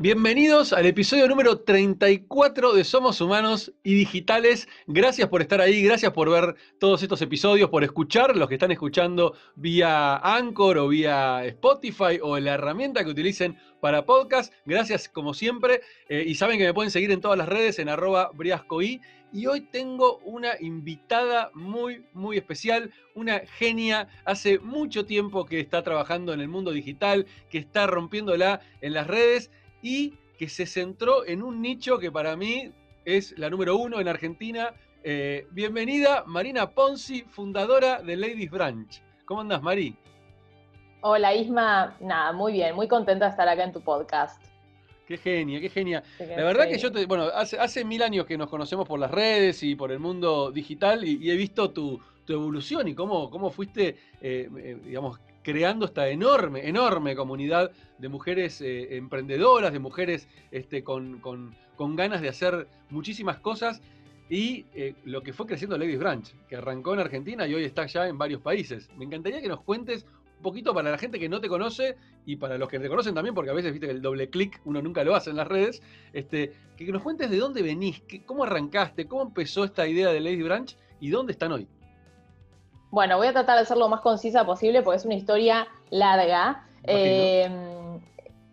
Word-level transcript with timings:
Bienvenidos 0.00 0.72
al 0.72 0.86
episodio 0.86 1.26
número 1.26 1.58
34 1.58 2.72
de 2.72 2.84
Somos 2.84 3.20
Humanos 3.20 3.72
y 3.82 3.94
Digitales. 3.94 4.68
Gracias 4.86 5.28
por 5.28 5.42
estar 5.42 5.60
ahí, 5.60 5.82
gracias 5.82 6.12
por 6.12 6.30
ver 6.30 6.54
todos 6.78 7.02
estos 7.02 7.20
episodios, 7.20 7.68
por 7.68 7.82
escuchar, 7.82 8.36
los 8.36 8.48
que 8.48 8.54
están 8.54 8.70
escuchando 8.70 9.34
vía 9.56 10.18
Anchor 10.18 10.78
o 10.78 10.86
vía 10.86 11.44
Spotify 11.46 12.20
o 12.22 12.38
la 12.38 12.54
herramienta 12.54 13.02
que 13.02 13.10
utilicen 13.10 13.58
para 13.80 14.06
podcast. 14.06 14.52
Gracias 14.64 15.08
como 15.08 15.34
siempre. 15.34 15.80
Eh, 16.08 16.22
y 16.26 16.36
saben 16.36 16.58
que 16.58 16.66
me 16.66 16.74
pueden 16.74 16.92
seguir 16.92 17.10
en 17.10 17.20
todas 17.20 17.36
las 17.36 17.48
redes 17.48 17.80
en 17.80 17.88
arroba 17.88 18.30
briascoy. 18.32 19.00
Y 19.32 19.46
hoy 19.46 19.60
tengo 19.60 20.18
una 20.24 20.52
invitada 20.58 21.50
muy, 21.54 22.04
muy 22.14 22.38
especial, 22.38 22.90
una 23.14 23.40
genia. 23.40 24.08
Hace 24.24 24.58
mucho 24.58 25.04
tiempo 25.04 25.44
que 25.44 25.60
está 25.60 25.82
trabajando 25.82 26.32
en 26.32 26.40
el 26.40 26.48
mundo 26.48 26.70
digital, 26.70 27.26
que 27.50 27.58
está 27.58 27.86
rompiéndola 27.86 28.60
en 28.80 28.94
las 28.94 29.06
redes 29.06 29.50
y 29.82 30.14
que 30.38 30.48
se 30.48 30.66
centró 30.66 31.26
en 31.26 31.42
un 31.42 31.60
nicho 31.60 31.98
que 31.98 32.10
para 32.10 32.36
mí 32.36 32.72
es 33.04 33.36
la 33.38 33.50
número 33.50 33.76
uno 33.76 34.00
en 34.00 34.08
Argentina. 34.08 34.72
Eh, 35.04 35.46
bienvenida 35.50 36.24
Marina 36.26 36.70
Ponzi, 36.70 37.22
fundadora 37.22 38.00
de 38.02 38.16
Ladies 38.16 38.50
Branch. 38.50 39.02
¿Cómo 39.26 39.42
andas, 39.42 39.62
Mari? 39.62 39.94
Hola, 41.02 41.34
Isma. 41.34 41.96
Nada, 42.00 42.32
muy 42.32 42.52
bien, 42.52 42.74
muy 42.74 42.88
contenta 42.88 43.26
de 43.26 43.30
estar 43.30 43.48
acá 43.48 43.62
en 43.64 43.72
tu 43.72 43.80
podcast. 43.82 44.47
Qué 45.08 45.16
genia, 45.16 45.58
qué 45.58 45.70
genia. 45.70 46.02
la 46.18 46.44
verdad 46.44 46.68
que 46.68 46.76
yo 46.76 46.92
te, 46.92 47.06
bueno, 47.06 47.24
hace, 47.34 47.58
hace 47.58 47.82
mil 47.82 48.02
años 48.02 48.26
que 48.26 48.36
nos 48.36 48.50
conocemos 48.50 48.86
por 48.86 49.00
las 49.00 49.10
redes 49.10 49.62
y 49.62 49.74
por 49.74 49.90
el 49.90 49.98
mundo 49.98 50.52
digital 50.52 51.02
y, 51.02 51.30
he 51.30 51.34
visto 51.34 51.70
tu, 51.70 51.98
evolución 52.28 52.88
y 52.88 52.94
cómo, 52.94 53.30
cómo 53.30 53.50
fuiste, 53.50 53.96
eh, 54.20 54.50
eh, 54.54 54.76
digamos, 54.84 55.18
creando 55.42 55.86
esta 55.86 56.10
enorme, 56.10 56.68
enorme 56.68 57.16
comunidad 57.16 57.70
de 57.96 58.08
mujeres 58.10 58.60
eh, 58.60 58.98
emprendedoras, 58.98 59.72
de 59.72 59.78
mujeres 59.78 60.28
este, 60.50 60.84
con, 60.84 61.22
ganas 61.96 62.20
de 62.20 62.28
hacer 62.28 62.68
muchísimas 62.90 63.38
cosas 63.38 63.80
y 64.28 64.66
lo 65.06 65.22
que 65.22 65.32
fue 65.32 65.46
creciendo 65.46 65.78
Ladies 65.78 66.00
Branch, 66.00 66.34
que 66.50 66.56
arrancó 66.56 66.92
en 66.92 67.00
Argentina 67.00 67.46
y 67.46 67.54
hoy 67.54 67.64
está 67.64 67.86
ya 67.86 68.06
en 68.08 68.18
varios 68.18 68.42
países. 68.42 68.90
Me 68.98 69.06
encantaría 69.06 69.40
que 69.40 69.48
nos 69.48 69.62
cuentes 69.62 70.04
un 70.38 70.42
poquito 70.42 70.72
para 70.72 70.90
la 70.90 70.98
gente 70.98 71.18
que 71.18 71.28
no 71.28 71.40
te 71.40 71.48
conoce 71.48 71.96
y 72.24 72.36
para 72.36 72.56
los 72.58 72.68
que 72.68 72.78
te 72.78 72.88
conocen 72.88 73.14
también, 73.14 73.34
porque 73.34 73.50
a 73.50 73.54
veces 73.54 73.72
viste 73.72 73.86
que 73.86 73.92
el 73.92 74.00
doble 74.00 74.30
clic 74.30 74.60
uno 74.64 74.80
nunca 74.80 75.04
lo 75.04 75.14
hace 75.14 75.30
en 75.30 75.36
las 75.36 75.48
redes, 75.48 75.82
este, 76.12 76.52
que 76.76 76.86
nos 76.92 77.02
cuentes 77.02 77.30
de 77.30 77.38
dónde 77.38 77.62
venís, 77.62 78.02
cómo 78.24 78.44
arrancaste, 78.44 79.06
cómo 79.06 79.22
empezó 79.22 79.64
esta 79.64 79.86
idea 79.86 80.08
de 80.08 80.20
Ladies 80.20 80.44
Branch 80.44 80.76
y 81.00 81.10
dónde 81.10 81.32
están 81.32 81.52
hoy. 81.52 81.68
Bueno, 82.90 83.16
voy 83.18 83.26
a 83.26 83.32
tratar 83.32 83.58
de 83.58 83.66
ser 83.66 83.76
lo 83.76 83.88
más 83.88 84.00
concisa 84.00 84.46
posible 84.46 84.82
porque 84.82 84.96
es 84.96 85.04
una 85.04 85.14
historia 85.14 85.68
larga. 85.90 86.64
Eh, 86.84 87.50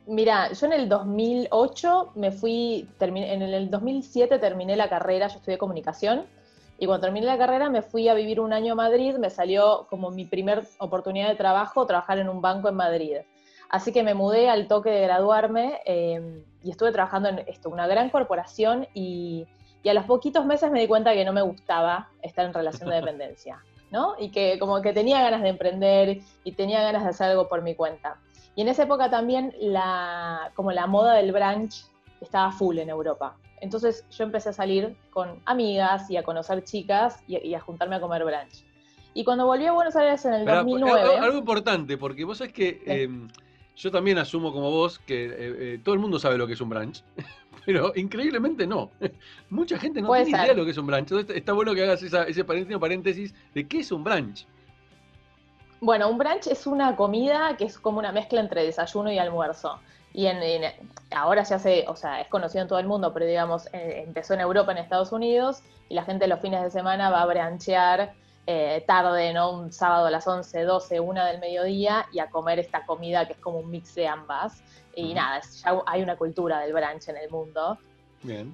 mira, 0.08 0.52
yo 0.52 0.66
en 0.66 0.74
el 0.74 0.90
2008 0.90 2.14
me 2.16 2.32
fui, 2.32 2.90
en 3.00 3.42
el 3.42 3.70
2007 3.70 4.40
terminé 4.40 4.76
la 4.76 4.90
carrera, 4.90 5.28
yo 5.28 5.38
estudié 5.38 5.58
comunicación, 5.58 6.26
y 6.78 6.86
cuando 6.86 7.06
terminé 7.06 7.26
la 7.26 7.38
carrera 7.38 7.70
me 7.70 7.82
fui 7.82 8.08
a 8.10 8.14
vivir 8.14 8.40
un 8.40 8.54
año 8.54 8.74
a 8.74 8.76
Madrid, 8.76 9.16
me 9.18 9.30
salió 9.30 9.88
como 9.90 10.12
mi 10.12 10.26
primer 10.26 10.68
oportunidad 10.80 11.30
de 11.30 11.36
trabajo 11.36 11.86
trabajar 11.86 12.20
en 12.20 12.30
un 12.30 12.42
banco 12.42 12.70
en 12.70 12.76
Madrid. 12.76 13.18
Así 13.70 13.92
que 13.92 14.04
me 14.04 14.14
mudé 14.14 14.50
al 14.50 14.68
toque 14.68 14.90
de 14.90 15.02
graduarme 15.02 15.80
eh, 15.86 16.44
y 16.64 16.72
estuve 16.72 16.92
trabajando 16.92 17.30
en 17.30 17.40
esto, 17.48 17.70
una 17.70 17.88
gran 17.88 18.10
corporación 18.10 18.88
y, 18.94 19.48
y 19.84 19.90
a 19.90 19.94
los 19.94 20.06
poquitos 20.06 20.46
meses 20.46 20.70
me 20.72 20.80
di 20.80 20.88
cuenta 20.88 21.14
que 21.14 21.26
no 21.26 21.34
me 21.34 21.42
gustaba 21.42 22.10
estar 22.22 22.46
en 22.46 22.54
relación 22.54 22.90
de 22.90 22.96
dependencia. 23.02 23.64
Y 24.20 24.30
que 24.30 24.60
como 24.60 24.82
que 24.82 24.94
tenía 24.94 25.22
ganas 25.22 25.42
de 25.42 25.50
emprender 25.50 26.20
y 26.44 26.52
tenía 26.54 26.82
ganas 26.82 27.04
de 27.04 27.10
hacer 27.10 27.32
algo 27.32 27.48
por 27.48 27.62
mi 27.62 27.76
cuenta. 27.76 28.18
Y 28.56 28.62
en 28.62 28.68
esa 28.68 28.84
época 28.84 29.10
también 29.10 29.54
la, 29.60 30.52
como 30.56 30.72
la 30.72 30.88
moda 30.88 31.14
del 31.14 31.32
brunch 31.32 31.86
estaba 32.22 32.52
full 32.52 32.78
en 32.80 32.90
Europa. 32.90 33.38
Entonces 33.62 34.06
yo 34.12 34.24
empecé 34.24 34.50
a 34.50 34.54
salir 34.54 34.96
con 35.12 35.40
amigas 35.46 36.10
y 36.10 36.18
a 36.18 36.24
conocer 36.24 36.64
chicas 36.64 37.24
y, 37.28 37.54
a 37.54 37.60
juntarme 37.60 37.96
a 37.96 38.02
comer 38.02 38.24
brunch. 38.24 38.64
Y 39.14 39.24
cuando 39.24 39.46
volví 39.46 39.66
a 39.66 39.72
Buenos 39.72 39.96
Aires 39.96 40.26
en 40.26 40.34
el 40.34 40.46
2009... 40.46 41.18
Algo, 41.18 41.38
importante, 41.38 41.98
porque 41.98 42.26
vos 42.26 42.38
sabés 42.38 42.54
que 42.54 42.82
em, 42.86 43.30
yo 43.76 43.92
también 43.92 44.18
asumo 44.18 44.52
como 44.52 44.70
vos 44.72 45.00
que 45.00 45.26
eh, 45.26 45.34
eh, 45.40 45.80
todo 45.84 45.96
el 45.96 46.02
mundo 46.02 46.20
sabe 46.20 46.38
lo 46.38 46.48
que 46.48 46.54
es 46.54 46.62
un 46.62 46.70
brunch. 46.70 47.04
pero 47.66 47.92
increíblemente 47.96 48.68
no. 48.68 48.92
Mucha 49.50 49.80
gente 49.80 50.02
no 50.02 50.14
tiene 50.14 50.30
idea 50.30 50.48
de 50.48 50.56
lo 50.56 50.66
que 50.66 50.72
es 50.72 50.78
un 50.78 50.88
brunch. 50.88 51.12
Entonces 51.12 51.36
está 51.36 51.54
bueno 51.54 51.74
que 51.74 51.84
hagas 51.84 52.04
ese 52.04 52.44
paréntesis 52.44 53.34
de 53.54 53.68
qué 53.68 53.80
es 53.80 53.92
un 53.92 54.04
brunch. 54.04 54.46
Bueno, 55.82 56.10
un 56.10 56.18
brunch 56.18 56.48
es 56.48 56.68
una 56.68 56.96
comida 56.96 57.58
que 57.58 57.66
es 57.66 57.78
como 57.78 58.00
una 58.00 58.12
mezcla 58.12 58.40
entre 58.40 58.64
desayuno 58.64 59.12
y 59.12 59.18
almuerzo. 59.18 59.80
Y 60.16 60.28
en, 60.28 60.40
ahora 61.12 61.44
ya 61.44 61.60
se, 61.60 61.84
o 61.90 61.96
sea, 61.98 62.22
es 62.22 62.30
conocido 62.30 62.62
en 62.62 62.70
todo 62.70 62.80
el 62.80 62.88
mundo, 62.88 63.12
pero 63.14 63.26
digamos, 63.26 63.68
eh, 63.74 64.06
empezó 64.08 64.34
en 64.34 64.40
Europa, 64.40 64.72
en 64.72 64.78
Estados 64.78 65.12
Unidos, 65.12 65.62
y 65.90 65.94
la 65.94 66.06
gente 66.06 66.26
los 66.28 66.40
fines 66.40 66.64
de 66.64 66.72
semana 66.72 67.10
va 67.10 67.22
a 67.22 67.26
branchear 67.26 68.14
eh, 68.48 68.86
tarde, 68.88 69.34
¿no? 69.34 69.52
Un 69.52 69.74
sábado 69.74 70.06
a 70.06 70.12
las 70.12 70.26
11, 70.26 70.64
12, 70.64 71.02
1 71.02 71.26
del 71.26 71.40
mediodía 71.40 72.06
y 72.14 72.20
a 72.20 72.30
comer 72.30 72.60
esta 72.60 72.86
comida 72.86 73.28
que 73.28 73.34
es 73.34 73.40
como 73.40 73.60
un 73.60 73.70
mix 73.70 73.94
de 73.94 74.08
ambas. 74.08 74.64
Y 74.96 75.14
nada, 75.14 75.42
ya 75.42 75.84
hay 75.86 76.02
una 76.02 76.16
cultura 76.16 76.62
del 76.62 76.72
brunch 76.72 77.10
en 77.10 77.18
el 77.18 77.30
mundo. 77.30 77.78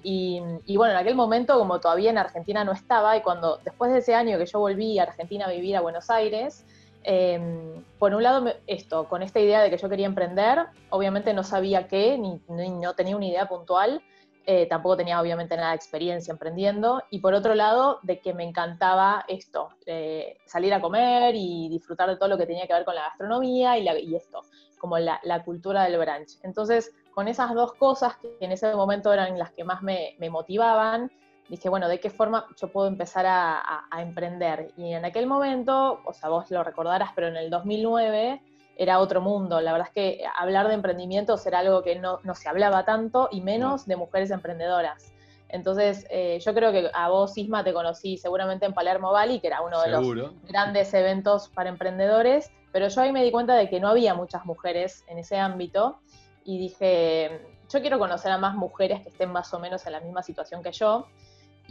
Y, 0.01 0.41
bueno, 0.75 0.93
en 0.93 0.97
aquel 0.97 1.13
momento, 1.15 1.59
como 1.59 1.79
todavía 1.79 2.09
en 2.09 2.17
Argentina 2.17 2.63
no 2.63 2.71
estaba, 2.71 3.15
y 3.15 3.21
cuando 3.21 3.59
después 3.63 3.93
de 3.93 3.99
ese 3.99 4.15
año 4.15 4.39
que 4.39 4.47
yo 4.47 4.57
volví 4.57 4.97
a 4.97 5.03
Argentina 5.03 5.45
a 5.45 5.51
vivir 5.51 5.77
a 5.77 5.81
Buenos 5.81 6.09
Aires, 6.09 6.65
em, 7.03 7.83
por 7.99 8.13
un 8.13 8.23
lado, 8.23 8.53
esto, 8.67 9.07
con 9.07 9.23
esta 9.23 9.39
idea 9.39 9.61
de 9.61 9.69
que 9.69 9.77
yo 9.77 9.89
quería 9.89 10.05
emprender, 10.05 10.65
obviamente 10.89 11.33
no 11.33 11.43
sabía 11.43 11.87
qué, 11.87 12.17
ni, 12.17 12.41
no 12.47 12.93
tenía 12.93 13.15
una 13.15 13.27
idea 13.27 13.47
puntual, 13.47 14.01
eh, 14.45 14.65
tampoco 14.65 14.97
tenía 14.97 15.21
obviamente 15.21 15.55
nada 15.55 15.69
de 15.69 15.75
experiencia 15.75 16.31
emprendiendo, 16.31 17.03
y 17.09 17.19
por 17.19 17.33
otro 17.33 17.53
lado, 17.55 17.99
de 18.01 18.19
que 18.19 18.33
me 18.33 18.43
encantaba 18.43 19.23
esto, 19.27 19.69
eh, 19.85 20.37
salir 20.45 20.73
a 20.73 20.81
comer 20.81 21.35
y 21.35 21.69
disfrutar 21.69 22.09
de 22.09 22.17
todo 22.17 22.29
lo 22.29 22.37
que 22.37 22.47
tenía 22.47 22.65
que 22.65 22.73
ver 22.73 22.85
con 22.85 22.95
la 22.95 23.03
gastronomía 23.03 23.77
y, 23.77 23.87
y 23.87 24.15
esto 24.15 24.43
como 24.81 24.97
la, 24.97 25.43
cultura 25.45 25.83
del 25.83 25.99
brunch. 25.99 26.39
Entonces, 26.41 26.91
con 27.13 27.27
esas 27.27 27.53
dos 27.53 27.73
cosas 27.75 28.17
que 28.17 28.35
en 28.39 28.51
ese 28.51 28.73
momento 28.73 29.13
eran 29.13 29.37
las 29.37 29.51
que 29.51 29.63
más 29.63 29.83
me, 29.83 30.17
motivaban, 30.31 31.11
dije, 31.51 31.67
bueno, 31.67 31.89
¿de 31.89 31.99
qué 31.99 32.09
forma 32.09 32.47
yo 32.55 32.71
puedo 32.71 32.87
empezar 32.87 33.25
a, 33.27 33.83
emprender? 33.99 34.71
Y 34.77 34.93
en 34.93 35.03
aquel 35.03 35.27
momento, 35.27 36.01
o 36.05 36.13
sea, 36.13 36.29
vos 36.29 36.49
lo 36.49 36.63
recordarás, 36.63 37.11
pero 37.13 37.27
en 37.27 37.35
el 37.35 37.49
2009 37.49 38.41
era 38.77 38.99
otro 38.99 39.19
mundo. 39.19 39.59
La 39.59 39.73
verdad 39.73 39.89
es 39.89 39.93
que 39.93 40.23
hablar 40.39 40.69
de 40.69 40.75
emprendimientos 40.75 41.45
era 41.45 41.59
algo 41.59 41.83
que 41.83 41.99
no, 41.99 42.19
se 42.33 42.47
hablaba 42.47 42.85
tanto 42.85 43.27
y 43.31 43.41
menos 43.41 43.85
de 43.85 43.97
mujeres 43.97 44.31
emprendedoras. 44.31 45.13
Entonces, 45.49 46.07
eh, 46.09 46.39
yo 46.39 46.53
creo 46.53 46.71
que 46.71 46.89
a 46.93 47.09
vos, 47.09 47.37
Isma, 47.37 47.65
te 47.65 47.73
conocí 47.73 48.17
seguramente 48.17 48.65
en 48.65 48.73
Palermo 48.73 49.11
Valley, 49.11 49.41
que 49.41 49.47
era 49.47 49.61
uno 49.61 49.81
de 49.81 49.89
los 49.89 50.33
grandes 50.47 50.93
eventos 50.93 51.49
para 51.49 51.67
emprendedores, 51.67 52.49
pero 52.71 52.87
yo 52.87 53.01
ahí 53.01 53.11
me 53.11 53.25
di 53.25 53.31
cuenta 53.31 53.55
de 53.55 53.69
que 53.69 53.81
no 53.81 53.89
había 53.89 54.13
muchas 54.13 54.45
mujeres 54.45 55.03
en 55.07 55.19
ese 55.19 55.37
ámbito 55.37 55.99
y 56.45 56.57
dije, 56.57 57.41
yo 57.69 57.81
quiero 57.81 57.99
conocer 57.99 58.31
a 58.31 58.37
más 58.37 58.55
mujeres 58.55 59.01
que 59.01 59.09
estén 59.09 59.31
más 59.33 59.53
o 59.53 59.59
menos 59.59 59.85
en 59.85 59.91
la 59.91 59.99
misma 59.99 60.23
situación 60.23 60.63
que 60.63 60.71
yo. 60.71 61.07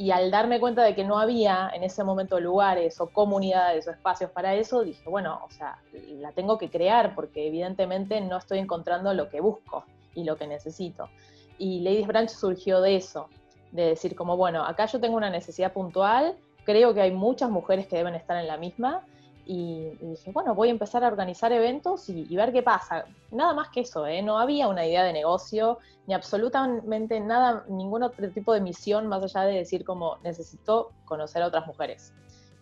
Y 0.00 0.12
al 0.12 0.30
darme 0.30 0.60
cuenta 0.60 0.82
de 0.82 0.94
que 0.94 1.04
no 1.04 1.18
había 1.18 1.70
en 1.74 1.84
ese 1.84 2.04
momento 2.04 2.40
lugares 2.40 2.98
o 3.02 3.10
comunidades 3.10 3.86
o 3.86 3.90
espacios 3.90 4.30
para 4.30 4.54
eso, 4.54 4.82
dije, 4.82 5.06
bueno, 5.10 5.42
o 5.44 5.50
sea, 5.50 5.76
la 5.92 6.32
tengo 6.32 6.56
que 6.56 6.70
crear 6.70 7.14
porque 7.14 7.46
evidentemente 7.46 8.18
no 8.22 8.38
estoy 8.38 8.60
encontrando 8.60 9.12
lo 9.12 9.28
que 9.28 9.42
busco 9.42 9.84
y 10.14 10.24
lo 10.24 10.36
que 10.36 10.46
necesito. 10.46 11.10
Y 11.58 11.80
Ladies 11.80 12.06
Branch 12.06 12.30
surgió 12.30 12.80
de 12.80 12.96
eso, 12.96 13.28
de 13.72 13.88
decir 13.88 14.16
como, 14.16 14.38
bueno, 14.38 14.64
acá 14.64 14.86
yo 14.86 15.00
tengo 15.00 15.18
una 15.18 15.28
necesidad 15.28 15.74
puntual, 15.74 16.34
creo 16.64 16.94
que 16.94 17.02
hay 17.02 17.12
muchas 17.12 17.50
mujeres 17.50 17.86
que 17.86 17.96
deben 17.96 18.14
estar 18.14 18.38
en 18.38 18.46
la 18.46 18.56
misma 18.56 19.04
y, 19.52 19.96
dije, 20.00 20.30
bueno, 20.30 20.54
voy 20.54 20.68
a 20.68 20.70
empezar 20.70 21.02
a 21.02 21.08
organizar 21.08 21.50
eventos 21.50 22.08
y, 22.08 22.36
ver 22.36 22.52
qué 22.52 22.62
pasa. 22.62 23.06
Nada 23.32 23.52
más 23.52 23.68
que 23.70 23.80
eso, 23.80 24.06
¿eh? 24.06 24.22
no 24.22 24.38
había 24.38 24.68
una 24.68 24.86
idea 24.86 25.02
de 25.02 25.12
negocio, 25.12 25.78
ni 26.06 26.14
absolutamente 26.14 27.18
nada, 27.18 27.64
ningún 27.68 28.04
otro 28.04 28.30
tipo 28.30 28.54
de 28.54 28.60
misión 28.60 29.08
más 29.08 29.24
allá 29.24 29.40
de 29.42 29.56
decir 29.56 29.84
como 29.84 30.18
necesito 30.22 30.92
conocer 31.04 31.42
a 31.42 31.48
otras 31.48 31.66
mujeres. 31.66 32.12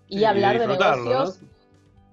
Y 0.09 0.25
hablar 0.25 0.59
de 0.59 0.67
negocios. 0.67 1.41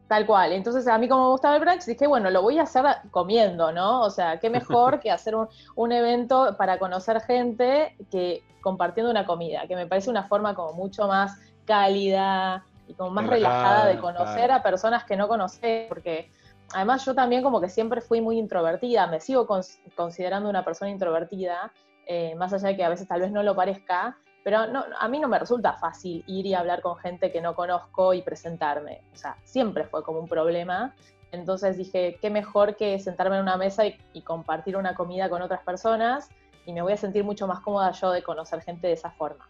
Tal 0.10 0.26
cual. 0.26 0.52
Entonces, 0.52 0.86
a 0.90 0.98
mí 0.98 1.08
como 1.08 1.24
me 1.24 1.30
gustaba 1.30 1.56
el 1.56 1.62
brunch, 1.62 1.86
dije, 1.86 2.06
bueno, 2.06 2.30
lo 2.30 2.42
voy 2.42 2.60
a 2.60 2.64
hacer 2.64 2.84
comiendo, 3.12 3.72
¿no? 3.72 4.02
O 4.02 4.10
sea, 4.10 4.42
qué 4.42 4.50
mejor 4.50 5.00
que 5.00 5.10
hacer 5.10 5.38
un, 5.38 5.48
un, 5.76 5.94
evento 5.94 6.54
para 6.58 6.80
conocer 6.80 7.22
gente 7.22 7.96
que 8.12 8.44
compartiendo 8.60 9.10
una 9.10 9.26
comida, 9.26 9.68
que 9.68 9.78
me 9.78 9.88
parece 9.88 10.10
una 10.10 10.28
forma 10.28 10.54
como 10.54 10.74
mucho 10.74 11.08
más 11.08 11.40
cálida, 11.64 12.66
y 12.88 12.94
como 12.94 13.12
más 13.12 13.28
relajada, 13.28 13.88
de 13.88 14.00
conocer 14.00 14.52
a 14.52 14.62
personas 14.62 15.04
que 15.06 15.16
no 15.16 15.28
conoces, 15.28 15.88
porque 15.88 16.32
además 16.74 17.06
yo 17.06 17.14
también 17.14 17.44
como 17.44 17.62
que 17.62 17.70
siempre 17.70 18.02
fui 18.02 18.22
muy 18.22 18.38
introvertida, 18.38 19.08
me 19.08 19.20
sigo 19.20 19.48
considerando 19.96 20.50
una 20.50 20.64
persona 20.64 20.92
introvertida, 20.92 21.72
eh, 22.08 22.36
más 22.36 22.54
allá 22.54 22.70
de 22.70 22.76
que 22.76 22.84
a 22.84 22.90
veces 22.90 23.08
tal 23.08 23.22
vez 23.22 23.32
no 23.32 23.44
lo 23.44 23.56
parezca, 23.56 24.18
pero 24.44 24.68
no, 24.68 24.86
a 25.00 25.08
mí 25.08 25.20
no 25.20 25.28
me 25.28 25.40
resulta 25.40 25.74
fácil 25.74 26.24
ir 26.28 26.46
y 26.46 26.54
hablar 26.54 26.82
con 26.82 26.98
gente 26.98 27.32
que 27.32 27.42
no 27.42 27.56
conozco 27.56 28.14
y 28.14 28.22
presentarme. 28.22 29.02
O 29.12 29.16
sea, 29.16 29.38
siempre 29.44 29.86
fue 29.86 30.04
como 30.04 30.20
un 30.20 30.28
problema. 30.28 30.94
Entonces 31.32 31.78
dije, 31.78 32.20
qué 32.22 32.30
mejor 32.30 32.76
que 32.76 33.00
sentarme 33.00 33.38
en 33.38 33.42
una 33.42 33.58
mesa 33.58 33.84
y, 33.88 34.22
compartir 34.22 34.78
una 34.78 34.94
comida 34.94 35.30
con 35.30 35.42
otras 35.42 35.64
personas 35.64 36.30
y 36.68 36.74
me 36.74 36.84
voy 36.84 36.94
a 36.94 36.98
sentir 36.98 37.24
mucho 37.24 37.48
más 37.48 37.60
cómoda 37.62 37.92
yo 37.92 38.12
de 38.12 38.22
conocer 38.22 38.62
gente 38.62 38.86
de 38.86 38.94
esa 38.94 39.10
forma. 39.10 39.50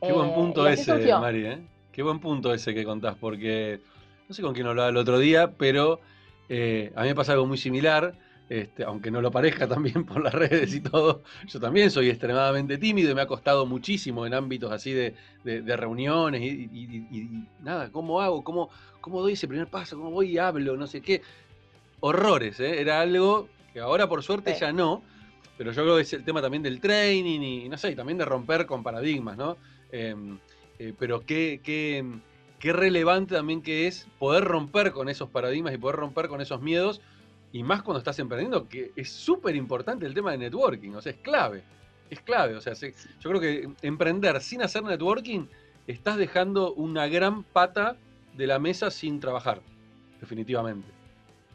Qué 0.00 0.12
buen 0.12 0.30
eh, 0.30 0.34
punto 0.34 0.66
ese, 0.68 0.94
Mari, 1.18 1.46
¿eh? 1.46 1.66
Qué 1.92 2.02
buen 2.02 2.20
punto 2.20 2.54
ese 2.54 2.74
que 2.74 2.84
contás, 2.84 3.16
porque 3.20 3.80
no 4.28 4.34
sé 4.34 4.40
con 4.40 4.54
quién 4.54 4.66
hablaba 4.66 4.88
el 4.88 4.96
otro 4.96 5.18
día, 5.18 5.52
pero 5.52 6.00
eh, 6.48 6.90
a 6.96 7.02
mí 7.02 7.08
me 7.08 7.14
pasa 7.14 7.32
algo 7.32 7.46
muy 7.46 7.58
similar. 7.58 8.14
Este, 8.48 8.84
aunque 8.84 9.10
no 9.10 9.22
lo 9.22 9.30
parezca 9.30 9.66
también 9.68 10.04
por 10.04 10.22
las 10.22 10.34
redes 10.34 10.74
y 10.74 10.80
todo, 10.80 11.22
yo 11.46 11.60
también 11.60 11.90
soy 11.90 12.10
extremadamente 12.10 12.76
tímido 12.76 13.10
y 13.10 13.14
me 13.14 13.22
ha 13.22 13.26
costado 13.26 13.64
muchísimo 13.64 14.26
en 14.26 14.34
ámbitos 14.34 14.70
así 14.72 14.92
de, 14.92 15.14
reuniones 15.44 16.42
y, 16.42 17.46
nada, 17.62 17.90
¿cómo 17.90 18.20
hago? 18.20 18.42
¿Cómo, 18.42 18.68
¿Cómo 19.00 19.22
doy 19.22 19.34
ese 19.34 19.48
primer 19.48 19.68
paso? 19.68 19.96
¿Cómo 19.96 20.10
voy 20.10 20.32
y 20.32 20.38
hablo? 20.38 20.76
No 20.76 20.86
sé 20.86 21.00
qué. 21.00 21.22
Horrores, 22.00 22.58
¿eh? 22.60 22.80
Era 22.80 23.00
algo 23.00 23.48
que 23.72 23.80
ahora 23.80 24.08
por 24.08 24.22
suerte 24.22 24.54
ya 24.58 24.72
no, 24.72 25.02
pero 25.56 25.72
yo 25.72 25.82
creo 25.82 25.96
que 25.96 26.02
es 26.02 26.12
el 26.12 26.24
tema 26.24 26.42
también 26.42 26.62
del 26.62 26.80
training 26.80 27.40
y 27.40 27.68
no 27.68 27.78
sé, 27.78 27.94
también 27.94 28.18
de 28.18 28.24
romper 28.24 28.66
con 28.66 28.82
paradigmas, 28.82 29.36
¿no? 29.36 29.56
Em, 29.90 30.38
eh, 30.78 30.92
pero 30.98 31.20
qué, 31.20 31.60
qué, 31.62 32.04
qué 32.58 32.72
relevante 32.72 33.34
también 33.34 33.62
que 33.62 33.86
es 33.86 34.06
poder 34.18 34.44
romper 34.44 34.92
con 34.92 35.08
esos 35.08 35.28
paradigmas 35.28 35.74
y 35.74 35.78
poder 35.78 35.96
romper 35.96 36.28
con 36.28 36.40
esos 36.40 36.60
miedos 36.60 37.00
y 37.52 37.62
más 37.62 37.82
cuando 37.82 37.98
estás 37.98 38.18
emprendiendo, 38.18 38.68
que 38.68 38.92
es 38.96 39.10
súper 39.10 39.54
importante 39.56 40.06
el 40.06 40.14
tema 40.14 40.32
de 40.32 40.38
networking, 40.38 40.94
o 40.94 41.02
sea, 41.02 41.12
es 41.12 41.18
clave, 41.18 41.62
es 42.08 42.20
clave, 42.20 42.56
o 42.56 42.60
sea, 42.60 42.72
yo 42.74 43.30
creo 43.30 43.40
que 43.40 43.68
emprender 43.82 44.40
sin 44.40 44.62
hacer 44.62 44.82
networking, 44.82 45.46
estás 45.86 46.16
dejando 46.16 46.72
una 46.72 47.06
gran 47.08 47.42
pata 47.42 47.96
de 48.36 48.46
la 48.46 48.58
mesa 48.58 48.90
sin 48.90 49.20
trabajar, 49.20 49.60
definitivamente. 50.20 50.88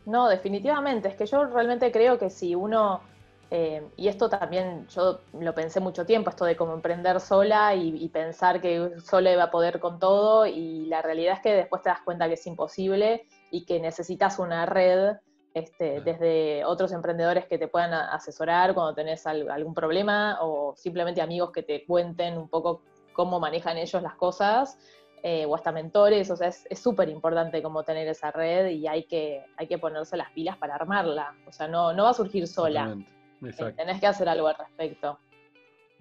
No, 0.05 0.29
definitivamente, 0.29 1.09
es 1.09 1.15
que 1.15 1.25
yo 1.25 1.45
realmente 1.45 1.91
creo 1.91 2.19
que 2.19 2.29
si 2.29 2.53
uno, 2.53 3.01
eh, 3.49 3.87
y 3.95 4.07
esto 4.07 4.29
también 4.29 4.87
yo 4.89 5.21
lo 5.39 5.53
pensé 5.55 5.79
mucho 5.79 6.05
tiempo, 6.05 6.29
esto 6.29 6.45
de 6.45 6.55
cómo 6.55 6.73
emprender 6.73 7.19
sola 7.19 7.73
y, 7.75 8.03
y 8.03 8.09
pensar 8.09 8.59
que 8.59 8.91
sola 8.99 9.31
iba 9.31 9.43
a 9.43 9.51
poder 9.51 9.79
con 9.79 9.99
todo, 9.99 10.45
y 10.45 10.85
la 10.87 11.01
realidad 11.01 11.35
es 11.35 11.41
que 11.41 11.53
después 11.53 11.81
te 11.81 11.89
das 11.89 12.01
cuenta 12.01 12.27
que 12.27 12.33
es 12.33 12.47
imposible 12.47 13.25
y 13.51 13.65
que 13.65 13.79
necesitas 13.79 14.39
una 14.39 14.65
red 14.65 15.17
este, 15.53 16.01
desde 16.01 16.65
otros 16.65 16.91
emprendedores 16.91 17.45
que 17.47 17.57
te 17.57 17.67
puedan 17.67 17.91
asesorar 17.93 18.75
cuando 18.75 18.93
tenés 18.93 19.25
algún 19.25 19.73
problema 19.73 20.37
o 20.41 20.75
simplemente 20.75 21.19
amigos 21.19 21.51
que 21.51 21.63
te 21.63 21.83
cuenten 21.83 22.37
un 22.37 22.47
poco 22.47 22.83
cómo 23.13 23.39
manejan 23.39 23.77
ellos 23.77 24.03
las 24.03 24.13
cosas, 24.13 24.77
eh, 25.23 25.47
o 25.47 25.55
hasta 25.55 25.71
mentores, 25.71 26.29
o 26.29 26.35
sea, 26.35 26.49
es 26.49 26.79
súper 26.79 27.09
importante 27.09 27.63
como 27.63 27.81
tener 27.83 28.07
esa 28.07 28.29
red 28.29 28.67
y 28.69 28.87
hay 28.87 29.05
que, 29.05 29.43
hay 29.57 29.67
que 29.67 29.79
ponerse 29.79 30.15
las 30.15 30.29
pilas 30.29 30.57
para 30.57 30.75
armarla, 30.75 31.33
o 31.47 31.51
sea, 31.51 31.67
no, 31.67 31.91
no 31.91 32.03
va 32.03 32.11
a 32.11 32.13
surgir 32.13 32.47
sola, 32.47 32.95
eh, 33.43 33.73
tenés 33.75 33.99
que 33.99 34.07
hacer 34.07 34.29
algo 34.29 34.47
al 34.47 34.55
respecto. 34.57 35.19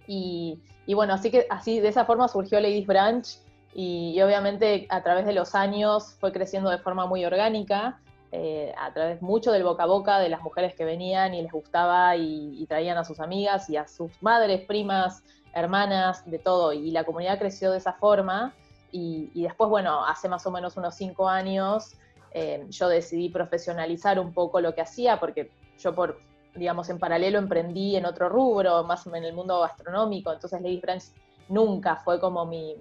Y, 0.08 0.60
bueno, 0.94 1.14
así 1.14 1.30
que 1.30 1.46
así 1.50 1.80
de 1.80 1.88
esa 1.88 2.04
forma 2.04 2.28
surgió 2.28 2.60
Ladies 2.60 2.86
Branch 2.86 3.26
y, 3.74 4.12
y 4.14 4.22
obviamente 4.22 4.86
a 4.88 5.02
través 5.02 5.26
de 5.26 5.32
los 5.32 5.54
años 5.54 6.16
fue 6.20 6.32
creciendo 6.32 6.70
de 6.70 6.78
forma 6.78 7.06
muy 7.06 7.24
orgánica 7.24 8.00
eh, 8.32 8.74
a 8.76 8.92
través 8.92 9.22
mucho 9.22 9.52
del 9.52 9.62
boca 9.62 9.84
a 9.84 9.86
boca 9.86 10.18
de 10.18 10.28
las 10.28 10.42
mujeres 10.42 10.74
que 10.74 10.84
venían 10.84 11.32
y 11.32 11.42
les 11.42 11.52
gustaba 11.52 12.16
y, 12.16 12.66
traían 12.68 12.98
a 12.98 13.04
sus 13.04 13.20
amigas 13.20 13.70
y 13.70 13.76
a 13.76 13.86
sus 13.86 14.10
madres, 14.20 14.66
primas, 14.66 15.22
hermanas, 15.54 16.28
de 16.28 16.38
todo. 16.38 16.72
Y 16.72 16.90
la 16.90 17.04
comunidad 17.04 17.38
creció 17.38 17.70
de 17.70 17.78
esa 17.78 17.94
forma. 17.94 18.52
Y, 18.90 19.42
después, 19.42 19.70
bueno, 19.70 20.04
hace 20.04 20.28
más 20.28 20.46
o 20.46 20.50
menos 20.50 20.76
unos 20.76 20.94
cinco 20.94 21.28
años 21.28 21.96
eh, 22.32 22.66
yo 22.68 22.88
decidí 22.88 23.28
profesionalizar 23.28 24.18
un 24.18 24.32
poco 24.32 24.60
lo 24.60 24.74
que 24.74 24.80
hacía 24.80 25.20
porque 25.20 25.50
yo 25.78 25.94
por, 25.94 26.18
digamos, 26.56 26.88
en 26.90 26.98
paralelo 26.98 27.38
emprendí 27.38 27.96
en 27.96 28.06
otro 28.06 28.28
rubro, 28.28 28.84
más 28.84 29.06
en 29.06 29.24
el 29.24 29.34
mundo 29.34 29.60
gastronómico. 29.60 30.32
Entonces 30.32 30.60
Ladies 30.60 30.82
Branch 30.82 31.04
nunca 31.48 31.96
fue 31.96 32.18
como 32.18 32.44
mi, 32.46 32.74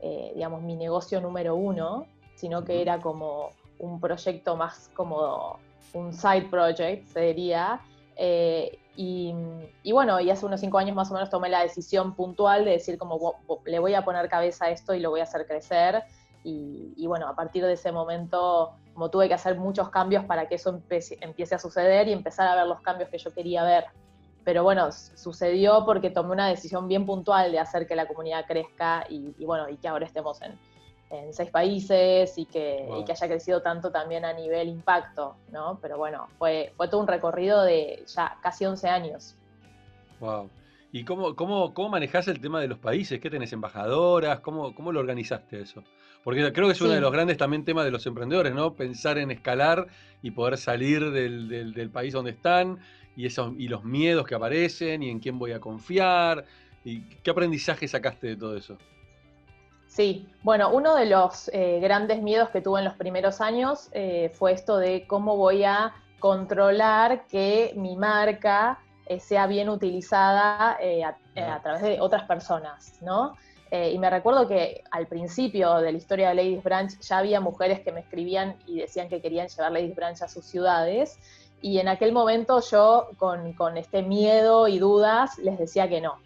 eh, 0.00 0.32
digamos, 0.34 0.62
mi 0.62 0.76
negocio 0.76 1.20
número 1.20 1.54
uno, 1.54 2.06
sino 2.34 2.64
que 2.64 2.82
era 2.82 3.00
como 3.00 3.50
un 3.78 4.00
proyecto 4.00 4.56
más 4.56 4.90
como 4.94 5.58
un 5.92 6.12
side 6.12 6.48
project, 6.50 7.06
sería. 7.06 7.80
Eh, 8.16 8.78
y, 8.96 9.34
bueno, 9.92 10.20
y 10.20 10.30
hace 10.30 10.46
unos 10.46 10.60
cinco 10.60 10.78
años 10.78 10.94
más 10.94 11.10
o 11.10 11.14
menos 11.14 11.28
tomé 11.28 11.48
la 11.48 11.62
decisión 11.62 12.14
puntual 12.14 12.64
de 12.64 12.72
decir 12.72 12.96
como 12.96 13.34
le 13.64 13.78
voy 13.80 13.94
a 13.94 14.04
poner 14.04 14.28
cabeza 14.28 14.66
a 14.66 14.70
esto 14.70 14.94
y 14.94 15.00
lo 15.00 15.10
voy 15.10 15.20
a 15.20 15.24
hacer 15.24 15.46
crecer. 15.46 16.04
Y, 16.44 17.06
bueno, 17.06 17.26
a 17.26 17.34
partir 17.34 17.64
de 17.64 17.72
ese 17.72 17.90
momento, 17.90 18.74
como 18.94 19.10
tuve 19.10 19.28
que 19.28 19.34
hacer 19.34 19.58
muchos 19.58 19.90
cambios 19.90 20.24
para 20.24 20.48
que 20.48 20.54
eso 20.54 20.70
empiece, 20.70 21.54
a 21.54 21.58
suceder 21.58 22.08
y 22.08 22.12
empezar 22.12 22.48
a 22.48 22.54
ver 22.54 22.66
los 22.66 22.80
cambios 22.80 23.10
que 23.10 23.18
yo 23.18 23.34
quería 23.34 23.64
ver. 23.64 23.84
Pero 24.44 24.62
bueno, 24.62 24.90
sucedió 24.92 25.84
porque 25.84 26.10
tomé 26.10 26.32
una 26.32 26.48
decisión 26.48 26.86
bien 26.86 27.04
puntual 27.04 27.50
de 27.50 27.58
hacer 27.58 27.86
que 27.86 27.96
la 27.96 28.06
comunidad 28.06 28.46
crezca 28.46 29.04
y, 29.08 29.34
y 29.38 29.44
bueno, 29.44 29.68
y 29.68 29.76
que 29.76 29.88
ahora 29.88 30.06
estemos 30.06 30.40
en, 30.42 30.58
en 31.10 31.32
seis 31.32 31.50
países 31.50 32.36
y 32.38 32.46
que, 32.46 32.88
que, 33.06 33.12
haya 33.12 33.28
crecido 33.28 33.62
tanto 33.62 33.90
también 33.90 34.24
a 34.24 34.32
nivel 34.32 34.68
impacto, 34.68 35.36
¿no? 35.50 35.78
Pero 35.80 35.96
bueno, 35.98 36.28
fue, 36.38 36.72
fue 36.76 36.88
todo 36.88 37.00
un 37.00 37.06
recorrido 37.06 37.62
de 37.62 38.04
ya 38.06 38.38
casi 38.42 38.64
11 38.64 38.88
años. 38.88 39.34
Wow. 40.20 40.48
¿Y 40.94 41.02
cómo, 41.02 41.34
cómo, 41.34 41.74
cómo 41.74 41.88
manejás 41.88 42.28
el 42.28 42.40
tema 42.40 42.60
de 42.60 42.68
los 42.68 42.78
países? 42.78 43.18
¿Qué 43.18 43.28
tenés 43.28 43.52
embajadoras? 43.52 44.38
¿Cómo, 44.38 44.76
cómo 44.76 44.92
lo 44.92 45.00
organizaste 45.00 45.60
eso? 45.60 45.82
Porque 46.22 46.52
creo 46.52 46.68
que 46.68 46.72
es 46.72 46.80
uno 46.80 46.92
de 46.92 47.00
los 47.00 47.10
grandes 47.10 47.36
también 47.36 47.64
temas 47.64 47.84
de 47.84 47.90
los 47.90 48.06
emprendedores, 48.06 48.54
¿no? 48.54 48.74
Pensar 48.74 49.18
en 49.18 49.32
escalar 49.32 49.88
y 50.22 50.30
poder 50.30 50.56
salir 50.56 51.10
del, 51.10 51.48
del, 51.74 51.90
país 51.90 52.12
donde 52.12 52.30
están 52.30 52.78
y, 53.16 53.26
esos, 53.26 53.54
y 53.58 53.66
los 53.66 53.82
miedos 53.82 54.24
que 54.24 54.36
aparecen 54.36 55.02
y 55.02 55.10
en 55.10 55.18
quién 55.18 55.36
voy 55.36 55.50
a 55.50 55.58
confiar. 55.58 56.44
¿Y 56.84 57.00
qué 57.00 57.32
aprendizaje 57.32 57.88
sacaste 57.88 58.28
de 58.28 58.36
todo 58.36 58.56
eso? 58.56 58.78
Sí, 59.88 60.28
bueno, 60.44 60.70
uno 60.70 60.94
de 60.94 61.06
los 61.06 61.50
eh, 61.52 61.80
grandes 61.82 62.22
miedos 62.22 62.50
que 62.50 62.60
tuve 62.60 62.78
en 62.78 62.84
los 62.84 62.94
primeros 62.94 63.40
años 63.40 63.88
eh, 63.94 64.30
fue 64.32 64.52
esto 64.52 64.76
de 64.76 65.08
cómo 65.08 65.36
voy 65.36 65.64
a 65.64 65.92
controlar 66.20 67.26
que 67.26 67.72
mi 67.74 67.96
marca 67.96 68.78
eh, 69.06 69.20
sea 69.20 69.46
bien 69.46 69.68
utilizada 69.68 70.78
a, 70.78 71.62
través 71.62 71.82
de 71.82 72.00
otras 72.00 72.24
personas, 72.24 72.98
¿no? 73.02 73.34
y 73.72 73.98
me 73.98 74.08
recuerdo 74.08 74.46
que 74.46 74.84
al 74.92 75.08
principio 75.08 75.78
de 75.78 75.90
la 75.90 75.98
historia 75.98 76.28
de 76.28 76.36
Ladies 76.36 76.62
Branch 76.62 76.96
ya 77.00 77.18
había 77.18 77.40
mujeres 77.40 77.80
que 77.80 77.90
me 77.90 78.00
escribían 78.00 78.54
y 78.66 78.78
decían 78.78 79.08
que 79.08 79.20
querían 79.20 79.48
llevar 79.48 79.72
Ladies 79.72 79.96
Branch 79.96 80.22
a 80.22 80.28
sus 80.28 80.44
ciudades, 80.44 81.18
y 81.60 81.78
en 81.78 81.88
aquel 81.88 82.12
momento 82.12 82.60
yo 82.60 83.08
con, 83.16 83.54
con 83.54 83.78
este 83.78 84.02
miedo 84.02 84.68
y 84.68 84.78
dudas 84.78 85.38
les 85.38 85.58
decía 85.58 85.88
que 85.88 86.00
no, 86.00 86.18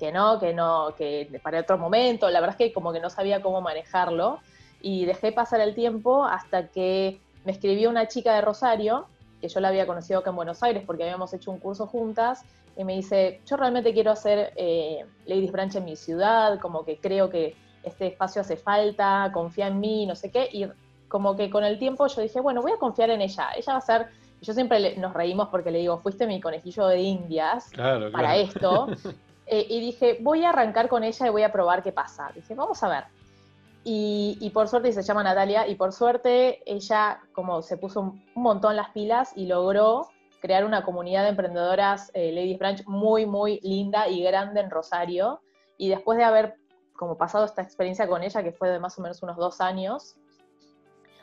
que 0.00 0.10
no, 0.10 0.40
que 0.40 0.52
no, 0.52 0.94
que 0.96 1.40
para 1.44 1.60
otro 1.60 1.78
momento, 1.78 2.28
la 2.28 2.40
verdad 2.40 2.56
es 2.58 2.66
que 2.68 2.72
como 2.72 2.92
que 2.92 2.98
no 2.98 3.08
sabía 3.08 3.40
cómo 3.40 3.60
manejarlo 3.60 4.40
y 4.80 5.04
dejé 5.04 5.30
pasar 5.30 5.60
el 5.60 5.76
tiempo 5.76 6.24
hasta 6.24 6.68
que 6.68 7.20
me 7.44 7.52
escribió 7.52 7.88
una 7.90 8.08
chica 8.08 8.34
de 8.34 8.40
Rosario, 8.40 9.06
que 9.40 9.48
yo 9.48 9.60
la 9.60 9.68
había 9.68 9.86
conocido 9.86 10.20
acá 10.20 10.30
en 10.30 10.36
Buenos 10.36 10.62
Aires 10.62 10.82
porque 10.86 11.04
habíamos 11.04 11.32
hecho 11.34 11.50
un 11.50 11.58
curso 11.58 11.86
juntas, 11.86 12.44
y 12.76 12.84
me 12.84 12.94
dice, 12.94 13.40
yo 13.46 13.56
realmente 13.56 13.92
quiero 13.92 14.10
hacer 14.12 14.52
eh, 14.56 15.04
Ladies 15.26 15.52
Branch 15.52 15.74
en 15.74 15.84
mi 15.84 15.96
ciudad, 15.96 16.58
como 16.60 16.84
que 16.84 16.98
creo 16.98 17.28
que 17.28 17.56
este 17.82 18.08
espacio 18.08 18.42
hace 18.42 18.56
falta, 18.56 19.30
confía 19.32 19.66
en 19.66 19.80
mí, 19.80 20.06
no 20.06 20.14
sé 20.14 20.30
qué, 20.30 20.48
y 20.52 20.66
como 21.08 21.36
que 21.36 21.50
con 21.50 21.64
el 21.64 21.78
tiempo 21.78 22.06
yo 22.06 22.22
dije, 22.22 22.40
bueno, 22.40 22.62
voy 22.62 22.72
a 22.72 22.76
confiar 22.76 23.10
en 23.10 23.20
ella, 23.20 23.50
ella 23.56 23.72
va 23.72 23.78
a 23.78 23.82
ser, 23.82 24.06
yo 24.40 24.52
siempre 24.52 24.96
nos 24.96 25.12
reímos 25.12 25.48
porque 25.48 25.70
le 25.70 25.80
digo, 25.80 25.98
fuiste 25.98 26.26
mi 26.26 26.40
conejillo 26.40 26.86
de 26.86 27.00
indias 27.00 27.70
para 28.12 28.36
esto, 28.36 28.86
Eh, 29.52 29.66
y 29.68 29.80
dije, 29.80 30.18
voy 30.20 30.44
a 30.44 30.50
arrancar 30.50 30.88
con 30.88 31.02
ella 31.02 31.26
y 31.26 31.30
voy 31.30 31.42
a 31.42 31.50
probar 31.50 31.82
qué 31.82 31.90
pasa. 31.90 32.30
Dije, 32.32 32.54
vamos 32.54 32.80
a 32.84 32.88
ver. 32.88 33.04
Y, 33.82 34.50
por 34.52 34.68
suerte, 34.68 34.92
se 34.92 35.02
llama 35.02 35.22
Natalia, 35.22 35.66
y 35.66 35.74
por 35.74 35.92
suerte 35.92 36.62
ella 36.70 37.20
como 37.32 37.62
se 37.62 37.78
puso 37.78 38.00
un, 38.00 38.24
montón 38.34 38.76
las 38.76 38.90
pilas 38.90 39.32
y 39.34 39.46
logró 39.46 40.08
crear 40.40 40.64
una 40.64 40.84
comunidad 40.84 41.22
de 41.22 41.30
emprendedoras 41.30 42.10
eh, 42.14 42.32
Ladies 42.32 42.58
Branch 42.58 42.86
muy, 42.86 43.26
muy 43.26 43.58
linda 43.62 44.08
y 44.08 44.22
grande 44.22 44.60
en 44.60 44.70
Rosario. 44.70 45.40
Y 45.78 45.88
después 45.88 46.18
de 46.18 46.24
haber 46.24 46.56
como 46.94 47.16
pasado 47.16 47.46
esta 47.46 47.62
experiencia 47.62 48.06
con 48.06 48.22
ella, 48.22 48.42
que 48.42 48.52
fue 48.52 48.68
de 48.68 48.78
más 48.78 48.98
o 48.98 49.02
menos 49.02 49.22
unos 49.22 49.36
dos 49.36 49.62
años, 49.62 50.16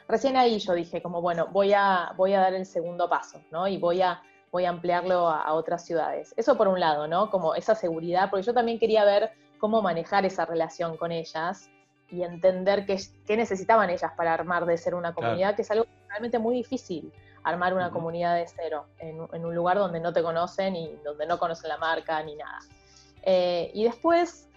recién 0.08 0.36
ahí 0.36 0.58
yo 0.58 0.74
dije 0.74 1.02
como, 1.02 1.22
bueno, 1.22 1.48
voy 1.52 1.74
a, 1.74 2.14
voy 2.18 2.34
a 2.34 2.40
dar 2.40 2.56
el 2.56 2.66
segundo 2.66 3.08
paso, 3.08 3.40
¿no? 3.52 3.68
Y 3.68 3.78
voy 3.78 4.02
a 4.02 4.22
voy 4.52 4.66
a 4.66 4.70
ampliarlo 4.70 5.28
a, 5.28 5.54
otras 5.54 5.86
ciudades. 5.86 6.34
Eso 6.38 6.58
por 6.58 6.68
un 6.68 6.80
lado, 6.80 7.08
¿no? 7.08 7.30
Como 7.30 7.54
esa 7.56 7.76
seguridad, 7.76 8.30
porque 8.30 8.46
yo 8.46 8.54
también 8.54 8.80
quería 8.80 9.06
ver 9.06 9.32
cómo 9.60 9.82
manejar 9.82 10.26
esa 10.26 10.46
relación 10.46 10.98
con 10.98 11.12
ellas 11.12 11.70
y 12.10 12.24
entender 12.24 12.86
qué, 12.86 12.98
necesitaban 13.36 13.90
ellas 13.90 14.12
para 14.16 14.34
armar 14.34 14.66
de 14.66 14.78
ser 14.78 14.96
una 14.96 15.14
comunidad, 15.14 15.56
que 15.56 15.62
es 15.62 15.72
algo 15.72 15.86
realmente 16.08 16.40
muy 16.40 16.56
difícil, 16.56 17.12
armar 17.44 17.74
una 17.74 17.92
comunidad 17.92 18.36
de 18.36 18.48
cero, 18.48 18.86
en, 19.00 19.20
un 19.20 19.56
lugar 19.56 19.78
donde 19.78 20.00
no 20.00 20.14
te 20.14 20.22
conocen 20.22 20.76
y 20.76 20.96
donde 21.04 21.26
no 21.26 21.38
conocen 21.38 21.70
la 21.70 21.78
marca 21.78 22.22
ni 22.24 22.36
nada. 22.36 22.60
Eh, 23.24 23.72
y 23.74 23.84
después, 23.84 24.48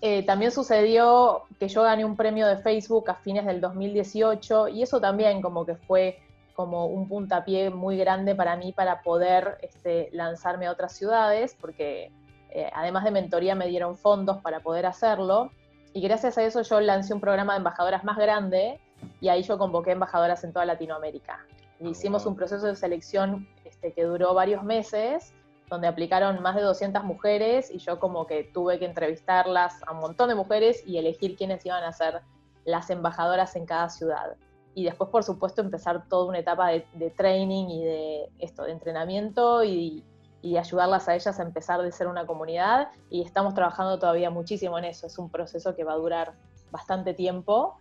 eh, 0.00 0.24
también 0.24 0.52
sucedió 0.52 1.42
que 1.58 1.68
yo 1.68 1.82
gané 1.82 2.04
un 2.04 2.16
premio 2.16 2.46
de 2.46 2.58
Facebook 2.58 3.10
a 3.10 3.14
fines 3.16 3.44
del 3.44 3.60
2018 3.60 4.68
y 4.68 4.82
eso 4.82 5.00
también 5.00 5.42
como 5.42 5.66
que 5.66 5.74
fue 5.74 6.20
como 6.54 6.86
un 6.86 7.08
puntapié 7.08 7.70
muy 7.70 7.96
grande 7.96 8.34
para 8.34 8.56
mí 8.56 8.72
para 8.72 9.02
poder 9.02 9.58
este, 9.62 10.08
lanzarme 10.12 10.66
a 10.66 10.72
otras 10.72 10.92
ciudades, 10.92 11.56
porque 11.60 12.10
eh, 12.50 12.70
además 12.74 13.04
de 13.04 13.10
mentoría 13.10 13.54
me 13.54 13.68
dieron 13.68 13.96
fondos 13.96 14.38
para 14.38 14.60
poder 14.60 14.86
hacerlo. 14.86 15.52
Y 15.98 16.00
gracias 16.00 16.38
a 16.38 16.44
eso 16.44 16.62
yo 16.62 16.80
lancé 16.80 17.12
un 17.12 17.20
programa 17.20 17.54
de 17.54 17.56
embajadoras 17.56 18.04
más 18.04 18.16
grande 18.16 18.78
y 19.20 19.30
ahí 19.30 19.42
yo 19.42 19.58
convoqué 19.58 19.90
embajadoras 19.90 20.44
en 20.44 20.52
toda 20.52 20.64
Latinoamérica. 20.64 21.44
Ah, 21.44 21.88
hicimos 21.88 22.24
un 22.24 22.36
proceso 22.36 22.68
de 22.68 22.76
selección 22.76 23.48
este, 23.64 23.92
que 23.92 24.04
duró 24.04 24.32
varios 24.32 24.62
meses, 24.62 25.34
donde 25.68 25.88
aplicaron 25.88 26.40
más 26.40 26.54
de 26.54 26.62
200 26.62 27.02
mujeres 27.02 27.68
y 27.72 27.78
yo 27.78 27.98
como 27.98 28.28
que 28.28 28.44
tuve 28.44 28.78
que 28.78 28.84
entrevistarlas 28.84 29.82
a 29.88 29.90
un 29.90 29.98
montón 29.98 30.28
de 30.28 30.36
mujeres 30.36 30.84
y 30.86 30.98
elegir 30.98 31.34
quiénes 31.34 31.66
iban 31.66 31.82
a 31.82 31.92
ser 31.92 32.20
las 32.64 32.90
embajadoras 32.90 33.56
en 33.56 33.66
cada 33.66 33.88
ciudad 33.88 34.36
y 34.78 34.84
después, 34.84 35.10
por 35.10 35.24
supuesto, 35.24 35.62
empezar 35.62 36.08
toda 36.08 36.28
una 36.28 36.38
etapa 36.38 36.68
de, 36.68 37.10
training 37.16 37.66
y 37.70 37.84
de 37.84 38.30
esto, 38.38 38.62
de 38.62 38.70
entrenamiento 38.70 39.64
y, 39.64 40.04
ayudarlas 40.42 41.08
a 41.08 41.14
ellas 41.14 41.38
a 41.38 41.42
empezar 41.42 41.82
de 41.82 41.92
ser 41.92 42.06
una 42.06 42.26
comunidad. 42.26 42.88
Y 43.10 43.22
estamos 43.22 43.54
trabajando 43.54 43.98
todavía 43.98 44.30
muchísimo 44.30 44.78
en 44.78 44.84
eso. 44.84 45.06
Es 45.06 45.18
un 45.18 45.30
proceso 45.30 45.74
que 45.74 45.84
va 45.84 45.92
a 45.92 45.96
durar 45.96 46.34
bastante 46.70 47.14
tiempo, 47.14 47.76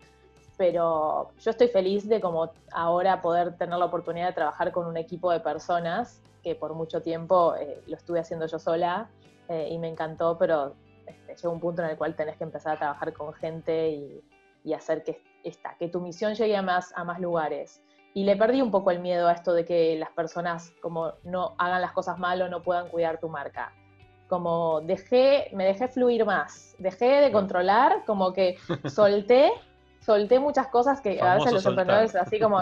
pero 0.58 1.30
yo 1.40 1.52
estoy 1.52 1.68
feliz 1.68 2.08
de 2.08 2.20
como 2.20 2.52
ahora 2.72 3.22
poder 3.22 3.58
tener 3.58 3.78
la 3.78 3.86
oportunidad 3.86 4.28
de 4.28 4.34
trabajar 4.34 4.72
con 4.72 4.88
un 4.88 4.98
equipo 4.98 5.32
de 5.32 5.40
personas 5.40 6.22
que 6.44 6.56
por 6.56 6.74
mucho 6.74 7.02
tiempo 7.02 7.56
eh, 7.56 7.82
lo 7.88 7.96
estuve 7.96 8.20
haciendo 8.20 8.48
yo 8.48 8.58
sola 8.58 9.10
eh, 9.50 9.68
y 9.70 9.78
me 9.78 9.88
encantó, 9.88 10.38
pero 10.38 10.76
este, 11.06 11.36
llega 11.36 11.50
un 11.50 11.60
punto 11.60 11.84
en 11.84 11.90
el 11.90 11.98
cual 11.98 12.16
tenés 12.16 12.38
que 12.38 12.44
empezar 12.44 12.76
a 12.76 12.80
trabajar 12.80 13.14
con 13.14 13.34
gente 13.34 13.90
y, 13.90 14.24
y 14.64 14.74
hacer 14.74 15.04
que 15.04 15.22
esta, 15.44 15.76
que 15.78 15.90
tu 15.90 16.00
misión 16.02 16.34
llegue 16.36 16.56
a 16.56 16.62
más, 16.62 16.94
a 16.96 17.04
más 17.04 17.20
lugares. 17.20 17.82
Y 18.18 18.24
le 18.24 18.36
perdí 18.36 18.64
un 18.64 18.72
poco 18.72 18.90
el 18.90 19.00
miedo 19.00 19.28
a 19.28 19.34
esto 19.34 19.54
de 19.54 19.64
que 19.64 19.96
las 19.96 20.10
personas 20.10 20.74
como 20.82 21.14
no 21.24 21.54
hagan 21.60 21.84
las 21.84 21.92
cosas 21.92 22.18
mal 22.18 22.42
o 22.42 22.50
no 22.50 22.64
puedan 22.64 22.90
cuidar 22.90 23.20
tu 23.20 23.30
marca. 23.30 23.72
Como 24.28 24.82
dejé, 24.82 25.52
me 25.54 25.66
dejé 25.66 25.88
fluir 25.88 26.26
más, 26.26 26.74
dejé 26.80 27.22
de 27.22 27.32
controlar, 27.32 28.06
como 28.08 28.34
que 28.34 28.58
solté, 28.90 29.52
solté 30.00 30.40
muchas 30.40 30.66
cosas 30.70 31.00
que 31.00 31.22
a 31.22 31.36
veces 31.36 31.54
los 31.54 31.66
emprendedores 31.68 32.16
así 32.16 32.40
como, 32.40 32.60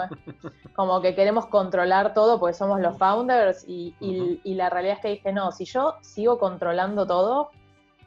como 0.74 1.00
que 1.00 1.14
queremos 1.14 1.46
controlar 1.46 2.12
todo 2.12 2.38
porque 2.38 2.52
somos 2.52 2.78
los 2.78 2.98
founders 2.98 3.64
y, 3.66 3.94
y 3.98 4.54
la 4.56 4.68
realidad 4.68 4.96
es 4.96 5.00
que 5.00 5.08
dije, 5.08 5.32
no, 5.32 5.52
si 5.52 5.64
yo 5.64 5.94
sigo 6.02 6.38
controlando 6.38 7.06
todo, 7.06 7.50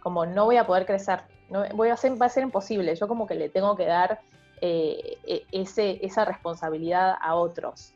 como 0.04 0.28
no 0.28 0.46
voy 0.46 0.58
a 0.58 0.68
poder 0.68 0.86
crecer, 0.86 1.24
no, 1.50 1.64
voy 1.74 1.90
a 1.90 1.94
hacer, 1.94 2.22
va 2.22 2.28
a 2.28 2.30
ser 2.30 2.44
imposible, 2.44 2.94
yo 2.96 3.08
como 3.08 3.26
que 3.26 3.34
le 3.34 3.50
tengo 3.50 3.76
que 3.76 3.88
dar 3.88 4.20
eh, 4.62 5.18
e, 5.26 5.46
ese, 5.52 6.00
esa 6.06 6.26
responsabilidad 6.26 7.16
a 7.22 7.36
otros. 7.36 7.94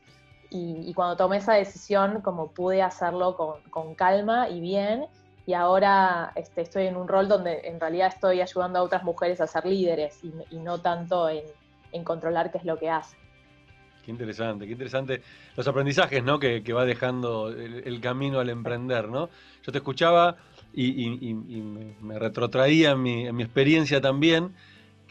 Y, 0.50 0.94
cuando 0.94 1.16
tomé 1.16 1.38
esa 1.38 1.54
decisión, 1.54 2.20
como 2.20 2.52
pude 2.52 2.80
hacerlo 2.80 3.36
con, 3.70 3.94
calma 3.96 4.48
y 4.48 4.60
bien, 4.60 5.06
y 5.46 5.52
ahora 5.52 6.30
este, 6.36 6.62
estoy 6.62 6.86
en 6.86 6.96
un 6.96 7.08
rol 7.08 7.26
donde 7.26 7.62
en 7.64 7.80
realidad 7.80 8.12
estoy 8.14 8.40
ayudando 8.40 8.78
a 8.78 8.82
otras 8.82 9.02
mujeres 9.02 9.40
a 9.40 9.48
ser 9.48 9.66
líderes 9.66 10.20
y, 10.22 10.56
no 10.58 10.80
tanto 10.80 11.28
en, 11.28 11.42
controlar 12.04 12.52
qué 12.52 12.58
es 12.58 12.64
lo 12.64 12.78
que 12.78 12.88
hacen. 12.88 13.18
Qué 14.04 14.12
interesante, 14.12 14.66
qué 14.66 14.72
interesante 14.72 15.22
los 15.56 15.66
aprendizajes 15.66 16.22
¿no? 16.22 16.38
que, 16.38 16.60
va 16.72 16.84
dejando 16.84 17.48
el, 17.48 18.00
camino 18.00 18.38
al 18.38 18.48
emprender. 18.48 19.08
¿no? 19.08 19.30
Yo 19.64 19.72
te 19.72 19.78
escuchaba 19.78 20.36
y, 20.72 21.34
me, 22.00 22.18
retrotraía 22.18 22.92
en 22.92 23.02
mi, 23.02 23.26
en 23.26 23.34
mi 23.34 23.42
experiencia 23.42 24.00
también 24.00 24.54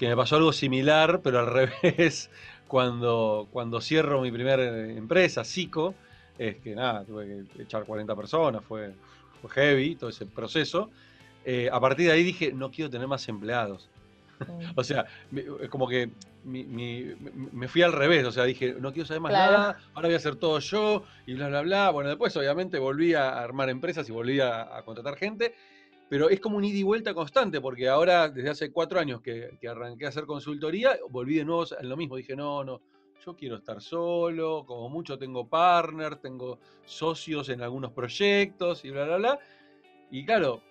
que 0.03 0.09
me 0.09 0.17
pasó 0.17 0.35
algo 0.35 0.51
similar, 0.51 1.21
pero 1.23 1.39
al 1.39 1.47
revés, 1.81 2.29
cuando, 2.67 3.47
cuando 3.51 3.79
cierro 3.79 4.21
mi 4.21 4.31
primera 4.31 4.89
empresa, 4.89 5.45
SICO, 5.45 5.95
es 6.37 6.57
que 6.57 6.75
nada, 6.75 7.05
tuve 7.05 7.45
que 7.55 7.63
echar 7.63 7.85
40 7.85 8.13
personas, 8.15 8.63
fue, 8.65 8.93
fue 9.41 9.49
heavy 9.51 9.95
todo 9.95 10.09
ese 10.09 10.25
proceso. 10.25 10.89
Eh, 11.45 11.69
a 11.71 11.79
partir 11.79 12.07
de 12.07 12.13
ahí 12.13 12.23
dije, 12.23 12.51
no 12.51 12.69
quiero 12.69 12.89
tener 12.89 13.07
más 13.07 13.27
empleados. 13.29 13.89
o 14.75 14.83
sea, 14.83 15.05
es 15.31 15.69
como 15.69 15.87
que 15.87 16.09
me 16.43 17.67
fui 17.69 17.81
al 17.83 17.93
revés, 17.93 18.25
o 18.25 18.31
sea, 18.33 18.43
dije, 18.43 18.75
no 18.77 18.91
quiero 18.91 19.07
saber 19.07 19.21
más 19.21 19.31
nada, 19.31 19.77
ahora 19.93 20.09
voy 20.09 20.15
a 20.15 20.17
hacer 20.17 20.35
todo 20.35 20.59
yo 20.59 21.05
y 21.25 21.35
bla, 21.35 21.47
bla, 21.47 21.61
bla. 21.61 21.89
Bueno, 21.91 22.09
después 22.09 22.35
obviamente 22.35 22.77
volví 22.77 23.13
a 23.13 23.39
armar 23.39 23.69
empresas 23.69 24.09
y 24.09 24.11
volví 24.11 24.41
a 24.41 24.81
contratar 24.83 25.15
gente 25.15 25.53
pero 26.13 26.29
es 26.29 26.39
como 26.39 26.57
un 26.57 26.63
ida 26.63 26.77
y 26.77 26.83
vuelta 26.83 27.11
constante, 27.11 27.59
porque 27.59 27.89
ahora, 27.89 28.29
desde 28.29 28.51
hace 28.51 28.71
cuatro 28.71 28.99
años 28.99 29.19
que, 29.19 29.57
arranqué 29.67 30.05
a 30.05 30.09
hacer 30.09 30.27
consultoría, 30.27 30.95
volví 31.09 31.37
de 31.37 31.43
nuevo 31.43 31.65
en 31.75 31.89
lo 31.89 31.97
mismo. 31.97 32.15
Dije, 32.15 32.35
no, 32.35 32.63
no, 32.63 32.81
yo 33.25 33.35
quiero 33.35 33.55
estar 33.55 33.81
solo, 33.81 34.63
como 34.63 34.89
mucho 34.89 35.17
tengo 35.17 35.49
partners, 35.49 36.21
tengo 36.21 36.59
socios 36.85 37.49
en 37.49 37.63
algunos 37.63 37.93
proyectos 37.93 38.85
y 38.85 38.91
bla, 38.91 39.05
bla, 39.05 39.17
bla. 39.17 39.39
Y 40.11 40.23
claro, 40.23 40.61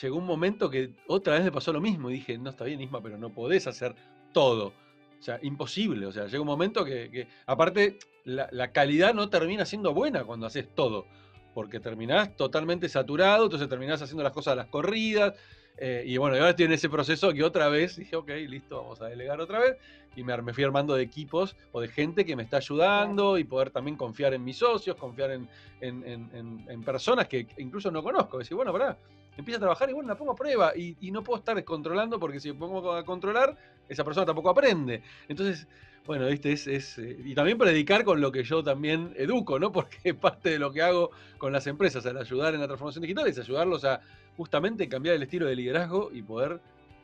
llegó 0.00 0.16
un 0.16 0.24
momento 0.24 0.70
que 0.70 0.94
otra 1.06 1.34
vez 1.34 1.44
me 1.44 1.52
pasó 1.52 1.70
lo 1.74 1.82
mismo 1.82 2.08
y 2.08 2.14
dije, 2.14 2.38
no, 2.38 2.48
está 2.48 2.64
bien, 2.64 2.80
Isma, 2.80 3.02
pero 3.02 3.18
no 3.18 3.28
podés 3.28 3.66
hacer 3.66 3.94
todo. 4.32 4.68
O 4.68 5.22
sea, 5.22 5.38
imposible. 5.42 6.06
O 6.06 6.12
sea, 6.12 6.28
llega 6.28 6.40
un 6.40 6.46
momento 6.46 6.82
que, 6.82 7.28
aparte, 7.44 7.98
la, 8.24 8.48
la, 8.50 8.72
calidad 8.72 9.12
no 9.12 9.28
termina 9.28 9.66
siendo 9.66 9.92
buena 9.92 10.24
cuando 10.24 10.46
haces 10.46 10.74
todo 10.74 11.04
porque 11.54 11.80
terminás 11.80 12.36
totalmente 12.36 12.88
saturado, 12.88 13.44
entonces 13.44 13.68
terminás 13.68 14.02
haciendo 14.02 14.22
las 14.22 14.32
cosas 14.32 14.52
a 14.52 14.56
las 14.56 14.66
corridas. 14.66 15.34
Eh, 15.78 16.04
y 16.06 16.16
bueno, 16.18 16.36
ahora 16.36 16.50
estoy 16.50 16.66
en 16.66 16.72
ese 16.72 16.88
proceso 16.88 17.32
que 17.32 17.42
otra 17.42 17.68
vez 17.68 17.96
dije, 17.98 18.14
ok, 18.16 18.28
listo, 18.48 18.82
vamos 18.82 19.00
a 19.00 19.06
delegar 19.06 19.40
otra 19.40 19.58
vez. 19.58 19.76
Y 20.14 20.22
me, 20.22 20.36
me 20.42 20.52
fui 20.52 20.64
armando 20.64 20.94
de 20.94 21.02
equipos 21.02 21.56
o 21.72 21.80
de 21.80 21.88
gente 21.88 22.24
que 22.24 22.36
me 22.36 22.42
está 22.42 22.58
ayudando 22.58 23.38
y 23.38 23.44
poder 23.44 23.70
también 23.70 23.96
confiar 23.96 24.34
en 24.34 24.44
mis 24.44 24.58
socios, 24.58 24.96
confiar 24.96 25.30
en, 25.30 25.48
en, 25.80 26.82
personas 26.84 27.28
que 27.28 27.46
incluso 27.56 27.90
no 27.90 28.02
conozco. 28.02 28.38
Decir, 28.38 28.54
bueno, 28.54 28.72
pará, 28.72 28.98
empieza 29.36 29.56
a 29.58 29.60
trabajar 29.60 29.90
y 29.90 29.92
bueno, 29.92 30.08
la 30.08 30.16
pongo 30.16 30.32
a 30.32 30.36
prueba. 30.36 30.76
Y, 30.76 30.96
y 31.00 31.10
no 31.10 31.22
puedo 31.22 31.38
estar 31.38 31.56
descontrolando 31.56 32.18
porque 32.18 32.40
si 32.40 32.52
me 32.52 32.58
pongo 32.58 32.92
a 32.92 33.04
controlar, 33.04 33.56
esa 33.88 34.04
persona 34.04 34.26
tampoco 34.26 34.50
aprende. 34.50 35.02
Entonces, 35.28 35.66
bueno, 36.06 36.26
viste, 36.26 36.52
es, 36.52 36.66
es, 36.66 36.98
eh, 36.98 37.16
y 37.24 37.34
también 37.34 37.58
predicar 37.58 38.04
con 38.04 38.20
lo 38.20 38.32
que 38.32 38.42
yo 38.42 38.62
también 38.64 39.14
educo, 39.16 39.58
¿no? 39.58 39.70
Porque 39.72 40.14
parte 40.14 40.50
de 40.50 40.58
lo 40.58 40.72
que 40.72 40.82
hago 40.82 41.10
con 41.38 41.52
las 41.52 41.66
empresas 41.66 42.04
al 42.06 42.18
ayudar 42.18 42.54
en 42.54 42.60
la 42.60 42.66
transformación 42.66 43.02
digital 43.02 43.26
es 43.28 43.38
ayudarlos 43.38 43.84
a 43.84 44.00
justamente 44.36 44.88
cambiar 44.88 45.14
el 45.14 45.22
estilo 45.22 45.46
de 45.46 45.54
liderazgo 45.54 46.10
y 46.12 46.22
poder 46.22 46.60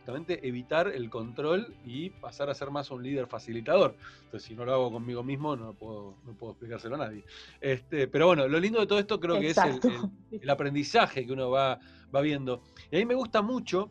justamente 0.08 0.48
evitar 0.48 0.88
el 0.88 1.10
control 1.10 1.74
y 1.84 2.08
pasar 2.08 2.48
a 2.48 2.54
ser 2.54 2.70
más 2.70 2.90
un 2.90 3.02
líder 3.02 3.26
facilitador. 3.26 3.94
Entonces, 4.24 4.48
si 4.48 4.54
no 4.54 4.64
lo 4.64 4.72
hago 4.72 4.90
conmigo 4.90 5.22
mismo, 5.22 5.54
no 5.54 5.74
puedo, 5.74 6.14
no 6.24 6.32
puedo 6.32 6.52
explicárselo 6.52 6.94
a 6.94 6.98
nadie. 6.98 7.24
Este, 7.60 8.08
pero 8.08 8.28
bueno, 8.28 8.48
lo 8.48 8.58
lindo 8.58 8.80
de 8.80 8.86
todo 8.86 8.98
esto 8.98 9.20
creo 9.20 9.38
que 9.38 9.50
es 9.50 9.58
el, 10.30 10.48
aprendizaje 10.48 11.26
que 11.26 11.32
uno 11.34 11.50
va, 11.50 11.78
va 12.14 12.22
viendo. 12.22 12.62
Y 12.90 12.96
a 12.96 12.98
mí 13.00 13.04
me 13.04 13.14
gusta 13.14 13.42
mucho 13.42 13.90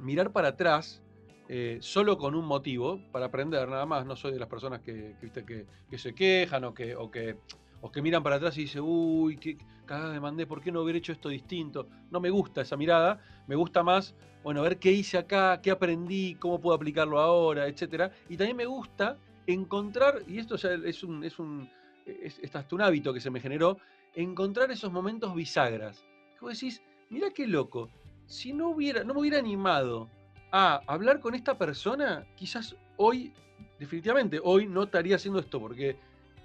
mirar 0.00 0.32
para 0.32 0.48
atrás 0.48 1.02
eh, 1.50 1.76
solo 1.82 2.16
con 2.16 2.34
un 2.34 2.46
motivo, 2.46 2.98
para 3.12 3.26
aprender 3.26 3.68
nada 3.68 3.84
más. 3.84 4.06
No 4.06 4.16
soy 4.16 4.32
de 4.32 4.38
las 4.38 4.48
personas 4.48 4.80
que, 4.80 5.16
que, 5.20 5.66
que, 5.90 5.98
se 5.98 6.14
quejan 6.14 6.64
o 6.64 6.72
que, 6.72 6.96
o 6.96 7.10
que, 7.10 7.36
o 7.82 7.92
que 7.92 8.00
miran 8.00 8.22
para 8.22 8.36
atrás 8.36 8.56
y 8.56 8.62
dicen, 8.62 8.80
uy, 8.82 9.36
qué 9.36 9.58
cagada 9.86 10.12
me 10.12 10.20
mandé, 10.20 10.46
¿por 10.46 10.60
qué 10.60 10.70
no 10.70 10.82
hubiera 10.82 10.98
hecho 10.98 11.12
esto 11.12 11.28
distinto? 11.28 11.88
No 12.10 12.20
me 12.20 12.30
gusta 12.30 12.60
esa 12.60 12.76
mirada, 12.76 13.20
me 13.46 13.54
gusta 13.54 13.82
más, 13.82 14.14
bueno, 14.42 14.62
ver 14.62 14.78
qué 14.78 14.92
hice 14.92 15.18
acá, 15.18 15.60
qué 15.62 15.70
aprendí, 15.70 16.34
cómo 16.34 16.60
puedo 16.60 16.76
aplicarlo 16.76 17.18
ahora, 17.18 17.66
etc. 17.66 18.12
Y 18.28 18.36
también 18.36 18.56
me 18.56 18.66
gusta 18.66 19.16
encontrar, 19.46 20.22
y 20.26 20.38
esto 20.38 20.56
es 20.56 21.02
un, 21.02 21.24
es 21.24 21.38
un, 21.38 21.70
es, 22.04 22.40
hasta 22.54 22.74
un 22.74 22.82
hábito 22.82 23.12
que 23.12 23.20
se 23.20 23.30
me 23.30 23.40
generó, 23.40 23.78
encontrar 24.14 24.70
esos 24.70 24.92
momentos 24.92 25.34
bisagras. 25.34 26.04
Que 26.34 26.40
vos 26.40 26.54
decís, 26.54 26.82
mira 27.10 27.30
qué 27.30 27.46
loco, 27.46 27.88
si 28.26 28.52
no 28.52 28.70
hubiera, 28.70 29.04
no 29.04 29.14
me 29.14 29.20
hubiera 29.20 29.38
animado 29.38 30.08
a 30.52 30.80
hablar 30.86 31.20
con 31.20 31.34
esta 31.34 31.56
persona, 31.56 32.26
quizás 32.36 32.76
hoy, 32.96 33.32
definitivamente, 33.78 34.40
hoy 34.42 34.66
no 34.66 34.84
estaría 34.84 35.16
haciendo 35.16 35.40
esto, 35.40 35.60
porque 35.60 35.96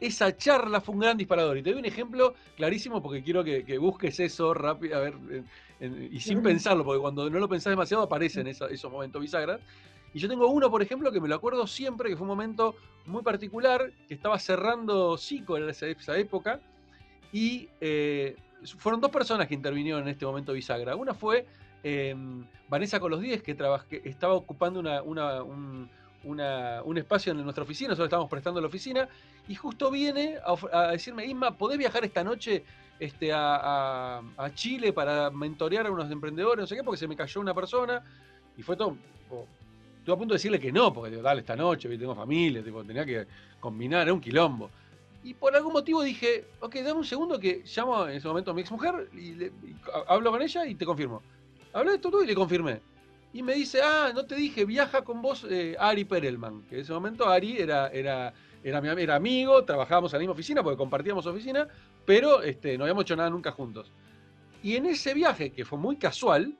esa 0.01 0.35
charla 0.35 0.81
fue 0.81 0.95
un 0.95 1.01
gran 1.01 1.17
disparador. 1.17 1.57
Y 1.57 1.63
te 1.63 1.69
doy 1.69 1.79
un 1.79 1.85
ejemplo 1.85 2.33
clarísimo 2.57 3.01
porque 3.01 3.23
quiero 3.23 3.43
que, 3.43 3.77
busques 3.77 4.19
eso 4.19 4.53
rápido, 4.53 4.97
a 4.97 4.99
ver, 4.99 5.13
y 6.11 6.19
sin 6.19 6.41
pensarlo, 6.41 6.83
porque 6.83 6.99
cuando 6.99 7.29
no 7.29 7.39
lo 7.39 7.47
pensás 7.47 7.71
demasiado 7.71 8.03
aparecen 8.03 8.47
esos 8.47 8.91
momentos 8.91 9.21
bisagras. 9.21 9.61
Y 10.13 10.19
yo 10.19 10.27
tengo 10.27 10.47
uno, 10.47 10.69
por 10.69 10.81
ejemplo, 10.81 11.11
que 11.11 11.21
me 11.21 11.29
lo 11.29 11.35
acuerdo 11.35 11.65
siempre, 11.67 12.09
que 12.09 12.17
fue 12.17 12.23
un 12.23 12.29
momento 12.29 12.75
muy 13.05 13.21
particular, 13.21 13.91
que 14.07 14.13
estaba 14.13 14.37
cerrando 14.39 15.17
Cico 15.17 15.55
en 15.57 15.69
esa, 15.69 16.17
época, 16.17 16.59
y 17.31 17.69
eh, 17.79 18.35
fueron 18.77 18.99
dos 18.99 19.11
personas 19.11 19.47
que 19.47 19.53
intervinieron 19.53 20.01
en 20.01 20.09
este 20.09 20.25
momento 20.25 20.51
bisagra. 20.51 20.97
Una 20.97 21.13
fue 21.13 21.45
Em, 21.83 22.45
Vanessa 22.69 22.99
con 22.99 23.11
los 23.11 23.21
10, 23.21 23.41
que, 23.41 23.51
estaba 24.03 24.33
ocupando 24.33 24.79
un, 24.79 25.89
espacio 26.97 27.31
en 27.31 27.43
nuestra 27.43 27.63
oficina, 27.63 27.89
nosotros 27.89 28.07
estábamos 28.07 28.29
prestando 28.29 28.61
la 28.61 28.67
oficina, 28.67 29.07
y 29.47 29.55
justo 29.55 29.89
viene 29.91 30.37
a, 30.71 30.91
decirme, 30.91 31.25
Isma, 31.25 31.57
¿podés 31.57 31.77
viajar 31.77 32.05
esta 32.05 32.23
noche 32.23 32.63
este, 32.99 33.31
a, 33.33 34.21
Chile 34.53 34.93
para 34.93 35.29
mentorear 35.29 35.87
a 35.87 35.91
unos 35.91 36.11
emprendedores? 36.11 36.61
No 36.61 36.67
sé 36.67 36.75
qué, 36.75 36.83
porque 36.83 36.99
se 36.99 37.07
me 37.07 37.15
cayó 37.15 37.41
una 37.41 37.53
persona. 37.53 38.03
Y 38.57 38.63
fue 38.63 38.75
todo. 38.75 38.95
Estuve 39.97 40.15
a 40.15 40.17
punto 40.17 40.33
de 40.33 40.37
decirle 40.37 40.59
que 40.59 40.71
no, 40.71 40.93
porque 40.93 41.11
digo, 41.11 41.21
dale, 41.21 41.41
esta 41.41 41.55
noche, 41.55 41.87
tengo 41.97 42.15
familia, 42.15 42.63
tipo, 42.63 42.83
tenía 42.83 43.05
que 43.05 43.27
combinar, 43.59 44.03
era 44.03 44.13
un 44.13 44.21
quilombo. 44.21 44.69
Y 45.23 45.35
por 45.35 45.55
algún 45.55 45.73
motivo 45.73 46.01
dije, 46.01 46.45
ok, 46.59 46.75
dame 46.77 46.93
un 46.99 47.05
segundo 47.05 47.39
que 47.39 47.63
llamo 47.75 48.07
en 48.07 48.15
ese 48.15 48.27
momento 48.27 48.51
a 48.51 48.53
mi 48.55 48.61
ex 48.61 48.71
mujer 48.71 49.09
y, 49.13 49.51
hablo 50.07 50.31
con 50.31 50.41
ella 50.41 50.65
y 50.65 50.75
te 50.75 50.85
confirmo. 50.85 51.21
Hablé 51.73 51.91
de 51.93 51.97
todo 51.99 52.23
y 52.23 52.27
le 52.27 52.33
confirmé. 52.33 52.81
Y 53.33 53.43
me 53.43 53.53
dice, 53.53 53.81
ah, 53.81 54.11
no 54.13 54.25
te 54.25 54.35
dije, 54.35 54.65
viaja 54.65 55.03
con 55.03 55.21
vos 55.21 55.45
eh, 55.49 55.75
Ari 55.79 56.03
Perelman. 56.03 56.63
Que 56.63 56.75
en 56.75 56.81
ese 56.81 56.91
momento 56.91 57.27
Ari 57.27 57.57
era, 57.57 57.87
era, 57.87 58.33
era, 58.63 58.81
mi, 58.81 58.89
era 58.89 59.15
amigo, 59.15 59.63
trabajábamos 59.63 60.11
en 60.11 60.17
la 60.17 60.19
misma 60.19 60.33
oficina 60.33 60.63
porque 60.63 60.77
compartíamos 60.77 61.25
oficina, 61.25 61.67
pero 62.05 62.41
este, 62.41 62.77
no 62.77 62.83
habíamos 62.83 63.03
hecho 63.03 63.15
nada 63.15 63.29
nunca 63.29 63.51
juntos. 63.51 63.91
Y 64.63 64.75
en 64.75 64.85
ese 64.85 65.13
viaje, 65.13 65.51
que 65.51 65.63
fue 65.63 65.79
muy 65.79 65.95
casual, 65.95 66.57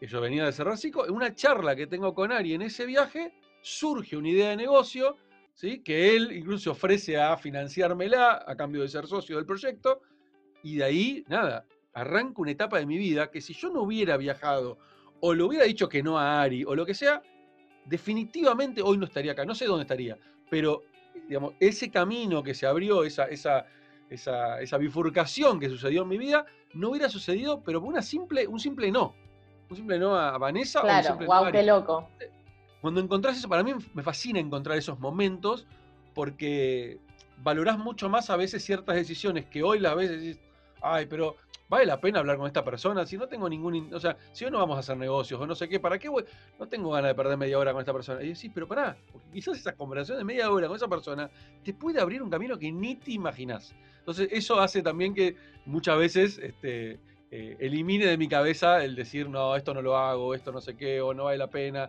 que 0.00 0.06
yo 0.08 0.20
venía 0.20 0.44
de 0.44 0.52
cerrar 0.52 0.76
Cico, 0.76 1.06
en 1.06 1.12
una 1.12 1.34
charla 1.34 1.76
que 1.76 1.86
tengo 1.86 2.12
con 2.14 2.32
Ari 2.32 2.54
en 2.54 2.62
ese 2.62 2.84
viaje, 2.84 3.32
surge 3.62 4.16
una 4.16 4.28
idea 4.28 4.50
de 4.50 4.56
negocio, 4.56 5.16
¿sí? 5.54 5.78
que 5.78 6.16
él 6.16 6.32
incluso 6.32 6.72
ofrece 6.72 7.16
a 7.16 7.36
financiármela 7.36 8.44
a 8.44 8.56
cambio 8.56 8.82
de 8.82 8.88
ser 8.88 9.06
socio 9.06 9.36
del 9.36 9.46
proyecto, 9.46 10.00
y 10.64 10.76
de 10.76 10.84
ahí, 10.84 11.24
nada, 11.28 11.64
arranca 11.94 12.42
una 12.42 12.50
etapa 12.50 12.78
de 12.78 12.86
mi 12.86 12.98
vida 12.98 13.30
que 13.30 13.40
si 13.40 13.54
yo 13.54 13.70
no 13.70 13.82
hubiera 13.82 14.16
viajado, 14.16 14.78
o 15.24 15.34
le 15.34 15.42
hubiera 15.44 15.64
dicho 15.64 15.88
que 15.88 16.02
no 16.02 16.18
a 16.18 16.42
Ari, 16.42 16.64
o 16.64 16.74
lo 16.74 16.84
que 16.84 16.94
sea, 16.94 17.22
definitivamente 17.86 18.82
hoy 18.82 18.98
no 18.98 19.04
estaría 19.04 19.32
acá, 19.32 19.44
no 19.44 19.54
sé 19.54 19.66
dónde 19.66 19.82
estaría, 19.82 20.18
pero 20.50 20.82
digamos, 21.28 21.54
ese 21.60 21.90
camino 21.92 22.42
que 22.42 22.54
se 22.54 22.66
abrió, 22.66 23.04
esa, 23.04 23.26
esa, 23.26 23.64
esa, 24.10 24.60
esa 24.60 24.78
bifurcación 24.78 25.60
que 25.60 25.68
sucedió 25.68 26.02
en 26.02 26.08
mi 26.08 26.18
vida, 26.18 26.44
no 26.74 26.90
hubiera 26.90 27.08
sucedido, 27.08 27.62
pero 27.62 27.80
por 27.80 27.88
una 27.88 28.02
simple, 28.02 28.48
un 28.48 28.58
simple 28.58 28.90
no. 28.90 29.14
Un 29.70 29.76
simple 29.76 29.96
no 29.96 30.16
a 30.16 30.36
Vanessa 30.38 30.80
claro, 30.80 31.16
o 31.20 31.24
wow, 31.24 31.52
qué 31.52 31.62
loco. 31.62 32.08
Cuando 32.80 33.00
encontrás 33.00 33.38
eso, 33.38 33.48
para 33.48 33.62
mí 33.62 33.72
me 33.94 34.02
fascina 34.02 34.40
encontrar 34.40 34.76
esos 34.76 34.98
momentos 34.98 35.68
porque 36.14 36.98
valorás 37.38 37.78
mucho 37.78 38.08
más 38.08 38.28
a 38.28 38.36
veces 38.36 38.64
ciertas 38.64 38.96
decisiones 38.96 39.46
que 39.46 39.62
hoy 39.62 39.78
las 39.78 39.94
veces 39.94 40.20
decís, 40.20 40.40
ay, 40.82 41.06
pero 41.06 41.36
vale 41.72 41.86
la 41.86 41.98
pena 41.98 42.18
hablar 42.18 42.36
con 42.36 42.46
esta 42.46 42.62
persona 42.62 43.06
si 43.06 43.16
no 43.16 43.26
tengo 43.26 43.48
ningún, 43.48 43.94
o 43.94 43.98
sea, 43.98 44.14
si 44.32 44.44
hoy 44.44 44.50
no 44.50 44.58
vamos 44.58 44.76
a 44.76 44.80
hacer 44.80 44.94
negocios 44.94 45.40
o 45.40 45.46
no 45.46 45.54
sé 45.54 45.70
qué, 45.70 45.80
¿para 45.80 45.98
qué 45.98 46.10
voy? 46.10 46.22
No 46.58 46.68
tengo 46.68 46.90
ganas 46.90 47.08
de 47.08 47.14
perder 47.14 47.38
media 47.38 47.58
hora 47.58 47.72
con 47.72 47.80
esta 47.80 47.94
persona. 47.94 48.22
Y 48.22 48.28
decís, 48.28 48.50
pero 48.52 48.68
pará, 48.68 48.94
porque 49.10 49.26
quizás 49.32 49.56
esa 49.56 49.74
conversación 49.74 50.18
de 50.18 50.24
media 50.24 50.50
hora 50.50 50.66
con 50.68 50.76
esa 50.76 50.86
persona 50.86 51.30
te 51.64 51.72
puede 51.72 51.98
abrir 51.98 52.22
un 52.22 52.28
camino 52.28 52.58
que 52.58 52.70
ni 52.70 52.96
te 52.96 53.12
imaginás. 53.12 53.74
Entonces, 54.00 54.28
eso 54.32 54.60
hace 54.60 54.82
también 54.82 55.14
que 55.14 55.34
muchas 55.64 55.96
veces 55.96 56.38
este, 56.42 57.00
eh, 57.30 57.56
elimine 57.58 58.04
de 58.04 58.18
mi 58.18 58.28
cabeza 58.28 58.84
el 58.84 58.94
decir, 58.94 59.30
no, 59.30 59.56
esto 59.56 59.72
no 59.72 59.80
lo 59.80 59.96
hago, 59.96 60.34
esto 60.34 60.52
no 60.52 60.60
sé 60.60 60.76
qué, 60.76 61.00
o 61.00 61.14
no 61.14 61.24
vale 61.24 61.38
la 61.38 61.48
pena. 61.48 61.88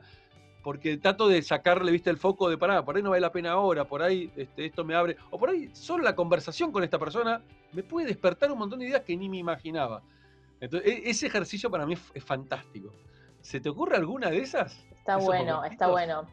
Porque 0.63 0.97
trato 0.97 1.27
de 1.27 1.41
sacarle, 1.41 1.91
viste, 1.91 2.09
el 2.09 2.17
foco 2.17 2.49
de 2.49 2.57
pará, 2.57 2.83
por 2.85 2.95
ahí 2.95 3.03
no 3.03 3.09
vale 3.09 3.21
la 3.21 3.31
pena 3.31 3.51
ahora, 3.51 3.83
por 3.83 4.01
ahí 4.01 4.31
este, 4.35 4.65
esto 4.65 4.85
me 4.85 4.95
abre. 4.95 5.17
O 5.29 5.37
por 5.37 5.49
ahí 5.49 5.69
solo 5.73 6.03
la 6.03 6.15
conversación 6.15 6.71
con 6.71 6.83
esta 6.83 6.97
persona 6.97 7.41
me 7.73 7.83
puede 7.83 8.07
despertar 8.07 8.51
un 8.51 8.59
montón 8.59 8.79
de 8.79 8.85
ideas 8.87 9.01
que 9.01 9.15
ni 9.17 9.27
me 9.27 9.37
imaginaba. 9.37 10.01
Entonces, 10.61 10.89
e, 10.89 11.09
ese 11.09 11.27
ejercicio 11.27 11.69
para 11.69 11.85
mí 11.85 11.95
es, 12.13 12.23
fantástico. 12.23 12.89
¿Se 13.41 13.59
te 13.59 13.67
ocurre 13.67 13.97
alguna 13.97 14.29
de 14.29 14.39
esas? 14.39 14.81
Está 14.97 15.17
bueno, 15.17 15.65
está 15.65 15.87
bueno. 15.87 16.25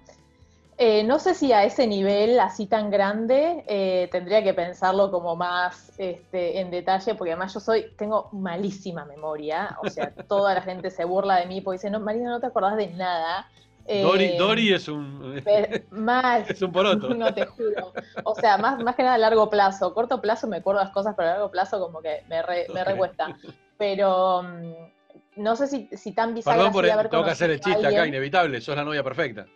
Eh, 0.82 1.04
no 1.04 1.18
sé 1.18 1.34
si 1.34 1.52
a 1.52 1.64
ese 1.64 1.86
nivel 1.86 2.40
así 2.40 2.64
tan 2.66 2.88
grande 2.88 3.64
eh, 3.66 4.08
tendría 4.10 4.42
que 4.42 4.54
pensarlo 4.54 5.10
como 5.10 5.36
más 5.36 5.92
este, 5.98 6.58
en 6.58 6.70
detalle, 6.70 7.14
porque 7.16 7.32
además 7.32 7.52
yo 7.52 7.60
soy, 7.60 7.92
tengo 7.98 8.30
malísima 8.32 9.04
memoria, 9.04 9.76
o 9.84 9.90
sea, 9.90 10.14
toda 10.28 10.54
la 10.54 10.62
gente 10.62 10.90
se 10.90 11.04
burla 11.04 11.36
de 11.36 11.46
mí 11.46 11.60
porque 11.60 11.76
dice, 11.76 11.90
no, 11.90 12.00
Marina, 12.00 12.30
no 12.30 12.40
te 12.40 12.46
acordás 12.46 12.78
de 12.78 12.86
nada. 12.94 13.46
Dori, 13.90 14.70
eh, 14.70 14.74
es 14.76 14.88
un. 14.88 15.42
Mal. 15.90 16.44
es 16.48 16.62
un 16.62 16.72
poroto. 16.72 17.14
No 17.14 17.34
te 17.34 17.46
juro. 17.46 17.92
O 18.24 18.34
sea, 18.34 18.56
más, 18.58 18.82
más 18.82 18.94
que 18.94 19.02
nada 19.02 19.16
a 19.16 19.18
largo 19.18 19.50
plazo. 19.50 19.92
Corto 19.92 20.20
plazo 20.20 20.46
me 20.46 20.58
acuerdo 20.58 20.80
las 20.80 20.90
cosas, 20.90 21.14
pero 21.16 21.28
a 21.28 21.32
largo 21.32 21.50
plazo 21.50 21.80
como 21.80 22.00
que 22.00 22.22
me, 22.28 22.42
me 22.72 22.84
recuesta. 22.84 23.36
Pero 23.78 24.42
mm, 24.42 25.42
no 25.42 25.56
sé 25.56 25.66
si, 25.66 25.88
si 25.92 26.12
tan 26.12 26.34
bisagra 26.34 26.70
Perdón 26.70 26.72
por 26.72 27.10
tengo 27.10 27.24
que 27.24 27.30
hacer 27.30 27.50
el 27.50 27.60
chiste 27.60 27.86
acá, 27.86 28.06
inevitable. 28.06 28.60
Sos 28.60 28.76
la 28.76 28.84
novia 28.84 29.02
perfecta. 29.02 29.46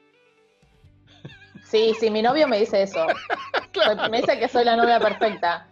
Sí, 1.64 1.94
sí, 1.98 2.10
mi 2.10 2.22
novio 2.22 2.46
me 2.46 2.58
dice 2.58 2.82
eso. 2.82 3.06
Me 4.10 4.20
dice 4.20 4.38
que 4.38 4.46
soy 4.46 4.64
la 4.64 4.76
novia 4.76 5.00
perfecta. 5.00 5.66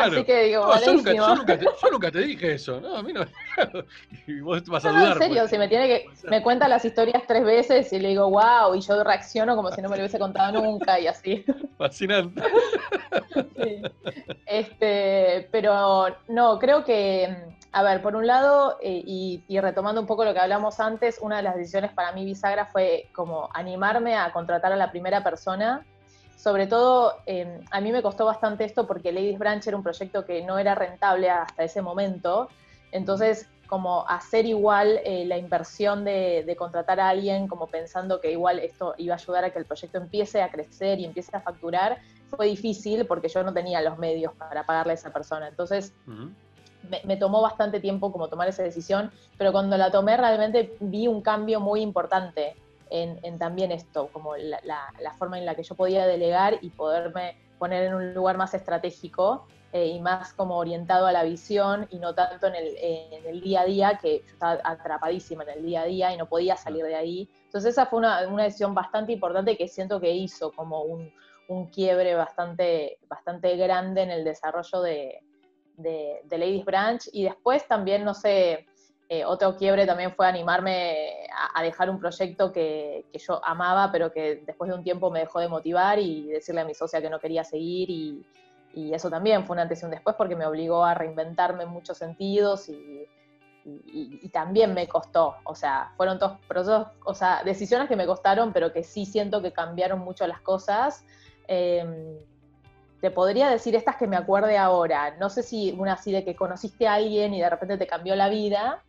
Así 0.00 0.24
que 0.24 0.44
digo, 0.44 0.66
no, 0.66 0.80
yo, 0.80 0.92
nunca, 0.94 1.12
yo, 1.12 1.90
nunca 1.90 2.10
te, 2.10 2.20
dije 2.20 2.54
eso. 2.54 2.80
No, 2.80 2.96
a 2.96 3.02
mí 3.02 3.12
no. 3.12 3.24
y 4.26 4.40
vos 4.40 4.64
vas 4.64 4.84
a 4.84 4.90
dudar. 4.90 5.12
en 5.12 5.18
serio, 5.18 5.40
pues. 5.40 5.50
si 5.50 5.58
me 5.58 5.68
tiene 5.68 5.88
que. 5.88 6.06
Me 6.28 6.42
cuenta 6.42 6.68
las 6.68 6.84
historias 6.84 7.22
tres 7.26 7.44
veces 7.44 7.92
y 7.92 7.98
le 7.98 8.08
digo, 8.08 8.30
wow, 8.30 8.74
y 8.74 8.80
yo 8.80 9.02
reacciono 9.02 9.56
como 9.56 9.70
si 9.70 9.82
no 9.82 9.88
me 9.88 9.96
lo 9.96 10.02
hubiese 10.02 10.18
contado 10.18 10.60
nunca 10.60 10.98
y 11.00 11.06
así. 11.06 11.44
Fascinante. 11.78 12.42
sí. 13.56 13.82
Este, 14.46 15.48
pero 15.50 16.06
no, 16.28 16.58
creo 16.58 16.84
que 16.84 17.50
a 17.72 17.82
ver, 17.84 18.02
por 18.02 18.16
un 18.16 18.26
lado, 18.26 18.78
eh, 18.82 19.02
y, 19.06 19.60
retomando 19.60 20.00
un 20.00 20.06
poco 20.06 20.24
lo 20.24 20.32
que 20.34 20.40
hablamos 20.40 20.80
antes, 20.80 21.18
una 21.20 21.36
de 21.36 21.44
las 21.44 21.54
decisiones 21.54 21.92
para 21.92 22.12
mí 22.12 22.24
bisagra 22.24 22.66
fue 22.66 23.08
como 23.14 23.48
animarme 23.54 24.16
a 24.16 24.32
contratar 24.32 24.72
a 24.72 24.76
la 24.76 24.90
primera 24.90 25.22
persona. 25.22 25.86
Sobre 26.40 26.66
todo, 26.66 27.16
em, 27.26 27.60
a 27.70 27.82
mí 27.82 27.92
me 27.92 28.00
costó 28.00 28.24
bastante 28.24 28.64
esto 28.64 28.86
porque 28.86 29.12
Ladies 29.12 29.38
Branch 29.38 29.66
era 29.66 29.76
un 29.76 29.82
proyecto 29.82 30.24
que 30.24 30.42
no 30.42 30.58
era 30.58 30.74
rentable 30.74 31.28
hasta 31.28 31.64
ese 31.64 31.82
momento. 31.82 32.48
Entonces, 32.92 33.46
como 33.66 34.08
hacer 34.08 34.46
igual 34.46 35.00
eh, 35.04 35.26
la 35.26 35.36
inversión 35.36 36.02
de, 36.02 36.42
de, 36.46 36.56
contratar 36.56 36.98
a 36.98 37.10
alguien, 37.10 37.46
como 37.46 37.66
pensando 37.66 38.22
que 38.22 38.32
igual 38.32 38.58
esto 38.58 38.94
iba 38.96 39.14
a 39.14 39.18
ayudar 39.18 39.44
a 39.44 39.50
que 39.50 39.58
el 39.58 39.66
proyecto 39.66 39.98
empiece 39.98 40.40
a 40.40 40.50
crecer 40.50 40.98
y 40.98 41.04
empiece 41.04 41.36
a 41.36 41.42
facturar, 41.42 41.98
fue 42.30 42.46
difícil 42.46 43.04
porque 43.04 43.28
yo 43.28 43.42
no 43.42 43.52
tenía 43.52 43.82
los 43.82 43.98
medios 43.98 44.32
para 44.32 44.64
pagarle 44.64 44.92
a 44.92 44.94
esa 44.94 45.12
persona. 45.12 45.46
Entonces, 45.46 45.92
me, 47.04 47.16
tomó 47.18 47.42
bastante 47.42 47.80
tiempo 47.80 48.10
como 48.12 48.28
tomar 48.28 48.48
esa 48.48 48.62
decisión, 48.62 49.10
pero 49.36 49.52
cuando 49.52 49.76
la 49.76 49.90
tomé 49.90 50.16
realmente 50.16 50.74
vi 50.80 51.06
un 51.06 51.20
cambio 51.20 51.60
muy 51.60 51.82
importante 51.82 52.56
en, 52.90 53.38
también 53.38 53.72
esto, 53.72 54.08
como 54.12 54.36
la, 54.36 55.14
forma 55.18 55.38
en 55.38 55.46
la 55.46 55.54
que 55.54 55.62
yo 55.62 55.74
podía 55.74 56.06
delegar 56.06 56.58
y 56.60 56.70
poderme 56.70 57.36
poner 57.58 57.84
en 57.84 57.94
un 57.94 58.14
lugar 58.14 58.36
más 58.36 58.54
estratégico 58.54 59.46
eh, 59.72 59.86
y 59.86 60.00
más 60.00 60.32
como 60.32 60.56
orientado 60.56 61.06
a 61.06 61.12
la 61.12 61.22
visión 61.22 61.86
y 61.90 61.98
no 61.98 62.14
tanto 62.14 62.48
en 62.48 62.54
el, 62.56 63.40
día 63.40 63.60
a 63.60 63.64
día, 63.64 63.98
que 64.00 64.20
yo 64.20 64.32
estaba 64.32 64.60
atrapadísima 64.64 65.44
en 65.44 65.50
el 65.50 65.62
día 65.64 65.82
a 65.82 65.84
día 65.84 66.12
y 66.12 66.16
no 66.16 66.26
podía 66.26 66.56
salir 66.56 66.84
de 66.84 66.96
ahí. 66.96 67.28
Entonces 67.44 67.72
esa 67.72 67.86
fue 67.86 68.00
una, 68.00 68.26
decisión 68.42 68.74
bastante 68.74 69.12
importante 69.12 69.56
que 69.56 69.68
siento 69.68 70.00
que 70.00 70.10
hizo 70.10 70.52
como 70.52 70.82
un, 70.82 71.12
un 71.48 71.66
quiebre 71.66 72.14
bastante, 72.14 72.98
bastante 73.08 73.56
grande 73.56 74.02
en 74.02 74.10
el 74.10 74.24
desarrollo 74.24 74.82
de, 74.82 75.20
de, 75.80 76.38
Ladies 76.38 76.64
Branch 76.64 77.08
y 77.12 77.24
después 77.24 77.66
también, 77.66 78.04
no 78.04 78.14
sé, 78.14 78.66
eh, 79.12 79.24
otro 79.24 79.56
quiebre 79.56 79.86
también 79.86 80.12
fue 80.12 80.28
animarme 80.28 81.26
a, 81.52 81.60
dejar 81.64 81.90
un 81.90 81.98
proyecto 81.98 82.52
que, 82.52 83.06
yo 83.12 83.44
amaba, 83.44 83.90
pero 83.90 84.12
que 84.12 84.44
después 84.46 84.70
de 84.70 84.76
un 84.76 84.84
tiempo 84.84 85.10
me 85.10 85.18
dejó 85.18 85.40
de 85.40 85.48
motivar 85.48 85.98
y 85.98 86.28
decirle 86.28 86.60
a 86.60 86.64
mi 86.64 86.74
socia 86.74 87.02
que 87.02 87.10
no 87.10 87.18
quería 87.18 87.42
seguir 87.42 87.90
y, 87.90 88.24
eso 88.72 89.10
también 89.10 89.44
fue 89.44 89.54
un 89.54 89.60
antes 89.60 89.82
y 89.82 89.84
un 89.84 89.90
después 89.90 90.14
porque 90.14 90.36
me 90.36 90.46
obligó 90.46 90.84
a 90.84 90.94
reinventarme 90.94 91.64
en 91.64 91.70
muchos 91.70 91.98
sentidos 91.98 92.68
y, 92.68 93.08
también 94.32 94.74
me 94.74 94.86
costó, 94.86 95.34
o 95.42 95.56
sea, 95.56 95.92
fueron 95.96 96.20
todos 96.20 96.38
procesos, 96.46 96.86
o 97.04 97.12
sea, 97.12 97.42
decisiones 97.44 97.88
que 97.88 97.96
me 97.96 98.06
costaron, 98.06 98.52
pero 98.52 98.72
que 98.72 98.84
sí 98.84 99.06
siento 99.06 99.42
que 99.42 99.52
cambiaron 99.52 99.98
mucho 99.98 100.24
las 100.28 100.40
cosas. 100.40 101.04
Em, 101.48 102.16
te 103.00 103.10
podría 103.10 103.50
decir 103.50 103.74
estas 103.74 103.96
que 103.96 104.06
me 104.06 104.16
acuerde 104.16 104.56
ahora. 104.56 105.16
No 105.18 105.30
sé 105.30 105.42
si 105.42 105.72
una 105.76 105.94
así 105.94 106.12
de 106.12 106.24
que 106.24 106.36
conociste 106.36 106.86
a 106.86 106.94
alguien 106.94 107.34
y 107.34 107.40
de 107.40 107.50
repente 107.50 107.76
te 107.76 107.88
cambió 107.88 108.14
la 108.14 108.28
vida, 108.28 108.84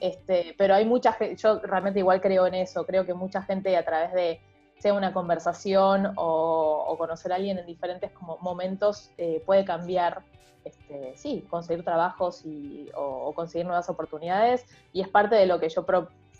este, 0.00 0.54
pero 0.58 0.74
hay 0.74 0.84
mucha 0.84 1.12
gente, 1.12 1.36
yo 1.36 1.60
realmente 1.60 2.00
igual 2.00 2.20
creo 2.20 2.46
en 2.46 2.54
eso, 2.54 2.84
creo 2.86 3.06
que 3.06 3.14
mucha 3.14 3.42
gente 3.42 3.76
a 3.76 3.84
través 3.84 4.12
de 4.12 4.40
sea 4.78 4.94
una 4.94 5.12
conversación 5.12 6.12
o, 6.16 6.94
conocer 6.98 7.32
a 7.32 7.36
alguien 7.36 7.58
en 7.58 7.66
diferentes 7.66 8.10
como 8.12 8.38
momentos 8.38 9.10
eh, 9.18 9.42
puede 9.44 9.64
cambiar, 9.64 10.22
este, 10.64 11.12
sí, 11.16 11.46
conseguir 11.50 11.84
trabajos 11.84 12.44
y, 12.44 12.90
o, 12.94 13.32
conseguir 13.34 13.66
nuevas 13.66 13.88
oportunidades. 13.90 14.64
Y 14.92 15.02
es 15.02 15.08
parte 15.08 15.34
de 15.34 15.46
lo 15.46 15.60
que 15.60 15.68
yo 15.68 15.84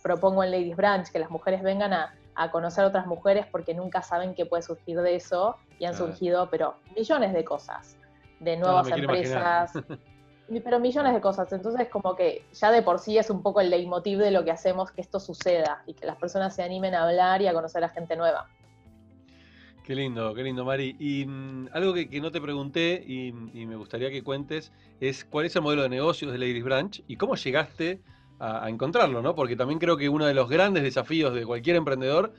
propongo 0.03 0.43
en 0.43 0.51
Ladies 0.51 0.77
Branch, 0.77 1.07
que 1.11 1.19
las 1.19 1.31
mujeres 1.31 1.63
vengan 1.63 1.93
a, 1.93 2.15
a 2.35 2.51
conocer 2.51 2.85
otras 2.85 3.07
mujeres 3.07 3.47
porque 3.51 3.75
nunca 3.75 4.01
saben 4.01 4.35
qué 4.35 4.47
puede 4.47 4.63
surgir 4.63 5.01
de 5.01 5.17
eso 5.17 5.57
y 5.79 5.85
han 5.85 5.95
surgido, 5.95 6.49
pero 6.51 6.77
millones 6.97 7.35
de 7.35 7.45
cosas, 7.45 7.99
de 8.39 8.57
nuevas 8.57 8.89
empresas, 8.89 9.73
pero 10.59 10.81
millones 10.81 11.15
de 11.15 11.21
cosas. 11.21 11.53
Entonces, 11.53 11.89
como 11.89 12.17
que 12.17 12.43
ya 12.53 12.73
de 12.73 12.83
por 12.83 12.99
sí 12.99 13.17
es 13.17 13.31
un 13.31 13.43
poco 13.43 13.61
el 13.61 13.71
leitmotiv 13.71 14.19
de 14.19 14.33
lo 14.33 14.45
que 14.45 14.51
hacemos 14.51 14.91
que 14.91 15.01
esto 15.01 15.21
suceda 15.21 15.85
y 15.87 15.95
que 15.95 16.07
las 16.07 16.17
personas 16.17 16.57
se 16.57 16.65
animen 16.65 16.95
a 16.97 17.05
hablar 17.05 17.41
y 17.41 17.47
a 17.47 17.53
conocer 17.53 17.85
a 17.85 17.89
gente 17.89 18.17
nueva. 18.17 18.49
Qué 19.85 19.95
lindo, 19.95 20.35
qué 20.35 20.43
lindo, 20.43 20.65
Mari. 20.65 20.97
Y 20.99 21.25
mm, 21.27 21.69
algo 21.73 21.95
que, 21.95 22.21
no 22.21 22.31
te 22.31 22.41
pregunté 22.41 23.03
y, 23.07 23.33
me 23.33 23.77
gustaría 23.77 24.11
que 24.11 24.23
cuentes 24.23 24.73
es 25.01 25.25
cuál 25.25 25.47
es 25.47 25.57
el 25.57 25.63
modelo 25.63 25.83
de 25.83 25.89
negocios 25.89 26.33
de 26.33 26.39
Ladies 26.39 26.65
Branch 26.65 27.03
y 27.07 27.17
cómo 27.17 27.37
llegaste 27.37 28.01
a, 28.39 28.69
encontrarlo, 28.69 29.23
¿no? 29.23 29.35
Porque 29.35 29.57
también 29.57 29.79
creo 29.79 29.97
que 29.97 30.09
uno 30.09 30.27
de 30.27 30.35
los 30.35 30.49
grandes 30.49 30.83
desafíos 30.83 31.35
de 31.35 31.45
cualquier 31.45 31.77
emprendedor 31.77 32.33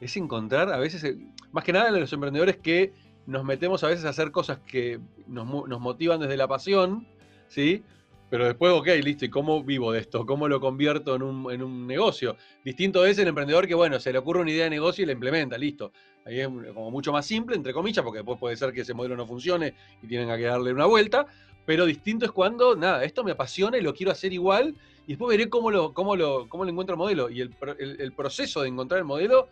es 0.00 0.16
encontrar 0.16 0.72
a 0.72 0.78
veces, 0.78 1.04
eh, 1.04 1.16
más 1.52 1.64
que 1.64 1.72
nada 1.72 1.90
de 1.90 2.00
los 2.00 2.12
emprendedores 2.12 2.56
que 2.56 2.92
nos 3.26 3.44
metemos 3.44 3.84
a 3.84 3.88
veces 3.88 4.04
a 4.04 4.10
hacer 4.10 4.30
cosas 4.30 4.58
que 4.58 5.00
nos, 5.26 5.68
nos 5.68 5.80
motivan 5.80 6.20
desde 6.20 6.36
la 6.36 6.48
pasión, 6.48 7.06
¿sí? 7.52 7.82
Pero 8.30 8.46
después, 8.46 8.72
ok, 8.72 8.86
listo, 9.02 9.26
¿y 9.26 9.28
cómo 9.28 9.62
vivo 9.62 9.92
de 9.92 10.00
esto? 10.00 10.24
¿Cómo 10.24 10.48
lo 10.48 10.58
convierto 10.58 11.14
en 11.14 11.22
un, 11.22 11.52
en 11.52 11.62
un 11.62 11.86
negocio? 11.86 12.36
Distinto 12.64 13.04
es 13.04 13.18
el 13.18 13.28
emprendedor 13.28 13.68
que, 13.68 13.74
bueno, 13.74 14.00
se 14.00 14.10
le 14.10 14.18
ocurre 14.18 14.40
una 14.40 14.50
idea 14.50 14.64
de 14.64 14.70
negocio 14.70 15.02
y 15.02 15.06
la 15.06 15.12
implementa, 15.12 15.58
listo. 15.58 15.92
Ahí 16.24 16.40
es 16.40 16.48
como 16.48 16.90
mucho 16.90 17.12
más 17.12 17.26
simple, 17.26 17.56
entre 17.56 17.74
comillas, 17.74 18.02
porque 18.02 18.20
después 18.20 18.38
puede 18.38 18.56
ser 18.56 18.72
que 18.72 18.80
ese 18.80 18.94
modelo 18.94 19.16
no 19.16 19.26
funcione 19.26 19.74
y 20.02 20.06
tienen 20.06 20.34
que 20.34 20.44
darle 20.44 20.72
una 20.72 20.86
vuelta. 20.86 21.26
Pero 21.66 21.84
distinto 21.84 22.24
es 22.24 22.32
cuando, 22.32 22.74
nada, 22.74 23.04
esto 23.04 23.22
me 23.22 23.32
apasiona 23.32 23.76
y 23.76 23.82
lo 23.82 23.92
quiero 23.92 24.12
hacer 24.12 24.32
igual 24.32 24.74
y 25.06 25.12
después 25.12 25.36
veré 25.36 25.50
cómo 25.50 25.70
lo, 25.70 25.92
cómo 25.92 26.16
lo, 26.16 26.48
cómo 26.48 26.64
lo 26.64 26.70
encuentro 26.70 26.94
el 26.94 26.98
modelo. 26.98 27.28
Y 27.28 27.42
el, 27.42 27.54
el, 27.78 28.12
proceso 28.12 28.62
de 28.62 28.68
encontrar 28.68 28.98
el 28.98 29.04
modelo 29.04 29.48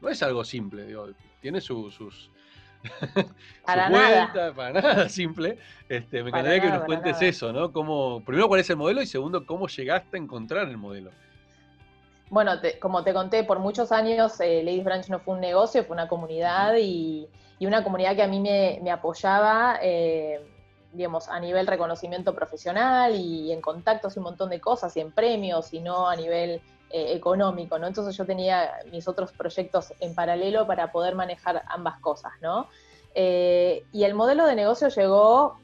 no 0.00 0.08
es 0.08 0.22
algo 0.22 0.44
simple, 0.44 0.86
digo, 0.86 1.08
tiene 1.40 1.60
sus... 1.60 2.30
para 3.64 3.88
nada. 3.88 4.52
para 4.54 4.80
nada 4.80 5.08
simple. 5.08 5.58
Este, 5.88 6.22
me 6.22 6.30
encantaría 6.30 6.60
que 6.60 6.68
nos 6.68 6.84
cuentes 6.84 7.20
eso, 7.20 7.52
¿no? 7.52 7.72
Cómo, 7.72 8.22
primero, 8.24 8.48
cuál 8.48 8.60
es 8.60 8.70
el 8.70 8.76
modelo 8.76 9.02
y 9.02 9.06
segundo, 9.06 9.44
cómo 9.46 9.68
llegaste 9.68 10.16
a 10.16 10.20
encontrar 10.20 10.68
el 10.68 10.76
modelo. 10.76 11.10
Bueno, 12.30 12.52
como 12.80 13.02
te 13.02 13.12
conté, 13.12 13.44
por 13.44 13.58
muchos 13.58 13.90
años 13.90 14.40
eh, 14.40 14.62
Ladies 14.62 14.84
Branch 14.84 15.08
no 15.08 15.18
fue 15.18 15.34
un 15.34 15.40
negocio, 15.40 15.84
fue 15.84 15.94
una 15.94 16.06
comunidad 16.06 16.76
y, 16.76 17.26
y 17.58 17.66
una 17.66 17.82
comunidad 17.82 18.14
que 18.14 18.22
a 18.22 18.28
mí 18.28 18.40
me, 18.40 18.78
me 18.82 18.90
apoyaba. 18.90 19.78
Eh, 19.82 20.40
digamos, 20.92 21.28
a 21.28 21.38
nivel 21.38 21.66
reconocimiento 21.66 22.34
profesional 22.34 23.14
y 23.14 23.52
en 23.52 23.60
contactos 23.60 24.16
y 24.16 24.18
un 24.18 24.24
montón 24.24 24.50
de 24.50 24.60
cosas, 24.60 24.96
y 24.96 25.00
en 25.00 25.12
premios, 25.12 25.72
y 25.72 25.80
no 25.80 26.08
a 26.08 26.16
nivel 26.16 26.60
eh, 26.90 27.12
económico, 27.14 27.78
¿no? 27.78 27.86
Entonces 27.86 28.16
yo 28.16 28.26
tenía 28.26 28.70
mis 28.90 29.08
otros 29.08 29.32
proyectos 29.32 29.92
en 30.00 30.14
paralelo 30.14 30.66
para 30.66 30.92
poder 30.92 31.14
manejar 31.14 31.62
ambas 31.68 32.00
cosas, 32.00 32.32
¿no? 32.40 32.68
Eh, 33.14 33.84
y 33.92 34.04
el 34.04 34.14
modelo 34.14 34.46
de 34.46 34.54
negocio 34.54 34.88
llegó, 34.88 35.58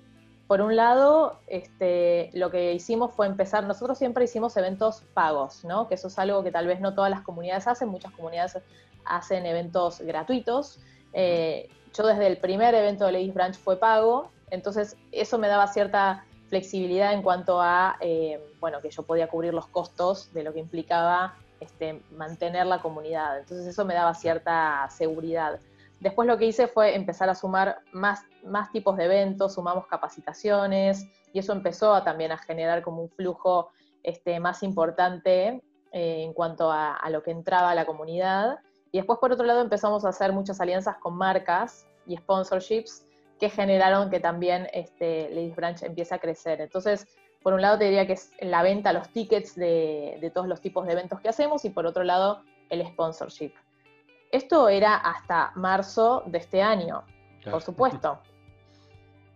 por 0.46 0.60
un 0.60 0.76
lado, 0.76 1.38
este, 1.46 2.30
lo 2.32 2.50
que 2.50 2.72
hicimos 2.72 3.12
fue 3.12 3.26
empezar, 3.26 3.64
nosotros 3.64 3.98
siempre 3.98 4.24
hicimos 4.24 4.56
eventos 4.56 5.02
pagos, 5.14 5.64
¿no? 5.64 5.88
Que 5.88 5.94
eso 5.94 6.08
es 6.08 6.18
algo 6.18 6.42
que 6.42 6.52
tal 6.52 6.66
vez 6.66 6.80
no 6.80 6.94
todas 6.94 7.10
las 7.10 7.22
comunidades 7.22 7.66
hacen, 7.66 7.88
muchas 7.88 8.12
comunidades 8.12 8.58
hacen 9.04 9.46
eventos 9.46 10.00
gratuitos. 10.00 10.78
Eh, 11.12 11.68
yo 11.92 12.06
desde 12.06 12.26
el 12.26 12.36
primer 12.36 12.74
evento 12.74 13.06
de 13.06 13.12
Ladies 13.12 13.34
Branch 13.34 13.56
fue 13.56 13.76
pago, 13.76 14.30
entonces, 14.50 14.96
eso 15.12 15.38
me 15.38 15.48
daba 15.48 15.66
cierta 15.66 16.24
flexibilidad 16.48 17.12
en 17.12 17.22
cuanto 17.22 17.60
a, 17.60 17.96
eh, 18.00 18.40
bueno, 18.60 18.80
que 18.80 18.90
yo 18.90 19.02
podía 19.02 19.28
cubrir 19.28 19.54
los 19.54 19.66
costos 19.66 20.32
de 20.32 20.44
lo 20.44 20.52
que 20.52 20.60
implicaba 20.60 21.34
este, 21.60 22.02
mantener 22.12 22.66
la 22.66 22.80
comunidad. 22.80 23.38
Entonces, 23.38 23.66
eso 23.66 23.84
me 23.84 23.94
daba 23.94 24.14
cierta 24.14 24.88
seguridad. 24.90 25.58
Después 26.00 26.28
lo 26.28 26.36
que 26.36 26.46
hice 26.46 26.68
fue 26.68 26.94
empezar 26.94 27.28
a 27.30 27.34
sumar 27.34 27.78
más, 27.92 28.22
más 28.44 28.70
tipos 28.70 28.96
de 28.96 29.04
eventos, 29.04 29.54
sumamos 29.54 29.86
capacitaciones 29.86 31.06
y 31.32 31.38
eso 31.38 31.52
empezó 31.52 32.02
también 32.02 32.32
a 32.32 32.38
generar 32.38 32.82
como 32.82 33.02
un 33.02 33.08
flujo 33.08 33.70
este, 34.02 34.38
más 34.38 34.62
importante 34.62 35.62
eh, 35.92 36.22
en 36.22 36.34
cuanto 36.34 36.70
a, 36.70 36.94
a, 36.94 37.10
lo 37.10 37.22
que 37.22 37.30
entraba 37.30 37.70
a 37.70 37.74
la 37.74 37.86
comunidad. 37.86 38.58
Y 38.92 38.98
después, 38.98 39.18
por 39.18 39.32
otro 39.32 39.46
lado, 39.46 39.62
empezamos 39.62 40.04
a 40.04 40.10
hacer 40.10 40.32
muchas 40.32 40.60
alianzas 40.60 40.98
con 40.98 41.16
marcas 41.16 41.86
y 42.06 42.16
sponsorships 42.16 43.05
que 43.38 43.50
generaron 43.50 44.10
que 44.10 44.20
también 44.20 44.68
este, 44.72 45.28
Ladies 45.30 45.56
Branch 45.56 45.82
empiece 45.82 46.14
a 46.14 46.18
crecer. 46.18 46.60
Entonces, 46.60 47.06
por 47.42 47.52
un 47.52 47.62
lado 47.62 47.78
te 47.78 47.84
diría 47.84 48.06
que 48.06 48.14
es 48.14 48.32
la 48.40 48.62
venta, 48.62 48.92
los 48.92 49.08
tickets 49.10 49.54
de, 49.54 50.30
todos 50.34 50.48
los 50.48 50.60
tipos 50.60 50.86
de 50.86 50.92
eventos 50.92 51.20
que 51.20 51.28
hacemos 51.28 51.64
y 51.64 51.70
por 51.70 51.86
otro 51.86 52.02
lado 52.02 52.42
el 52.70 52.84
sponsorship. 52.86 53.52
Esto 54.32 54.68
era 54.68 54.96
hasta 54.96 55.52
marzo 55.54 56.24
de 56.26 56.38
este 56.38 56.60
año, 56.60 57.04
por 57.50 57.62
supuesto. 57.62 58.20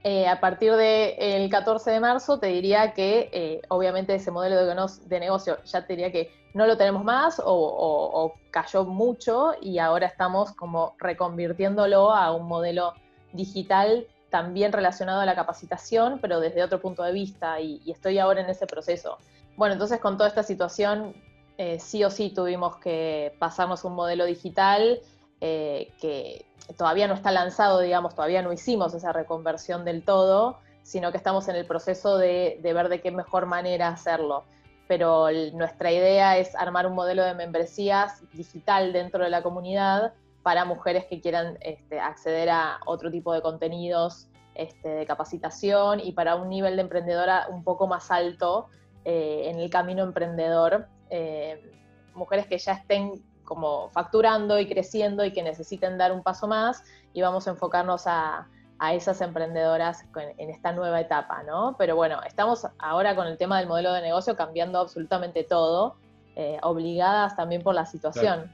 Eh, 0.03 0.27
a 0.27 0.41
partir 0.41 0.73
del 0.77 1.51
14 1.51 1.91
de 1.91 2.01
marzo 2.01 2.39
te 2.39 2.47
diría 2.47 2.95
que 2.95 3.29
eh, 3.35 3.61
obviamente 3.69 4.15
ese 4.15 4.31
modelo 4.31 4.57
de, 4.65 5.21
negocio 5.21 5.63
ya 5.65 5.87
te 5.87 5.93
diría 5.93 6.11
que 6.11 6.33
no 6.55 6.67
lo 6.67 6.79
tenemos 6.79 7.05
más 7.05 7.39
o, 7.39 7.45
o, 7.45 8.33
cayó 8.51 8.87
mucho 8.87 9.53
y 9.61 9.79
ahora 9.79 10.07
estamos 10.07 10.53
como 10.53 10.95
reconvirtiéndolo 10.99 12.15
a 12.15 12.35
un 12.35 12.49
modelo 12.49 12.95
digital 13.33 14.07
también 14.31 14.73
relacionado 14.73 15.21
a 15.21 15.27
la 15.27 15.35
capacitación, 15.35 16.19
pero 16.21 16.41
desde 16.41 16.63
otro 16.63 16.81
punto 16.81 17.03
de 17.03 17.13
vista, 17.13 17.61
y, 17.61 17.83
estoy 17.91 18.19
ahora 18.19 18.41
en 18.41 18.49
ese 18.49 18.67
proceso. 18.67 19.19
Bueno, 19.57 19.75
entonces 19.75 20.01
con 20.01 20.17
toda 20.17 20.29
esta 20.29 20.43
situación, 20.43 21.15
eh, 21.59 21.79
sí 21.79 22.03
o 22.05 22.11
sí 22.11 22.31
tuvimos 22.31 22.77
que 22.77 23.35
pasarnos 23.39 23.85
un 23.85 23.95
modelo 23.95 24.25
digital 24.25 25.01
eh, 25.41 25.93
que 26.01 26.47
todavía 26.77 27.09
no 27.09 27.15
está 27.15 27.31
lanzado, 27.33 27.81
digamos, 27.81 28.15
todavía 28.15 28.41
no 28.41 28.53
hicimos 28.53 28.95
esa 28.95 29.13
reconversión 29.13 29.85
del 29.85 30.05
todo, 30.05 30.59
sino 30.83 31.11
que 31.11 31.19
estamos 31.19 31.49
en 31.49 31.57
el 31.57 31.67
proceso 31.67 32.17
de, 32.17 32.59
de 32.63 32.73
ver 32.73 32.89
de 32.89 33.01
qué 33.01 33.11
mejor 33.11 33.47
manera 33.47 33.89
hacerlo. 33.89 34.45
Pero 34.87 35.29
nuestra 35.53 35.93
idea 35.93 36.39
es 36.39 36.55
armar 36.55 36.87
un 36.87 36.95
modelo 36.95 37.23
de 37.25 37.35
membresías 37.35 38.23
digital 38.33 38.93
dentro 38.93 39.23
de 39.23 39.31
la 39.31 39.43
comunidad 39.43 40.13
para 40.43 40.65
mujeres 40.65 41.05
que 41.07 41.21
quieran 41.21 41.59
este, 41.61 42.01
acceder 42.01 42.49
a 42.51 42.81
otro 42.87 43.11
tipo 43.11 43.33
de 43.33 43.43
contenidos 43.43 44.29
este, 44.55 44.89
de 44.89 45.07
capacitación 45.07 46.01
y 46.01 46.13
para 46.13 46.37
un 46.37 46.49
nivel 46.49 46.77
de 46.77 46.83
emprendedora 46.83 47.47
un 47.51 47.63
poco 47.63 47.87
más 47.87 48.11
alto 48.11 48.69
eh, 49.05 49.45
en 49.47 49.59
el 49.59 49.71
camino 49.71 50.03
emprendedor. 50.03 50.87
Eh, 51.09 51.73
mujeres 52.15 52.47
que 52.47 52.59
ya 52.59 52.73
estén 52.73 53.23
como 53.45 53.91
facturando 53.91 54.59
y 54.59 54.69
creciendo 54.69 55.25
y 55.25 55.33
que 55.33 55.43
necesiten 55.43 55.99
dar 55.99 56.13
un 56.13 56.23
paso 56.23 56.47
más 56.47 56.85
y 57.13 57.23
vamos 57.23 57.49
a 57.49 57.51
enfocarnos 57.51 58.07
a, 58.07 58.49
esas 58.93 59.21
emprendedoras 59.21 60.07
en, 60.39 60.49
esta 60.49 60.73
nueva 60.73 61.01
etapa, 61.03 61.43
¿no? 61.43 61.75
Pero 61.77 61.97
bueno, 61.97 62.23
estamos 62.27 62.67
ahora 62.79 63.15
con 63.15 63.27
el 63.27 63.37
tema 63.37 63.59
del 63.59 63.69
modelo 63.69 63.93
de 63.93 64.01
negocio 64.01 64.37
cambiando 64.37 64.79
absolutamente 64.79 65.45
todo, 65.45 65.97
eh, 66.35 66.59
obligadas 66.63 67.37
también 67.37 67.63
por 67.63 67.75
la 67.75 67.85
situación. 67.85 68.51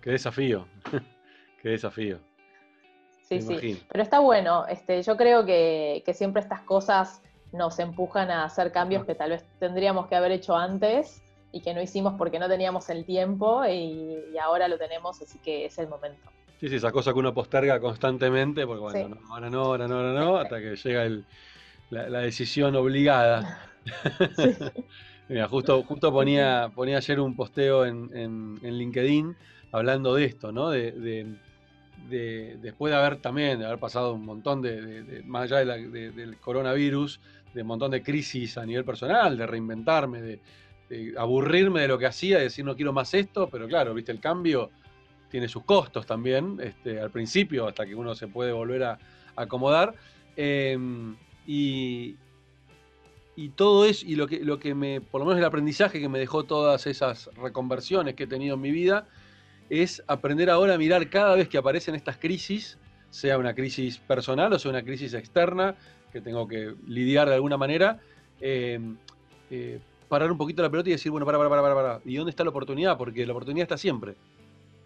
Qué 0.00 0.10
desafío. 0.10 0.66
qué 1.62 1.70
desafío. 1.70 2.18
Sí, 3.22 3.40
sí. 3.40 3.82
Pero 3.88 4.02
está 4.02 4.18
bueno. 4.20 4.66
Este, 4.66 5.02
yo 5.02 5.16
creo 5.16 5.44
que, 5.46 6.02
siempre 6.14 6.42
estas 6.42 6.60
cosas 6.62 7.22
nos 7.52 7.78
empujan 7.78 8.30
a 8.30 8.44
hacer 8.44 8.72
cambios 8.72 9.02
ah. 9.02 9.06
que 9.06 9.14
tal 9.14 9.30
vez 9.30 9.44
tendríamos 9.58 10.06
que 10.06 10.16
haber 10.16 10.32
hecho 10.32 10.56
antes 10.56 11.22
y 11.52 11.60
que 11.60 11.74
no 11.74 11.82
hicimos 11.82 12.14
porque 12.16 12.38
no 12.38 12.48
teníamos 12.48 12.88
el 12.88 13.04
tiempo 13.04 13.64
y, 13.66 14.36
ahora 14.42 14.68
lo 14.68 14.78
tenemos, 14.78 15.20
así 15.20 15.38
que 15.38 15.66
es 15.66 15.78
el 15.78 15.88
momento. 15.88 16.30
Sí, 16.60 16.68
sí, 16.68 16.76
esa 16.76 16.92
cosa 16.92 17.12
que 17.12 17.18
uno 17.18 17.34
posterga 17.34 17.80
constantemente, 17.80 18.66
porque 18.66 18.80
bueno, 18.80 19.18
ahora 19.30 19.50
no, 19.50 19.62
ahora 19.64 19.88
no, 19.88 19.96
ahora 19.96 20.12
no, 20.12 20.36
hasta 20.36 20.60
que 20.60 20.76
llega 20.76 21.24
la, 21.90 22.20
decisión 22.20 22.76
obligada. 22.76 23.60
Mira, 25.32 25.48
justo, 25.48 25.82
justo 25.84 26.12
ponía, 26.12 26.70
ponía 26.74 26.98
ayer 26.98 27.18
un 27.18 27.34
posteo 27.34 27.86
en 27.86 28.58
LinkedIn 28.60 29.34
hablando 29.72 30.14
de 30.14 30.26
esto, 30.26 30.52
¿no? 30.52 30.68
De, 30.68 31.26
después 32.60 32.92
de 32.92 32.98
haber 32.98 33.16
también, 33.16 33.58
de 33.58 33.64
haber 33.64 33.78
pasado 33.78 34.12
un 34.12 34.26
montón 34.26 34.60
de, 34.60 35.22
más 35.24 35.50
allá 35.50 35.64
del 35.64 36.36
coronavirus, 36.38 37.18
de 37.54 37.62
un 37.62 37.68
montón 37.68 37.92
de 37.92 38.02
crisis 38.02 38.58
a 38.58 38.66
nivel 38.66 38.84
personal, 38.84 39.38
de 39.38 39.46
reinventarme, 39.46 40.20
de, 40.20 40.40
aburrirme 41.16 41.80
de 41.80 41.88
lo 41.88 41.98
que 41.98 42.04
hacía, 42.04 42.36
de 42.36 42.44
decir 42.44 42.66
no 42.66 42.76
quiero 42.76 42.92
más 42.92 43.14
esto, 43.14 43.48
pero 43.48 43.66
claro, 43.66 43.94
viste, 43.94 44.12
el 44.12 44.20
cambio 44.20 44.68
tiene 45.30 45.48
sus 45.48 45.64
costos 45.64 46.04
también, 46.04 46.58
este, 46.62 47.00
al 47.00 47.10
principio, 47.10 47.66
hasta 47.66 47.86
que 47.86 47.94
uno 47.94 48.14
se 48.14 48.28
puede 48.28 48.52
volver 48.52 48.82
a, 48.84 48.98
acomodar. 49.34 49.94
Em, 50.36 51.16
y, 51.46 52.16
y 53.34 53.50
todo 53.50 53.86
eso, 53.86 54.04
y 54.06 54.16
lo 54.16 54.26
que, 54.26 54.40
lo 54.40 54.58
que 54.58 54.74
me, 54.74 55.00
por 55.00 55.20
lo 55.20 55.26
menos 55.26 55.38
el 55.38 55.44
aprendizaje 55.44 56.00
que 56.00 56.08
me 56.08 56.18
dejó 56.18 56.44
todas 56.44 56.86
esas 56.86 57.30
reconversiones 57.36 58.14
que 58.14 58.24
he 58.24 58.26
tenido 58.26 58.56
en 58.56 58.60
mi 58.60 58.70
vida, 58.70 59.08
es 59.70 60.02
aprender 60.06 60.50
ahora 60.50 60.74
a 60.74 60.78
mirar 60.78 61.08
cada 61.08 61.34
vez 61.34 61.48
que 61.48 61.56
aparecen 61.56 61.94
estas 61.94 62.18
crisis, 62.18 62.78
sea 63.08 63.38
una 63.38 63.54
crisis 63.54 63.98
personal 63.98 64.52
o 64.52 64.58
sea 64.58 64.70
una 64.70 64.82
crisis 64.82 65.12
externa 65.12 65.74
que 66.12 66.20
tengo 66.20 66.46
que 66.46 66.74
lidiar 66.86 67.28
de 67.28 67.34
alguna 67.34 67.56
manera, 67.56 68.00
em, 68.40 68.96
eh, 69.50 69.80
parar 70.08 70.30
un 70.30 70.36
poquito 70.36 70.62
la 70.62 70.70
pelota 70.70 70.90
y 70.90 70.92
decir, 70.92 71.10
bueno, 71.10 71.24
para, 71.24 71.38
para, 71.38 71.48
para, 71.48 71.62
para, 71.62 71.74
para, 71.74 72.00
¿y 72.04 72.16
dónde 72.16 72.30
está 72.30 72.44
la 72.44 72.50
oportunidad? 72.50 72.98
Porque 72.98 73.24
la 73.24 73.32
oportunidad 73.32 73.62
está 73.62 73.78
siempre. 73.78 74.14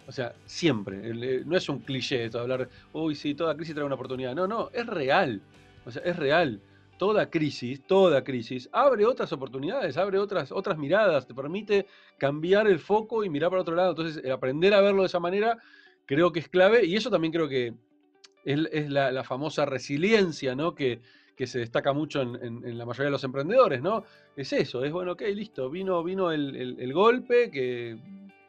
O 0.07 0.13
sea, 0.13 0.35
siempre. 0.45 1.01
Eh, 1.03 1.43
no 1.45 1.57
es 1.57 1.69
un 1.69 1.81
cliché 1.81 2.27
esto 2.27 2.39
de 2.39 2.43
hablar, 2.43 2.69
uy, 2.93 3.17
sí, 3.17 3.35
toda 3.35 3.57
crisis 3.57 3.75
trae 3.75 3.85
una 3.85 3.97
oportunidad. 3.97 4.37
No, 4.37 4.47
no, 4.47 4.71
es 4.73 4.87
real. 4.87 5.43
O 5.85 5.91
sea, 5.91 6.03
es 6.03 6.15
real 6.15 6.61
toda 6.99 7.31
crisis, 7.31 7.87
toda 7.87 8.25
crisis, 8.25 8.69
abre 8.73 9.05
otras 9.05 9.33
oportunidades, 9.33 9.97
abre 9.97 10.19
otras, 10.19 10.53
otras 10.53 10.79
miradas, 10.79 11.27
te 11.27 11.35
permite 11.35 11.87
cambiar 12.19 12.67
el 12.67 12.79
foco 12.79 13.25
y 13.25 13.31
mirar 13.31 13.51
para 13.51 13.63
otro 13.63 13.75
lado. 13.75 13.91
Entonces, 13.91 14.31
aprender 14.31 14.75
a 14.75 14.81
verlo 14.81 15.03
de 15.03 15.09
esa 15.09 15.21
manera 15.21 15.59
creo 16.07 16.33
que 16.33 16.41
es 16.41 16.49
clave 16.49 16.85
y 16.85 16.97
eso 16.97 17.11
también 17.11 17.33
creo 17.33 17.49
que 17.49 17.75
es, 18.45 18.89
la, 18.89 19.25
famosa 19.25 19.67
resiliencia 19.67 20.55
¿no? 20.55 20.75
que, 20.75 21.01
que 21.37 21.47
se 21.47 21.59
destaca 21.59 21.93
mucho 21.93 22.23
en, 22.23 22.79
la 22.79 22.87
mayoría 22.87 23.07
de 23.07 23.11
los 23.11 23.25
emprendedores, 23.25 23.83
¿no? 23.83 24.05
Es 24.37 24.53
eso, 24.53 24.85
es 24.85 24.93
bueno, 24.93 25.13
ok, 25.13 25.23
listo, 25.35 25.69
vino, 25.69 26.03
vino 26.03 26.33
el, 26.33 26.93
golpe, 26.95 27.51
que 27.51 27.99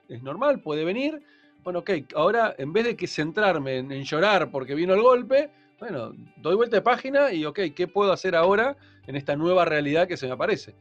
es 0.08 0.24
normal, 0.24 0.62
puede 0.62 0.86
venir. 0.86 1.22
Bueno, 1.64 1.80
ok, 1.80 1.92
ahora 2.16 2.56
en 2.58 2.72
vez 2.72 2.86
de 2.86 2.96
que 2.96 3.08
centrarme 3.08 3.78
en, 3.80 4.04
llorar 4.04 4.50
porque 4.52 4.74
vino 4.74 4.94
el 4.94 5.02
golpe, 5.02 5.50
bueno, 5.80 6.14
doy 6.38 6.56
vuelta 6.56 6.78
de 6.78 6.82
página 6.82 7.32
y 7.32 7.46
ok, 7.46 7.60
¿qué 7.76 7.88
puedo 7.88 8.12
hacer 8.12 8.36
ahora 8.36 8.76
en 9.06 9.16
esta 9.16 9.36
nueva 9.36 9.66
realidad 9.66 10.08
que 10.08 10.18
se 10.18 10.26
me 10.26 10.34
aparece? 10.34 10.74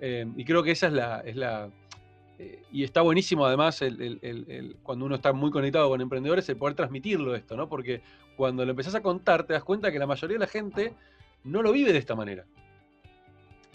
Eh, 0.00 0.26
y 0.36 0.44
creo 0.44 0.62
que 0.62 0.70
esa 0.70 0.86
es 0.86 0.92
la, 0.92 1.20
es 1.20 1.36
la, 1.36 1.70
eh, 2.38 2.62
y 2.72 2.84
está 2.84 3.00
buenísimo 3.00 3.46
además 3.46 3.80
el, 3.82 4.76
cuando 4.82 5.06
uno 5.06 5.16
está 5.16 5.32
muy 5.32 5.50
conectado 5.50 5.88
con 5.88 6.00
emprendedores 6.00 6.48
el 6.48 6.56
poder 6.56 6.74
transmitirlo 6.74 7.34
esto, 7.34 7.56
¿no? 7.56 7.68
Porque 7.68 8.02
cuando 8.36 8.64
lo 8.64 8.70
empezás 8.70 8.94
a 8.94 9.02
contar 9.02 9.44
te 9.44 9.52
das 9.52 9.64
cuenta 9.64 9.90
que 9.90 9.98
la 9.98 10.06
mayoría 10.06 10.34
de 10.34 10.40
la 10.40 10.46
gente 10.46 10.92
no 11.44 11.62
lo 11.62 11.72
vive 11.72 11.92
de 11.92 11.98
esta 11.98 12.14
manera. 12.14 12.44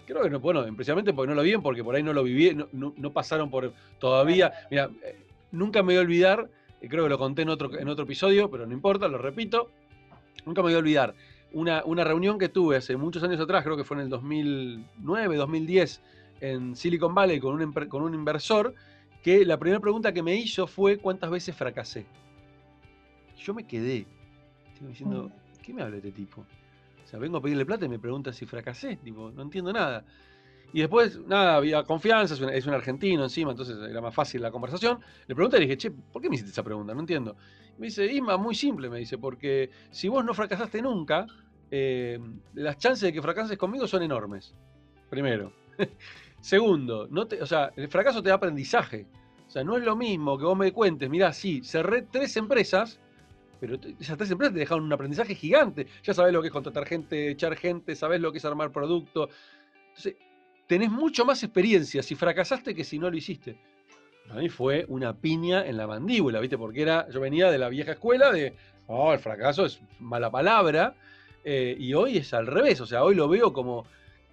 Creo 0.06 0.22
que 0.22 0.30
no, 0.30 0.40
bueno, 0.40 0.64
precisamente 0.74 1.12
porque 1.12 1.28
no 1.28 1.34
lo 1.34 1.42
viven, 1.42 1.62
porque 1.62 1.84
por 1.84 1.94
ahí 1.94 2.02
no 2.02 2.12
lo 2.12 2.24
viví, 2.24 2.56
no, 2.72 3.12
pasaron 3.12 3.48
por 3.48 3.72
todavía. 4.00 4.52
Mira, 4.70 4.90
eh, 5.04 5.16
nunca 5.52 5.82
me 5.82 5.92
voy 5.92 5.96
a 5.96 6.00
olvidar, 6.00 6.50
creo 6.80 7.04
que 7.04 7.10
lo 7.10 7.18
conté 7.18 7.42
en 7.42 7.50
otro, 7.50 7.78
en 7.78 7.88
otro 7.88 8.04
episodio, 8.04 8.50
pero 8.50 8.66
no 8.66 8.72
importa, 8.72 9.06
lo 9.06 9.18
repito. 9.18 9.70
Nunca 10.46 10.62
me 10.62 10.68
voy 10.68 10.74
a 10.74 10.78
olvidar 10.78 11.14
una, 11.52 11.84
una 11.84 12.04
reunión 12.04 12.38
que 12.38 12.48
tuve 12.48 12.76
hace 12.76 12.96
muchos 12.96 13.22
años 13.22 13.40
atrás, 13.40 13.64
creo 13.64 13.76
que 13.76 13.84
fue 13.84 13.96
en 13.96 14.04
el 14.04 14.08
2009, 14.08 15.36
2010 15.36 16.00
en 16.40 16.76
Silicon 16.76 17.14
Valley 17.14 17.40
con 17.40 17.60
un, 17.60 17.72
con 17.88 18.02
un 18.02 18.14
inversor 18.14 18.74
que 19.22 19.44
la 19.44 19.58
primera 19.58 19.80
pregunta 19.80 20.12
que 20.12 20.22
me 20.22 20.34
hizo 20.36 20.66
fue 20.66 20.98
cuántas 20.98 21.30
veces 21.30 21.54
fracasé. 21.54 22.06
Yo 23.36 23.54
me 23.54 23.66
quedé. 23.66 24.06
Estoy 24.72 24.88
diciendo, 24.88 25.28
mm. 25.28 25.60
¿qué 25.62 25.74
me 25.74 25.82
habla 25.82 25.96
este 25.96 26.12
tipo? 26.12 26.40
O 26.40 27.06
sea, 27.06 27.18
vengo 27.18 27.38
a 27.38 27.42
pedirle 27.42 27.66
plata 27.66 27.84
y 27.84 27.88
me 27.88 27.98
pregunta 27.98 28.32
si 28.32 28.46
fracasé. 28.46 28.96
Tipo, 28.96 29.30
no 29.30 29.42
entiendo 29.42 29.72
nada. 29.72 30.04
Y 30.72 30.80
después, 30.80 31.18
nada, 31.26 31.56
había 31.56 31.82
confianza, 31.82 32.34
es 32.34 32.66
un, 32.66 32.74
argentino 32.74 33.24
encima, 33.24 33.50
entonces 33.50 33.76
era 33.88 34.00
más 34.00 34.14
fácil 34.14 34.40
la 34.40 34.50
conversación. 34.50 35.00
Le 35.26 35.34
pregunté 35.34 35.56
y 35.56 35.60
le 35.60 35.66
dije, 35.66 35.78
che, 35.78 35.90
¿por 35.90 36.22
qué 36.22 36.28
me 36.28 36.36
hiciste 36.36 36.52
esa 36.52 36.62
pregunta? 36.62 36.94
No 36.94 37.00
entiendo. 37.00 37.36
me 37.78 37.86
dice, 37.86 38.06
Isma, 38.06 38.36
muy 38.36 38.54
simple, 38.54 38.88
me 38.88 38.98
dice, 38.98 39.18
porque 39.18 39.70
si 39.90 40.08
vos 40.08 40.24
no 40.24 40.32
fracasaste 40.32 40.80
nunca, 40.80 41.26
eh, 41.70 42.18
las 42.54 42.78
chances 42.78 43.02
de 43.02 43.12
que 43.12 43.22
fracases 43.22 43.58
conmigo 43.58 43.86
son 43.86 44.02
enormes. 44.02 44.54
Primero. 45.08 45.52
Segundo, 46.40 47.06
no 47.10 47.26
te, 47.26 47.42
o 47.42 47.46
sea, 47.46 47.72
el 47.76 47.88
fracaso 47.88 48.22
te 48.22 48.28
da 48.28 48.36
aprendizaje. 48.36 49.06
O 49.46 49.50
sea, 49.50 49.64
no 49.64 49.76
es 49.76 49.84
lo 49.84 49.96
mismo 49.96 50.38
que 50.38 50.44
vos 50.44 50.56
me 50.56 50.72
cuentes, 50.72 51.10
mirá, 51.10 51.32
sí, 51.32 51.60
cerré 51.64 52.02
tres 52.02 52.36
empresas, 52.36 53.00
pero 53.58 53.76
esas 53.98 54.16
tres 54.16 54.30
empresas 54.30 54.54
te 54.54 54.60
dejaron 54.60 54.84
un 54.84 54.92
aprendizaje 54.92 55.34
gigante. 55.34 55.86
Ya 56.04 56.14
sabés 56.14 56.32
lo 56.32 56.40
que 56.40 56.48
es 56.48 56.52
contratar 56.52 56.86
gente, 56.86 57.30
echar 57.30 57.56
gente, 57.56 57.96
sabés 57.96 58.20
lo 58.20 58.30
que 58.30 58.38
es 58.38 58.44
armar 58.44 58.70
producto. 58.72 59.28
Entonces, 59.88 60.14
tenés 60.70 60.92
mucho 60.92 61.24
más 61.24 61.42
experiencia 61.42 62.00
si 62.00 62.14
fracasaste 62.14 62.76
que 62.76 62.84
si 62.84 62.96
no 62.96 63.10
lo 63.10 63.16
hiciste. 63.16 63.56
A 64.30 64.34
mí 64.34 64.48
fue 64.48 64.84
una 64.86 65.12
piña 65.16 65.66
en 65.66 65.76
la 65.76 65.88
mandíbula, 65.88 66.38
¿viste? 66.38 66.56
Porque 66.56 66.82
era, 66.82 67.08
yo 67.10 67.18
venía 67.18 67.50
de 67.50 67.58
la 67.58 67.68
vieja 67.68 67.90
escuela 67.90 68.30
de, 68.30 68.54
oh, 68.86 69.12
el 69.12 69.18
fracaso 69.18 69.66
es 69.66 69.80
mala 69.98 70.30
palabra, 70.30 70.94
eh, 71.42 71.74
y 71.76 71.92
hoy 71.94 72.18
es 72.18 72.32
al 72.34 72.46
revés, 72.46 72.80
o 72.80 72.86
sea, 72.86 73.02
hoy 73.02 73.16
lo 73.16 73.28
veo 73.28 73.52
como 73.52 73.84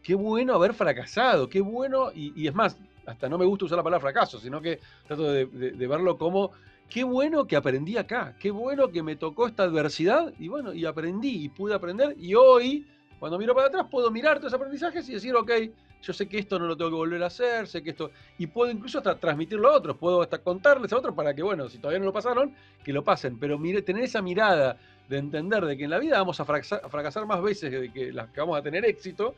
qué 0.04 0.14
bueno 0.14 0.54
haber 0.54 0.76
fracasado, 0.76 1.50
qué 1.50 1.60
bueno, 1.60 2.12
y, 2.14 2.48
es 2.48 2.54
más, 2.54 2.78
hasta 3.08 3.28
no 3.28 3.40
me 3.40 3.46
gusta 3.46 3.66
usar 3.66 3.78
la 3.78 3.84
palabra 3.84 4.12
fracaso, 4.12 4.38
sino 4.40 4.62
que 4.62 4.80
trato 5.08 5.32
de, 5.32 5.46
verlo 5.88 6.20
como, 6.20 6.52
qué 6.88 7.04
bueno 7.04 7.48
que 7.48 7.56
aprendí 7.56 7.98
acá, 7.98 8.36
qué 8.40 8.52
bueno 8.52 8.92
que 8.92 9.02
me 9.02 9.16
tocó 9.16 9.48
esta 9.48 9.64
adversidad, 9.64 10.32
y 10.38 10.50
bueno, 10.50 10.72
y 10.72 10.86
aprendí, 10.86 11.46
y 11.46 11.50
pude 11.50 11.74
aprender, 11.74 12.16
y 12.20 12.36
hoy, 12.36 12.86
cuando 13.18 13.40
miro 13.40 13.56
para 13.56 13.70
atrás, 13.70 13.88
puedo 13.90 14.12
mirar 14.12 14.38
todos 14.38 14.54
esos 14.54 14.60
aprendizajes 14.60 15.10
y 15.10 15.14
decir, 15.14 15.36
ok, 15.36 15.52
yo 16.02 16.14
sé 16.14 16.28
que 16.28 16.40
esto 16.40 16.60
no 16.60 16.68
lo 16.68 16.78
tengo 16.78 16.92
que 16.92 16.96
volver 16.96 17.24
a 17.24 17.28
hacer, 17.28 17.68
sé 17.68 17.84
que 17.84 17.92
esto, 17.92 18.12
y 18.38 18.48
puedo 18.48 18.72
incluso 18.72 19.00
hasta 19.00 19.18
transmitirlo 19.18 19.70
a 19.70 19.76
otros, 19.76 19.98
puedo 19.98 20.22
hasta 20.22 20.38
contarles 20.40 20.94
a 20.94 20.98
otros 20.98 21.16
para 21.16 21.34
que, 21.34 21.44
bueno, 21.44 21.70
si 21.70 21.80
todavía 21.80 22.00
no 22.00 22.06
lo 22.06 22.14
pasaron, 22.14 22.54
que 22.84 22.94
lo 22.94 23.04
pasen, 23.04 23.38
pero 23.38 23.58
mire, 23.58 23.82
tener 23.82 24.04
esa 24.04 24.22
mirada 24.22 24.78
de 25.10 25.18
entender 25.18 25.66
de 25.66 25.78
que 25.78 25.86
en 25.86 25.90
la 25.90 26.00
vida 26.00 26.18
vamos 26.18 26.40
a 26.40 26.46
fracasar, 26.46 26.82
a 26.84 26.90
fracasar 26.90 27.26
más 27.26 27.42
veces 27.42 27.72
de 27.72 27.92
que 27.92 28.12
las 28.12 28.30
que 28.30 28.40
vamos 28.40 28.58
a 28.58 28.62
tener 28.62 28.86
éxito, 28.86 29.36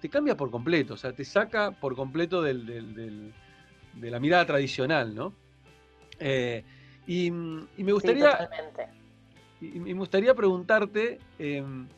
te 0.00 0.08
cambia 0.08 0.36
por 0.36 0.50
completo, 0.50 0.94
o 0.94 0.96
sea, 0.96 1.12
te 1.12 1.24
saca 1.24 1.72
por 1.72 1.94
completo 1.94 2.42
del, 2.42 3.32
de 3.94 4.10
la 4.10 4.20
mirada 4.20 4.46
tradicional, 4.46 5.14
¿no? 5.14 5.34
Eh, 6.18 6.64
y, 7.06 7.30
me 7.30 7.92
gustaría. 7.92 8.48
y, 9.60 9.80
me 9.80 9.94
gustaría 9.94 10.34
preguntarte 10.34 11.18
em, 11.38 11.88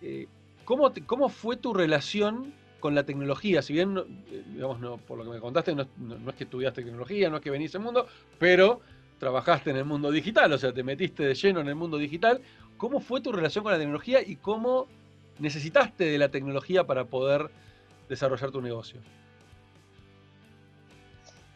eh, 0.00 0.26
¿cómo, 0.64 0.92
¿cómo, 1.06 1.28
fue 1.28 1.56
tu 1.56 1.74
relación 1.74 2.54
con 2.84 2.94
la 2.94 3.04
tecnología. 3.04 3.62
Si 3.62 3.72
bien, 3.72 3.96
eh, 3.96 4.42
digamos, 4.52 4.78
no, 4.78 4.98
por 4.98 5.16
lo 5.16 5.24
que 5.24 5.30
me 5.30 5.40
contaste, 5.40 5.74
no, 5.74 5.84
es 6.28 6.34
que 6.34 6.44
estudiaste 6.44 6.82
tecnología, 6.82 7.30
no 7.30 7.38
es 7.38 7.42
que 7.42 7.48
venís 7.48 7.74
al 7.74 7.80
mundo, 7.80 8.06
pero 8.38 8.82
trabajaste 9.18 9.70
en 9.70 9.78
el 9.78 9.86
mundo 9.86 10.10
digital, 10.10 10.52
o 10.52 10.58
sea, 10.58 10.70
te 10.70 10.82
metiste 10.82 11.22
de 11.22 11.34
lleno 11.34 11.60
en 11.60 11.68
el 11.68 11.76
mundo 11.76 11.96
digital. 11.96 12.42
¿Cómo 12.76 13.00
fue 13.00 13.22
tu 13.22 13.32
relación 13.32 13.64
con 13.64 13.72
la 13.72 13.78
tecnología 13.78 14.20
y 14.20 14.36
cómo 14.36 14.86
necesitaste 15.38 16.04
de 16.04 16.18
la 16.18 16.28
tecnología 16.28 16.84
para 16.84 17.06
poder 17.06 17.48
desarrollar 18.10 18.50
tu 18.50 18.60
negocio? 18.60 19.00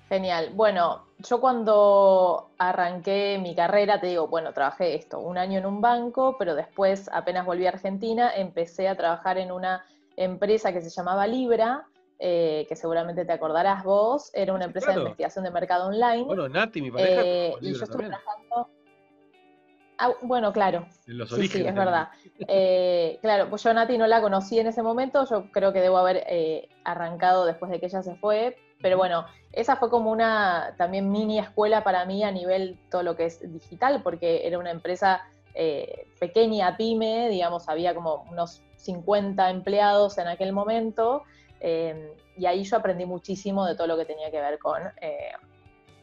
Genial. 0.08 0.52
Bueno, 0.54 1.04
yo 1.18 1.42
cuando 1.42 2.52
arranqué 2.56 3.38
mi 3.38 3.54
carrera, 3.54 4.00
te 4.00 4.06
digo, 4.06 4.28
bueno, 4.28 4.54
trabajé 4.54 4.94
esto, 4.94 5.20
un 5.20 5.36
año 5.36 5.58
en 5.58 5.66
un 5.66 5.82
banco, 5.82 6.36
pero 6.38 6.54
después, 6.54 7.10
apenas 7.12 7.44
volví 7.44 7.66
a 7.66 7.68
Argentina, 7.68 8.32
empecé 8.34 8.88
a 8.88 8.96
trabajar 8.96 9.36
en 9.36 9.52
una 9.52 9.84
empresa 10.24 10.72
que 10.72 10.80
se 10.80 10.90
llamaba 10.90 11.26
Libra, 11.26 11.86
eh, 12.18 12.66
que 12.68 12.76
seguramente 12.76 13.24
te 13.24 13.32
acordarás 13.32 13.84
vos, 13.84 14.30
era 14.34 14.52
una 14.52 14.64
empresa 14.64 14.92
de 14.92 14.98
investigación 14.98 15.44
de 15.44 15.50
mercado 15.50 15.88
online. 15.88 16.24
Bueno, 16.24 16.48
Nati, 16.48 16.82
mi 16.82 16.90
pareja. 16.90 17.22
Eh, 17.24 17.54
y 17.60 17.72
yo 17.72 17.84
estuve 17.84 18.06
trabajando 18.06 18.68
Ah, 19.98 20.12
bueno, 20.22 20.52
claro. 20.52 20.86
sí, 21.04 21.48
sí, 21.48 21.66
es 21.66 21.74
verdad. 21.74 22.08
Eh, 22.46 23.18
claro, 23.20 23.50
pues 23.50 23.64
yo 23.64 23.74
Nati 23.74 23.98
no 23.98 24.06
la 24.06 24.20
conocí 24.20 24.58
en 24.60 24.68
ese 24.68 24.80
momento, 24.80 25.26
yo 25.28 25.50
creo 25.50 25.72
que 25.72 25.80
debo 25.80 25.98
haber 25.98 26.22
eh, 26.28 26.68
arrancado 26.84 27.44
después 27.44 27.68
de 27.72 27.80
que 27.80 27.86
ella 27.86 28.02
se 28.02 28.14
fue, 28.14 28.56
pero 28.80 28.96
bueno, 28.96 29.26
esa 29.50 29.74
fue 29.74 29.90
como 29.90 30.12
una 30.12 30.76
también 30.78 31.10
mini 31.10 31.40
escuela 31.40 31.82
para 31.82 32.04
mí 32.04 32.22
a 32.22 32.30
nivel 32.30 32.78
todo 32.92 33.02
lo 33.02 33.16
que 33.16 33.26
es 33.26 33.52
digital, 33.52 34.02
porque 34.04 34.46
era 34.46 34.58
una 34.60 34.70
empresa 34.70 35.22
eh, 35.54 36.06
pequeña, 36.20 36.76
pyme, 36.76 37.28
digamos, 37.28 37.68
había 37.68 37.94
como 37.94 38.26
unos 38.30 38.62
50 38.76 39.50
empleados 39.50 40.18
en 40.18 40.28
aquel 40.28 40.52
momento, 40.52 41.22
y 41.60 42.46
ahí 42.46 42.62
yo 42.62 42.76
aprendí 42.76 43.04
muchísimo 43.04 43.66
de 43.66 43.74
todo 43.74 43.88
lo 43.88 43.96
que 43.96 44.04
tenía 44.04 44.30
que 44.30 44.40
ver 44.40 44.60
con 44.60 44.80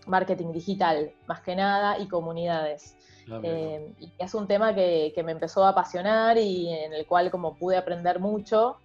marketing 0.06 0.52
digital, 0.52 1.12
más 1.28 1.42
que 1.42 1.56
nada, 1.56 2.00
y 2.00 2.08
comunidades. 2.08 2.98
Ah, 3.32 3.40
eh, 3.42 3.92
y 4.00 4.12
es 4.18 4.34
un 4.34 4.48
tema 4.48 4.74
que, 4.76 5.14
me 5.26 5.32
empezó 5.32 5.66
a 5.66 5.70
apasionar 5.70 6.38
y 6.38 6.70
en 6.70 6.94
el 6.94 7.06
cual 7.06 7.32
como 7.32 7.56
pude 7.56 7.78
aprender 7.78 8.20
mucho. 8.20 8.78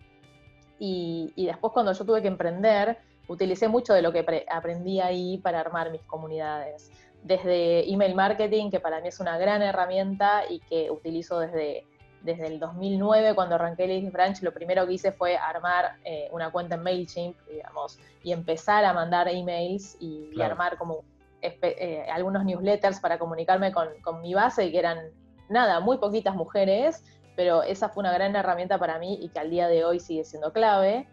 Y, 0.79 1.33
después 1.37 1.73
cuando 1.73 1.93
yo 1.93 2.05
tuve 2.05 2.23
que 2.23 2.29
emprender, 2.29 2.99
utilicé 3.29 3.69
mucho 3.69 3.93
de 3.93 4.03
lo 4.03 4.13
que 4.13 4.47
aprendí 4.51 5.01
ahí 5.01 5.39
para 5.39 5.61
armar 5.61 5.91
mis 5.91 6.03
comunidades. 6.03 6.91
Desde 7.23 7.91
email 7.91 8.15
marketing, 8.15 8.71
que 8.71 8.81
para 8.81 9.01
mí 9.01 9.09
es 9.09 9.21
una 9.21 9.39
gran 9.39 9.63
herramienta 9.63 10.43
y 10.49 10.61
que 10.61 10.91
utilizo 10.91 11.39
desde, 11.39 11.87
desde 12.23 12.47
el 12.47 12.59
2009, 12.59 13.35
cuando 13.35 13.57
arranqué 13.57 13.87
Ladies 13.87 14.13
Branch, 14.13 14.41
lo 14.43 14.53
primero 14.53 14.87
que 14.87 14.95
hice 14.95 15.13
fue 15.13 15.37
armar 15.37 15.97
eh, 16.05 16.29
una 16.33 16.51
cuenta 16.51 16.77
en 16.77 16.83
MailChimp, 16.83 17.37
digamos, 17.47 17.99
y 18.23 18.33
empezar 18.33 18.85
a 18.85 18.93
mandar 18.93 19.29
emails 19.29 19.97
y 20.01 20.41
armar 20.41 20.79
como 20.79 21.05
eh, 21.43 22.07
algunos 22.13 22.45
newsletters 22.45 23.01
para 23.01 23.19
comunicarme 23.19 23.73
con, 23.73 24.21
mi 24.21 24.35
base, 24.35 24.71
que 24.71 24.79
eran, 24.79 24.99
nada, 25.49 25.81
muy 25.81 25.99
poquitas 25.99 26.35
mujeres, 26.35 27.03
pero 27.35 27.63
esa 27.63 27.89
fue 27.89 28.03
una 28.03 28.13
gran 28.13 28.37
herramienta 28.37 28.79
para 28.79 28.99
mí 28.99 29.19
y 29.23 29.29
que 29.31 29.39
al 29.39 29.51
día 29.51 29.69
de 29.69 29.85
hoy 29.85 30.01
sigue 30.01 30.25
siendo 30.25 30.53
clave. 30.53 31.09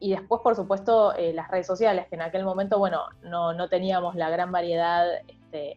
Y 0.00 0.10
después, 0.10 0.40
por 0.42 0.54
supuesto, 0.54 1.14
eh, 1.14 1.32
las 1.32 1.48
redes 1.48 1.66
sociales, 1.66 2.06
que 2.08 2.14
en 2.14 2.22
aquel 2.22 2.44
momento, 2.44 2.78
bueno, 2.78 3.04
no, 3.22 3.52
no 3.52 3.68
teníamos 3.68 4.14
la 4.14 4.30
gran 4.30 4.52
variedad 4.52 5.06
este, 5.26 5.76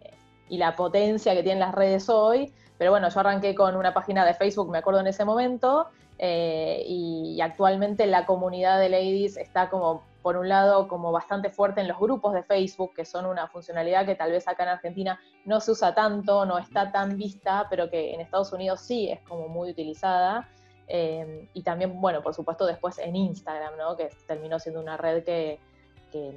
y 0.50 0.58
la 0.58 0.76
potencia 0.76 1.34
que 1.34 1.44
tienen 1.44 1.60
las 1.60 1.74
redes 1.74 2.10
hoy, 2.10 2.54
pero 2.78 2.92
bueno, 2.92 3.10
yo 3.10 3.20
arranqué 3.20 3.56
con 3.56 3.76
una 3.76 3.94
página 3.94 4.26
de 4.26 4.34
Facebook, 4.34 4.70
me 4.70 4.80
acuerdo 4.80 5.00
en 5.00 5.08
ese 5.08 5.26
momento, 5.26 5.88
eh, 6.24 6.84
y, 6.88 7.42
actualmente 7.42 8.06
la 8.06 8.28
comunidad 8.28 8.80
de 8.80 8.90
ladies 8.90 9.38
está 9.38 9.70
como 9.72 10.04
por 10.22 10.38
un 10.38 10.50
lado, 10.50 10.88
como 10.88 11.12
bastante 11.12 11.50
fuerte 11.50 11.82
en 11.82 11.88
los 11.88 11.98
grupos 11.98 12.34
de 12.34 12.44
Facebook, 12.44 12.94
que 12.94 13.06
son 13.06 13.26
una 13.26 13.48
funcionalidad 13.48 14.06
que 14.06 14.14
tal 14.14 14.32
vez 14.32 14.48
acá 14.48 14.62
en 14.64 14.70
Argentina 14.70 15.20
no 15.46 15.60
se 15.60 15.72
usa 15.72 15.96
tanto, 15.96 16.46
no 16.46 16.60
está 16.60 16.92
tan 16.92 17.18
vista, 17.18 17.66
pero 17.72 17.90
que 17.90 18.14
en 18.14 18.22
Estados 18.22 18.54
Unidos 18.54 18.82
sí 18.82 19.10
es 19.10 19.20
como 19.22 19.48
muy 19.48 19.72
utilizada. 19.72 20.48
Eh, 20.88 21.48
y 21.54 21.64
también, 21.64 22.00
bueno, 22.02 22.22
por 22.22 22.34
supuesto, 22.34 22.66
después 22.66 22.98
en 23.00 23.16
Instagram, 23.16 23.78
¿no? 23.78 23.96
que 23.96 24.10
terminó 24.28 24.60
siendo 24.60 24.82
una 24.82 24.98
red 24.98 25.24
que, 25.24 25.60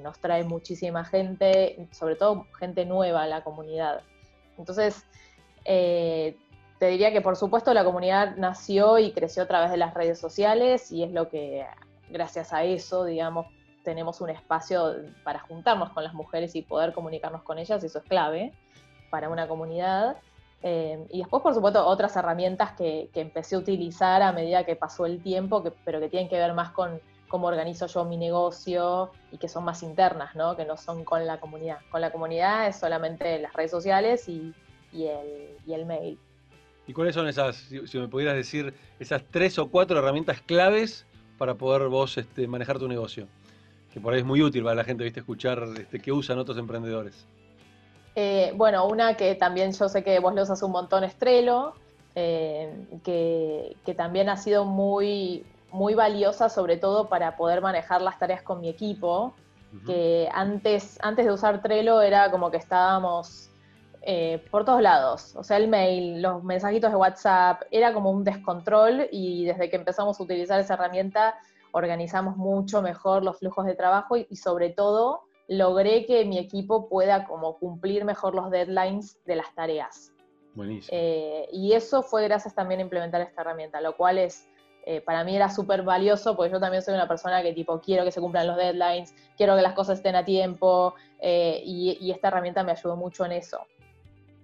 nos 0.01 0.17
trae 0.19 0.45
muchísima 0.45 1.03
gente, 1.03 1.89
sobre 1.91 2.15
todo 2.15 2.47
gente 2.57 2.85
nueva 2.85 3.23
a 3.23 3.27
la 3.27 3.43
comunidad. 3.43 4.03
Entonces, 4.57 5.05
eh, 5.65 6.37
te 6.79 6.87
diría 6.87 7.11
que 7.11 7.19
por 7.19 7.35
supuesto 7.35 7.73
la 7.73 7.83
comunidad 7.83 8.37
nació 8.37 8.99
y 8.99 9.11
creció 9.11 9.43
a 9.43 9.47
través 9.47 9.71
de 9.71 9.77
las 9.77 9.93
redes 9.93 10.17
sociales 10.17 10.93
y 10.93 11.03
es 11.03 11.11
lo 11.11 11.27
que, 11.27 11.65
gracias 12.09 12.53
a 12.53 12.63
eso, 12.63 13.03
digamos, 13.03 13.47
tenemos 13.83 14.21
un 14.21 14.29
espacio 14.29 14.95
para 15.23 15.39
juntarnos 15.39 15.91
con 15.91 16.03
las 16.03 16.13
mujeres 16.13 16.55
y 16.55 16.61
poder 16.61 16.93
comunicarnos 16.93 17.43
con 17.43 17.59
ellas, 17.59 17.83
eso 17.83 17.99
es 17.99 18.05
clave 18.05 18.53
para 19.09 19.29
una 19.29 19.47
comunidad. 19.47 20.17
Eh, 20.67 20.97
y 21.11 21.19
después, 21.19 21.43
por 21.43 21.53
supuesto, 21.53 21.85
otras 21.85 22.15
herramientas 22.15 22.71
que, 22.71 23.11
empecé 23.13 23.53
a 23.53 23.59
utilizar 23.59 24.23
a 24.23 24.31
medida 24.31 24.63
que 24.63 24.75
pasó 24.75 25.05
el 25.05 25.21
tiempo, 25.21 25.63
pero 25.85 25.99
que 25.99 26.09
tienen 26.09 26.27
que 26.27 26.37
ver 26.37 26.55
más 26.55 26.71
con 26.71 26.99
cómo 27.27 27.45
organizo 27.45 27.85
yo 27.85 28.03
mi 28.03 28.17
negocio 28.17 29.11
y 29.31 29.37
que 29.37 29.47
son 29.47 29.63
más 29.63 29.83
internas, 29.83 30.31
que 30.57 30.65
no 30.65 30.75
son 30.75 31.03
con 31.03 31.23
la 31.27 31.39
comunidad. 31.39 31.77
Con 31.91 32.01
la 32.01 32.11
comunidad 32.11 32.67
es 32.67 32.77
solamente 32.77 33.37
las 33.37 33.53
redes 33.53 33.69
sociales 33.69 34.27
y, 34.27 34.55
el, 34.91 35.85
mail. 35.85 36.17
¿Y 36.87 36.93
cuáles 36.93 37.13
son 37.13 37.27
esas, 37.27 37.57
si, 37.57 37.99
me 37.99 38.07
pudieras 38.07 38.35
decir, 38.35 38.73
esas 38.99 39.23
tres 39.29 39.59
o 39.59 39.69
cuatro 39.69 39.99
herramientas 39.99 40.41
claves 40.41 41.05
para 41.37 41.53
poder 41.53 41.89
vos 41.89 42.17
este, 42.17 42.47
manejar 42.47 42.79
tu 42.79 42.87
negocio? 42.87 43.27
Que 43.93 43.99
por 43.99 44.15
ahí 44.15 44.21
es 44.21 44.25
muy 44.25 44.41
útil 44.41 44.63
para 44.63 44.77
la 44.77 44.83
gente, 44.83 45.03
viste, 45.03 45.19
escuchar 45.19 45.63
este, 45.77 45.99
qué 45.99 46.11
usan 46.11 46.39
otros 46.39 46.57
emprendedores. 46.57 47.27
Eh, 48.15 48.53
bueno, 48.55 48.87
una 48.87 49.15
que 49.15 49.35
también 49.35 49.73
yo 49.73 49.89
sé 49.89 50.03
que 50.03 50.19
vos 50.19 50.33
lo 50.33 50.43
usas 50.43 50.63
un 50.63 50.71
montón, 50.71 51.03
Estrelo, 51.03 51.75
eh, 52.15 52.87
que, 53.03 53.75
también 53.95 54.29
ha 54.29 54.37
sido 54.37 54.63
muy, 54.63 55.45
muy 55.71 55.95
valiosa, 55.95 56.47
sobre 56.47 56.77
todo 56.77 57.09
para 57.09 57.35
poder 57.35 57.61
manejar 57.61 58.01
las 58.01 58.17
tareas 58.17 58.41
con 58.41 58.61
mi 58.61 58.69
equipo, 58.69 59.33
que 59.85 60.29
antes, 60.31 60.97
antes 61.01 61.25
de 61.25 61.33
usar 61.33 61.61
Trello 61.61 62.01
era 62.01 62.31
como 62.31 62.49
que 62.49 62.55
estábamos 62.55 63.49
eh, 64.03 64.41
por 64.49 64.63
todos 64.63 64.81
lados, 64.81 65.35
o 65.35 65.43
sea, 65.43 65.57
el 65.57 65.67
mail, 65.67 66.21
los 66.21 66.41
mensajitos 66.45 66.91
de 66.91 66.95
WhatsApp, 66.95 67.63
era 67.71 67.91
como 67.91 68.09
un 68.09 68.23
descontrol 68.23 69.09
y 69.11 69.43
desde 69.43 69.69
que 69.69 69.75
empezamos 69.75 70.17
a 70.17 70.23
utilizar 70.23 70.61
esa 70.61 70.75
herramienta 70.75 71.35
organizamos 71.71 72.37
mucho 72.37 72.81
mejor 72.81 73.21
los 73.25 73.37
flujos 73.37 73.65
de 73.65 73.75
trabajo 73.75 74.15
y 74.15 74.33
sobre 74.37 74.69
todo 74.69 75.23
logré 75.47 76.05
que 76.05 76.25
mi 76.25 76.37
equipo 76.37 76.89
pueda 76.89 77.25
como 77.25 77.57
cumplir 77.57 78.05
mejor 78.05 78.35
los 78.35 78.49
deadlines 78.49 79.19
de 79.25 79.35
las 79.35 79.53
tareas. 79.53 80.11
Buenísimo. 80.55 80.97
Eh, 80.97 81.47
y 81.51 81.73
eso 81.73 82.01
fue 82.01 82.23
gracias 82.23 82.55
también 82.55 82.79
a 82.79 82.83
implementar 82.83 83.21
esta 83.21 83.41
herramienta, 83.41 83.81
lo 83.81 83.95
cual 83.95 84.17
es, 84.17 84.49
eh, 84.85 85.01
para 85.01 85.23
mí 85.23 85.35
era 85.35 85.49
súper 85.49 85.83
valioso, 85.83 86.35
porque 86.35 86.51
yo 86.51 86.59
también 86.59 86.81
soy 86.81 86.93
una 86.93 87.07
persona 87.07 87.41
que 87.43 87.53
tipo, 87.53 87.79
quiero 87.81 88.03
que 88.05 88.11
se 88.11 88.21
cumplan 88.21 88.47
los 88.47 88.55
deadlines, 88.55 89.13
quiero 89.37 89.55
que 89.55 89.61
las 89.61 89.73
cosas 89.73 89.97
estén 89.97 90.15
a 90.15 90.23
tiempo, 90.23 90.95
eh, 91.19 91.61
y, 91.63 92.09
esta 92.09 92.29
herramienta 92.29 92.63
me 92.63 92.71
ayudó 92.71 92.95
mucho 92.95 93.25
en 93.25 93.33
eso. 93.33 93.59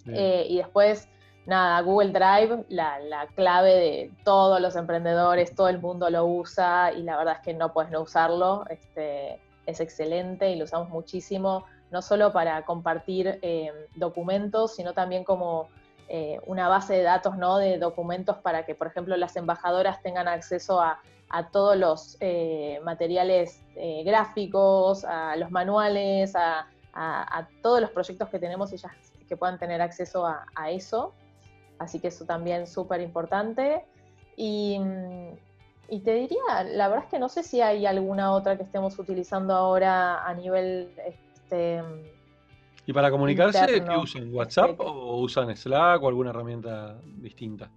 y 0.06 0.58
después, 0.58 1.08
nada, 1.46 1.80
Google 1.82 2.10
Drive, 2.10 2.66
la, 2.70 3.00
la, 3.00 3.28
clave 3.28 3.76
de 3.76 4.12
todos 4.26 4.60
los 4.60 4.76
emprendedores, 4.76 5.56
todo 5.56 5.70
el 5.70 5.80
mundo 5.80 6.10
lo 6.10 6.26
usa, 6.26 6.92
y 6.92 7.04
la 7.04 7.18
verdad 7.18 7.36
es 7.38 7.42
que 7.42 7.54
no 7.54 7.72
puedes 7.72 7.92
no 7.92 8.02
usarlo. 8.02 8.66
Este, 8.70 9.40
es 9.66 9.80
excelente 9.80 10.50
y 10.52 10.56
lo 10.56 10.66
usamos 10.66 10.90
muchísimo, 10.90 11.66
no 11.92 12.02
solo 12.02 12.32
para 12.32 12.64
compartir 12.64 13.40
eh, 13.42 13.72
documentos, 13.96 14.76
sino 14.76 14.94
también 14.94 15.24
como 15.24 15.70
eh, 16.08 16.40
una 16.46 16.68
base 16.68 16.94
de 16.94 17.04
datos 17.04 17.38
¿no? 17.38 17.58
de 17.58 17.78
documentos 17.78 18.38
para 18.38 18.66
que, 18.66 18.76
por 18.76 18.88
ejemplo, 18.88 19.16
las 19.18 19.36
embajadoras 19.36 20.02
tengan 20.02 20.28
acceso 20.28 20.82
a, 20.82 21.00
todos 21.54 21.78
los 21.78 22.18
eh, 22.20 22.82
materiales 22.84 23.64
gráficos, 24.04 25.06
a 25.06 25.38
los 25.38 25.50
manuales, 25.50 26.34
a, 26.36 26.68
todos 27.62 27.80
los 27.80 27.90
proyectos 27.92 28.28
que 28.28 28.38
tenemos, 28.38 28.74
ellas 28.74 28.92
que 29.30 29.38
puedan 29.38 29.58
tener 29.58 29.82
acceso 29.82 30.26
a, 30.26 30.72
eso. 30.72 31.14
Así 31.80 32.02
que 32.02 32.10
eso 32.10 32.26
también 32.26 32.68
súper 32.68 33.00
importante. 33.00 33.86
Y, 34.36 34.78
mm, 34.78 35.38
y 35.92 36.00
te 36.00 36.14
diría, 36.14 36.64
la 36.64 36.88
verdad 36.88 37.04
es 37.04 37.12
que 37.12 37.20
no 37.20 37.28
sé 37.28 37.44
si 37.44 37.60
hay 37.60 37.86
alguna 37.86 38.32
otra 38.32 38.56
que 38.56 38.64
estemos 38.64 38.98
utilizando 38.98 39.54
ahora 39.54 40.26
a 40.26 40.34
nivel... 40.34 40.90
Este, 41.06 41.84
¿Y 42.86 42.94
para 42.94 43.12
comunicarse 43.12 43.84
qué 43.84 43.98
usan? 43.98 44.34
¿WhatsApp 44.34 44.80
o 44.80 45.18
usan 45.18 45.54
Slack 45.54 46.02
o 46.02 46.08
alguna 46.08 46.30
herramienta 46.30 46.96
distinta? 47.18 47.70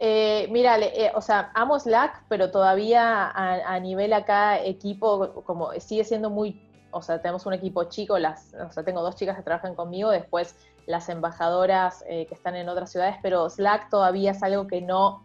Eh, 0.00 0.48
mira, 0.50 0.76
eh, 0.80 1.12
o 1.14 1.20
sea, 1.20 1.52
amo 1.54 1.78
Slack, 1.78 2.24
pero 2.28 2.50
todavía 2.50 3.30
a, 3.30 3.78
nivel 3.78 4.12
acá 4.12 4.60
equipo, 4.60 5.44
como 5.44 5.70
sigue 5.78 6.02
siendo 6.02 6.28
muy, 6.28 6.60
o 6.90 7.02
sea, 7.02 7.22
tenemos 7.22 7.46
un 7.46 7.52
equipo 7.52 7.84
chico, 7.84 8.18
las, 8.18 8.52
o 8.54 8.72
sea, 8.72 8.84
tengo 8.84 9.00
dos 9.00 9.14
chicas 9.14 9.36
que 9.36 9.44
trabajan 9.44 9.76
conmigo, 9.76 10.10
después 10.10 10.56
las 10.86 11.08
embajadoras 11.08 12.04
eh, 12.08 12.26
que 12.26 12.34
están 12.34 12.56
en 12.56 12.68
otras 12.68 12.90
ciudades, 12.90 13.14
pero 13.22 13.48
Slack 13.48 13.90
todavía 13.90 14.32
es 14.32 14.42
algo 14.42 14.66
que 14.66 14.80
no 14.80 15.24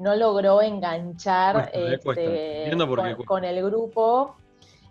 no 0.00 0.16
logró 0.16 0.62
enganchar 0.62 1.70
este, 1.74 2.70
con, 3.26 3.44
el 3.44 3.62
grupo. 3.62 4.34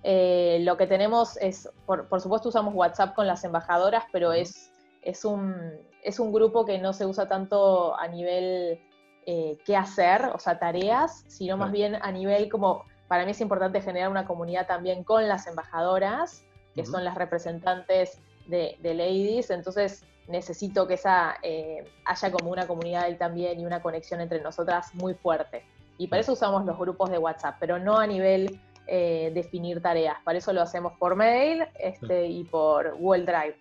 Eh, 0.03 0.59
lo 0.61 0.77
que 0.77 0.85
tenemos 0.85 1.35
es, 1.37 1.67
por, 1.87 2.21
supuesto 2.21 2.49
usamos 2.49 2.75
WhatsApp 2.75 3.15
con 3.15 3.25
las 3.25 3.43
embajadoras, 3.43 4.03
pero 4.11 4.31
es, 4.33 4.71
es, 5.01 5.25
un, 5.25 5.55
es 6.03 6.19
un 6.19 6.31
grupo 6.31 6.63
que 6.63 6.77
no 6.77 6.93
se 6.93 7.07
usa 7.07 7.27
tanto 7.27 7.97
a 7.97 8.07
nivel 8.07 8.79
eh, 9.25 9.57
qué 9.65 9.75
hacer, 9.75 10.25
o 10.31 10.37
sea, 10.37 10.59
tareas, 10.59 11.25
sino 11.27 11.57
más 11.57 11.71
bien 11.71 11.95
a 11.99 12.11
nivel 12.11 12.47
como, 12.47 12.85
para 13.07 13.25
mí 13.25 13.31
es 13.31 13.41
importante 13.41 13.81
generar 13.81 14.11
una 14.11 14.27
comunidad 14.27 14.67
también 14.67 15.03
con 15.03 15.27
las 15.27 15.47
embajadoras, 15.47 16.43
que 16.75 16.85
son 16.85 17.03
las 17.03 17.15
representantes 17.15 18.19
de, 18.45 18.77
de 18.79 18.93
Ladies, 18.93 19.49
entonces 19.49 20.03
necesito 20.29 20.87
que 20.87 20.93
esa 20.93 21.37
eh, 21.41 21.83
haya 22.05 22.31
como 22.31 22.51
una 22.51 22.67
comunidad 22.67 23.03
ahí 23.03 23.15
también 23.15 23.59
y 23.59 23.65
una 23.65 23.81
conexión 23.81 24.21
entre 24.21 24.39
nosotras 24.41 24.93
muy 24.93 25.13
fuerte. 25.15 25.65
Y 25.97 26.07
para 26.07 26.21
eso 26.21 26.33
usamos 26.33 26.65
los 26.65 26.77
grupos 26.77 27.09
de 27.09 27.17
WhatsApp, 27.17 27.57
pero 27.59 27.77
no 27.77 27.97
a 27.97 28.07
nivel 28.07 28.59
eh, 28.87 29.31
definir 29.33 29.81
tareas. 29.81 30.17
Para 30.23 30.37
eso 30.37 30.53
lo 30.53 30.61
hacemos 30.61 30.93
por 30.97 31.15
mail 31.15 31.65
este, 31.79 32.27
y 32.27 32.43
por 32.45 32.95
Google 32.97 33.25
Drive. 33.25 33.57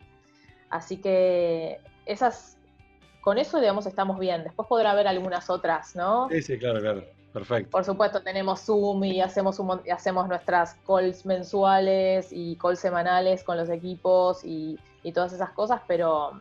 Así 0.70 0.98
que 0.98 1.80
esas, 2.06 2.58
con 3.22 3.38
eso, 3.38 3.58
digamos, 3.58 3.86
estamos 3.86 4.18
bien. 4.18 4.44
Después 4.44 4.68
podrá 4.68 4.92
haber 4.92 5.08
algunas 5.08 5.50
otras, 5.50 5.96
¿no? 5.96 6.28
Sí, 6.30 6.42
sí, 6.42 6.58
claro, 6.58 6.80
claro. 6.80 7.04
Perfecto. 7.32 7.70
Por 7.70 7.84
supuesto, 7.84 8.22
tenemos 8.22 8.60
Zoom 8.60 9.04
y 9.04 9.20
hacemos, 9.20 9.60
hacemos 9.92 10.28
nuestras 10.28 10.74
calls 10.86 11.26
mensuales 11.26 12.28
y 12.30 12.56
calls 12.56 12.78
semanales 12.78 13.44
con 13.44 13.56
los 13.56 13.68
equipos 13.68 14.44
y, 14.44 14.78
y 15.02 15.12
todas 15.12 15.32
esas 15.32 15.50
cosas, 15.50 15.80
pero 15.86 16.40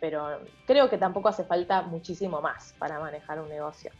pero 0.00 0.40
creo 0.66 0.88
que 0.88 0.98
tampoco 0.98 1.28
hace 1.28 1.44
falta 1.44 1.82
muchísimo 1.82 2.40
más 2.40 2.74
para 2.78 3.00
manejar 3.00 3.40
un 3.40 3.48
negocio. 3.48 3.90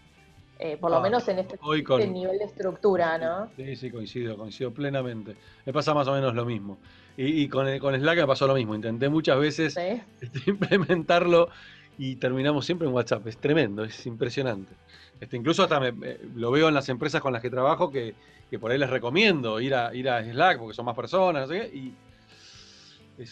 Eh, 0.58 0.78
por 0.78 0.90
lo 0.90 1.00
menos 1.02 1.28
en 1.28 1.38
este, 1.38 1.56
este, 1.56 2.06
nivel 2.06 2.38
de 2.38 2.44
estructura, 2.44 3.18
¿no? 3.18 3.50
Sí, 3.56 3.76
sí, 3.76 3.90
coincido, 3.90 4.38
coincido 4.38 4.70
plenamente. 4.70 5.36
Me 5.66 5.72
pasa 5.72 5.92
más 5.92 6.08
o 6.08 6.12
menos 6.12 6.34
lo 6.34 6.46
mismo. 6.46 6.78
Y, 7.18 7.48
con, 7.48 7.78
con, 7.78 7.94
Slack 7.94 8.18
me 8.18 8.26
pasó 8.26 8.46
lo 8.46 8.54
mismo. 8.54 8.74
Intenté 8.74 9.08
muchas 9.08 9.38
veces 9.38 9.76
este, 10.20 10.50
implementarlo 10.50 11.50
y 11.98 12.16
terminamos 12.16 12.64
siempre 12.64 12.88
en 12.88 12.94
WhatsApp. 12.94 13.26
Es 13.26 13.36
tremendo, 13.36 13.84
es 13.84 14.06
impresionante. 14.06 14.72
Este, 15.20 15.36
incluso 15.36 15.62
hasta 15.62 15.80
lo 16.34 16.50
veo 16.50 16.68
en 16.68 16.74
las 16.74 16.88
empresas 16.88 17.20
con 17.20 17.34
las 17.34 17.42
que 17.42 17.50
trabajo 17.50 17.90
que, 17.90 18.14
por 18.58 18.70
ahí 18.70 18.78
les 18.78 18.88
recomiendo 18.88 19.60
ir 19.60 19.74
a, 19.74 19.94
ir 19.94 20.08
a 20.08 20.24
Slack 20.24 20.58
porque 20.58 20.74
son 20.74 20.86
más 20.86 20.96
personas, 20.96 21.48
no 21.48 21.54
sé 21.54 21.60
qué, 21.60 21.76
y 21.76 21.94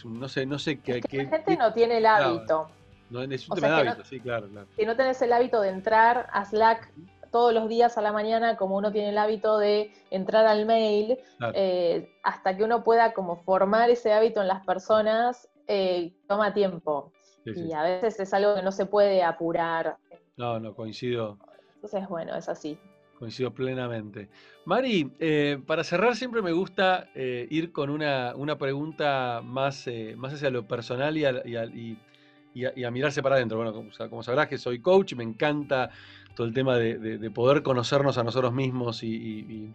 no 0.05 0.29
sé, 0.29 0.47
no 0.47 0.59
sé 0.59 0.81
qué. 0.81 1.01
la 1.12 1.25
gente 1.27 1.57
no 1.57 1.73
tiene 1.73 1.99
el 1.99 2.07
hábito. 2.07 2.68
No, 3.11 3.23
es 3.23 3.49
un 3.49 3.55
tema 3.55 3.68
de 3.68 3.88
hábito, 3.88 4.05
sí, 4.05 4.20
claro, 4.20 4.49
claro. 4.49 4.66
Si 4.77 4.85
no 4.87 4.97
tenés 4.97 5.20
el 5.23 5.33
hábito 5.33 5.61
de 5.61 5.68
entrar 5.68 6.29
a 6.33 6.44
Slack 6.44 6.90
todos 7.31 7.53
los 7.53 7.68
días 7.68 7.99
a 7.99 8.01
la 8.01 8.12
mañana, 8.12 8.57
como 8.57 8.77
uno 8.77 8.92
tiene 8.92 9.09
el 9.09 9.18
hábito 9.18 9.59
de 9.59 9.92
entrar 10.11 10.47
al 10.47 10.66
mail, 10.66 11.18
eh, 11.53 12.09
hasta 12.23 12.57
que 12.57 12.62
uno 12.64 12.85
pueda 12.85 13.12
como 13.12 13.42
formar 13.42 13.90
ese 13.90 14.12
hábito 14.12 14.40
en 14.40 14.49
las 14.49 14.64
personas, 14.64 15.49
eh, 15.66 16.14
toma 16.29 16.55
tiempo. 16.55 17.12
y 17.44 17.73
a 17.73 17.83
veces 17.83 18.20
es 18.20 18.33
algo 18.33 18.55
que 18.55 18.62
no 18.62 18.73
se 18.73 18.87
puede 18.87 19.23
apurar. 19.23 19.99
No, 20.37 20.59
no, 20.59 20.75
coincido. 20.75 21.37
Entonces, 21.75 22.09
bueno, 22.09 22.35
es 22.37 22.49
así. 22.49 22.79
Coincido 23.18 23.55
plenamente. 23.55 24.29
Mari, 24.64 25.11
eh, 25.20 25.59
para 25.66 25.85
cerrar 25.85 26.16
siempre 26.16 26.42
me 26.42 26.53
gusta 26.53 27.10
eh, 27.15 27.46
ir 27.50 27.71
con 27.71 27.90
una, 27.90 28.35
pregunta 28.58 29.40
más, 29.44 29.87
eh, 29.87 30.15
más 30.17 30.33
hacia 30.33 30.50
lo 30.50 30.67
personal 30.67 31.17
y 31.17 31.25
a, 31.25 32.90
mirarse 32.90 33.23
para 33.23 33.37
adentro. 33.37 33.58
Bueno, 33.58 33.88
como, 34.08 34.23
sabrás 34.23 34.48
que 34.48 34.58
soy 34.58 34.81
coach, 34.81 35.15
me 35.15 35.23
encanta 35.23 35.90
todo 36.35 36.46
el 36.46 36.54
tema 36.54 36.77
de, 36.77 37.31
poder 37.31 37.62
conocernos 37.62 38.19
a 38.19 38.25
nosotros 38.25 38.52
mismos 38.52 39.02
y, 39.02 39.73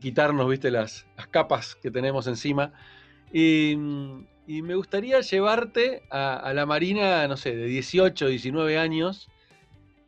quitarnos, 0.00 0.48
viste, 0.48 0.70
las, 0.70 1.06
capas 1.30 1.76
que 1.76 1.90
tenemos 1.90 2.26
encima. 2.26 2.72
Y, 3.32 3.76
me 3.76 4.74
gustaría 4.74 5.20
llevarte 5.20 6.02
a 6.10 6.52
la 6.54 6.66
Marina, 6.66 7.28
no 7.28 7.36
sé, 7.36 7.54
de 7.54 7.66
18, 7.66 8.28
19 8.28 8.78
años, 8.78 9.28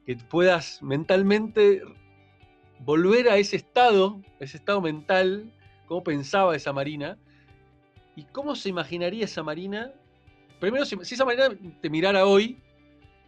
que 0.07 0.17
puedas 0.17 0.83
mentalmente 0.83 1.83
volver 2.85 3.29
a 3.29 3.37
ese 3.37 3.57
estado, 3.57 4.21
ese 4.41 4.57
estado 4.57 4.81
mental, 4.81 5.53
cómo 5.87 6.03
pensaba 6.03 6.55
esa 6.57 6.73
Marina 6.73 7.19
y 8.17 8.25
cómo 8.25 8.55
se 8.57 8.69
imaginaría 8.69 9.25
esa 9.25 9.43
Marina. 9.43 9.93
Primero, 10.61 10.85
si, 10.85 10.97
esa 11.01 11.25
Marina 11.25 11.51
te 11.81 11.91
mirara 11.91 12.27
hoy, 12.27 12.59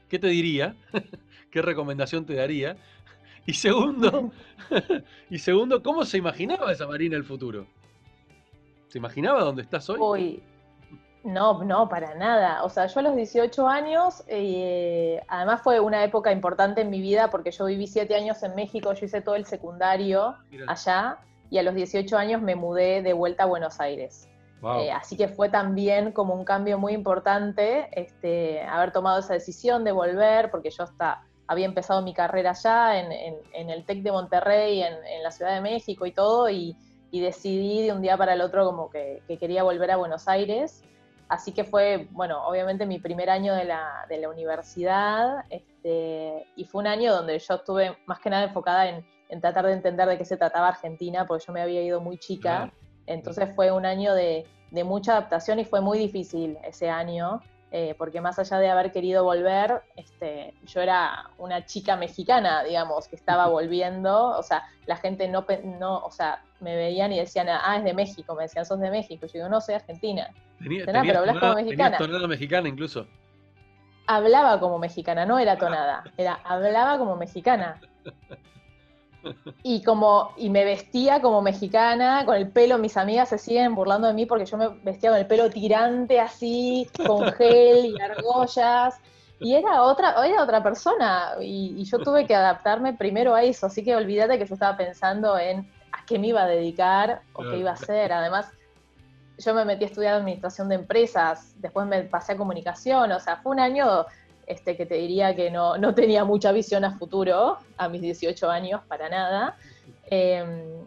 ¿qué 0.09 0.18
te 0.18 0.28
diría? 0.28 0.76
¿Qué 1.51 1.62
recomendación 1.62 2.24
te 2.24 2.34
daría? 2.34 2.76
Y 3.46 3.55
segundo, 3.55 4.30
y 5.30 5.38
segundo, 5.38 5.82
¿cómo 5.82 6.05
se 6.05 6.18
imaginaba 6.18 6.70
esa 6.70 6.86
Marina 6.86 7.16
el 7.16 7.24
futuro? 7.24 7.66
¿Se 8.88 8.98
imaginaba 8.98 9.42
dónde 9.42 9.62
estás 9.62 9.88
hoy? 9.88 9.98
Hoy, 9.98 10.42
no, 11.25 11.62
no, 11.64 11.89
para 11.89 12.14
nada. 12.14 12.64
O 12.64 12.71
sea, 12.71 12.87
yo 12.87 13.01
a 13.01 13.03
los 13.03 13.16
18 13.16 13.68
años, 13.68 14.25
eh, 14.27 15.23
además 15.29 15.61
fue 15.62 15.81
una 15.81 16.03
época 16.05 16.33
importante 16.33 16.81
en 16.81 16.91
mi 16.91 17.01
vida 17.01 17.31
porque 17.31 17.51
yo 17.51 17.66
viví 17.66 17.87
siete 17.87 18.14
años 18.14 18.43
en 18.43 18.55
México, 18.55 18.93
yo 18.93 19.07
hice 19.07 19.21
todo 19.21 19.35
el 19.35 19.45
secundario 19.47 20.37
allá 20.66 21.18
y 21.51 21.59
a 21.59 21.62
los 21.62 21.75
18 21.75 22.16
años 22.16 22.41
me 22.41 22.55
mudé 22.55 23.03
de 23.03 23.12
vuelta 23.12 23.43
a 23.43 23.47
Buenos 23.47 23.81
Aires. 23.81 24.29
Eh, 24.62 24.91
así 24.93 25.16
que 25.16 25.29
fue 25.29 25.49
también 25.49 26.12
como 26.12 26.35
un 26.35 26.45
cambio 26.45 26.79
muy 26.79 26.93
importante 26.93 27.89
este, 27.93 28.62
haber 28.62 28.93
tomado 28.93 29.21
esa 29.21 29.33
decisión 29.33 29.85
de 29.85 29.93
volver, 29.93 30.51
porque 30.51 30.71
yo 30.71 30.85
hasta 30.85 31.23
había 31.47 31.66
empezado 31.66 32.03
mi 32.03 32.12
carrera 32.12 32.51
allá 32.51 33.01
en, 33.01 33.71
el 33.71 33.85
TEC 33.85 34.03
de 34.03 34.12
Monterrey, 34.12 34.83
en, 34.83 35.23
la 35.23 35.31
Ciudad 35.31 35.55
de 35.55 35.61
México 35.61 36.07
y 36.07 36.12
todo, 36.12 36.49
y, 36.51 36.77
decidí 37.11 37.83
de 37.83 37.93
un 37.93 38.03
día 38.03 38.16
para 38.16 38.35
el 38.35 38.41
otro 38.41 38.64
como 38.64 38.91
que, 38.91 39.23
quería 39.41 39.62
volver 39.62 39.91
a 39.91 39.97
Buenos 39.97 40.29
Aires. 40.29 40.85
Así 41.31 41.53
que 41.53 41.62
fue, 41.62 42.09
bueno, 42.11 42.45
obviamente 42.45 42.85
mi 42.87 42.99
primer 42.99 43.31
año 43.31 43.55
de 43.55 43.64
la, 43.64 44.28
universidad, 44.28 45.45
este, 45.49 46.45
y 46.57 46.64
fue 46.64 46.81
un 46.81 46.89
año 46.89 47.14
donde 47.14 47.39
yo 47.39 47.55
estuve 47.55 47.97
más 48.07 48.18
que 48.18 48.31
nada 48.31 48.43
enfocada 48.43 48.89
en, 48.89 49.41
tratar 49.41 49.64
de 49.66 49.74
entender 49.74 50.09
de 50.09 50.18
qué 50.18 50.24
se 50.24 50.37
trataba 50.37 50.66
Argentina, 50.66 51.28
porque 51.28 51.45
yo 51.47 51.53
me 51.53 51.62
había 51.62 51.83
ido 51.83 52.01
muy 52.01 52.18
chica. 52.18 52.72
Entonces 53.07 53.55
fue 53.55 53.70
un 53.70 53.87
año 53.87 54.12
de, 54.12 54.45
mucha 54.85 55.12
adaptación 55.12 55.61
y 55.61 55.64
fue 55.64 55.81
muy 55.81 55.99
difícil 55.99 56.59
ese 56.64 56.91
año, 56.91 57.41
eh, 57.73 57.95
porque 57.97 58.21
más 58.21 58.39
allá 58.39 58.59
de 58.59 58.68
haber 58.68 58.91
querido 58.91 59.23
volver, 59.23 59.83
este, 59.95 60.55
yo 60.64 60.81
era 60.81 61.31
una 61.39 61.64
chica 61.66 61.97
mexicana, 61.97 62.64
digamos, 62.64 63.07
que 63.07 63.14
estaba 63.14 63.47
volviendo, 63.47 64.37
o 64.37 64.43
sea, 64.43 64.64
la 64.87 64.97
gente 64.97 65.29
no, 65.29 65.47
no, 65.79 65.99
o 65.99 66.11
sea, 66.11 66.43
me 66.59 66.75
veían 66.75 67.12
y 67.12 67.18
decían, 67.18 67.49
ah, 67.49 67.77
es 67.77 67.85
de 67.85 67.95
México, 67.95 68.35
me 68.35 68.43
decían, 68.43 68.66
sos 68.66 68.81
de 68.81 68.91
México, 68.91 69.27
yo 69.27 69.33
digo, 69.35 69.49
no, 69.49 69.61
soy 69.61 69.77
argentina. 69.77 70.31
Tenía, 70.59 70.85
pero 70.85 71.21
hablas 71.21 71.39
como 71.39 71.55
mexicana. 71.55 71.97
tonada 71.97 72.27
mexicana 72.27 72.68
incluso. 72.68 73.07
Hablaba 74.07 74.59
como 74.59 74.79
mexicana, 74.79 75.25
no 75.25 75.39
era 75.39 75.57
tonada, 75.57 76.03
era 76.16 76.41
hablaba 76.45 76.99
como 76.99 77.16
mexicana. 77.16 77.81
Y 79.62 79.83
como, 79.83 80.33
y 80.37 80.51
me 80.51 80.64
vestía 80.64 81.21
como 81.21 81.43
mexicana, 81.43 82.25
con 82.25 82.37
el 82.37 82.49
pelo, 82.49 82.79
mis 82.79 82.97
amigas 82.97 83.29
se 83.29 83.39
siguen 83.39 83.75
burlando 83.75 84.09
de 84.09 84.14
mí 84.14 84.27
porque 84.27 84.47
yo 84.47 84.57
me 84.57 84.68
vestía 84.68 85.11
con 85.11 85.18
el 85.18 85.27
pelo 85.27 85.51
tirante 85.51 86.21
así, 86.21 86.89
con 87.07 87.31
gel 87.33 87.87
y 87.87 88.01
argollas. 88.01 89.01
Y 89.41 89.55
era 89.55 89.83
otra, 89.83 90.14
era 90.27 90.43
otra 90.43 90.62
persona. 90.62 91.33
Y, 91.41 91.85
yo 91.85 91.99
tuve 91.99 92.27
que 92.27 92.35
adaptarme 92.35 92.93
primero 92.93 93.35
a 93.35 93.43
eso. 93.43 93.66
Así 93.66 93.83
que 93.83 93.97
olvídate 93.97 94.39
que 94.39 94.47
yo 94.47 94.55
estaba 94.55 94.77
pensando 94.77 95.39
en 95.39 95.71
a 95.93 96.05
qué 96.07 96.18
me 96.18 96.29
iba 96.29 96.43
a 96.43 96.47
dedicar 96.47 97.23
o 97.33 97.43
qué 97.43 97.59
iba 97.59 97.71
a 97.71 97.75
hacer. 97.75 98.12
Además, 98.12 98.51
yo 99.39 99.55
me 99.55 99.64
metí 99.64 99.85
a 99.85 99.87
estudiar 99.87 100.14
administración 100.14 100.68
de 100.68 100.75
empresas, 100.75 101.55
después 101.57 101.87
me 101.87 102.03
pasé 102.03 102.33
a 102.33 102.37
comunicación. 102.37 103.11
O 103.12 103.21
sea, 103.21 103.37
fue 103.37 103.53
un 103.53 103.61
año 103.61 104.05
este, 104.51 104.76
que 104.76 104.84
te 104.84 104.96
diría 104.96 105.36
que 105.36 105.51
no, 105.51 105.94
tenía 105.94 106.24
mucha 106.24 106.51
visión 106.51 106.84
a 106.84 106.98
futuro 106.98 107.59
a 107.76 107.88
mis 107.88 108.03
18 108.03 108.51
años, 108.51 108.80
para 108.88 109.09
nada. 109.09 109.57
Em, 110.07 110.86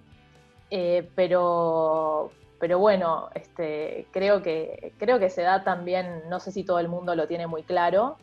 eh, 0.70 1.10
pero, 1.16 2.32
pero 2.60 2.80
bueno, 2.80 3.30
este, 3.36 4.08
creo, 4.12 4.42
que, 4.42 4.94
creo 4.98 5.18
que 5.18 5.30
se 5.30 5.44
da 5.44 5.64
también, 5.64 6.24
no 6.30 6.42
sé 6.42 6.52
si 6.52 6.66
todo 6.66 6.80
el 6.80 6.90
mundo 6.90 7.16
lo 7.16 7.26
tiene 7.26 7.48
muy 7.48 7.64
claro. 7.64 8.18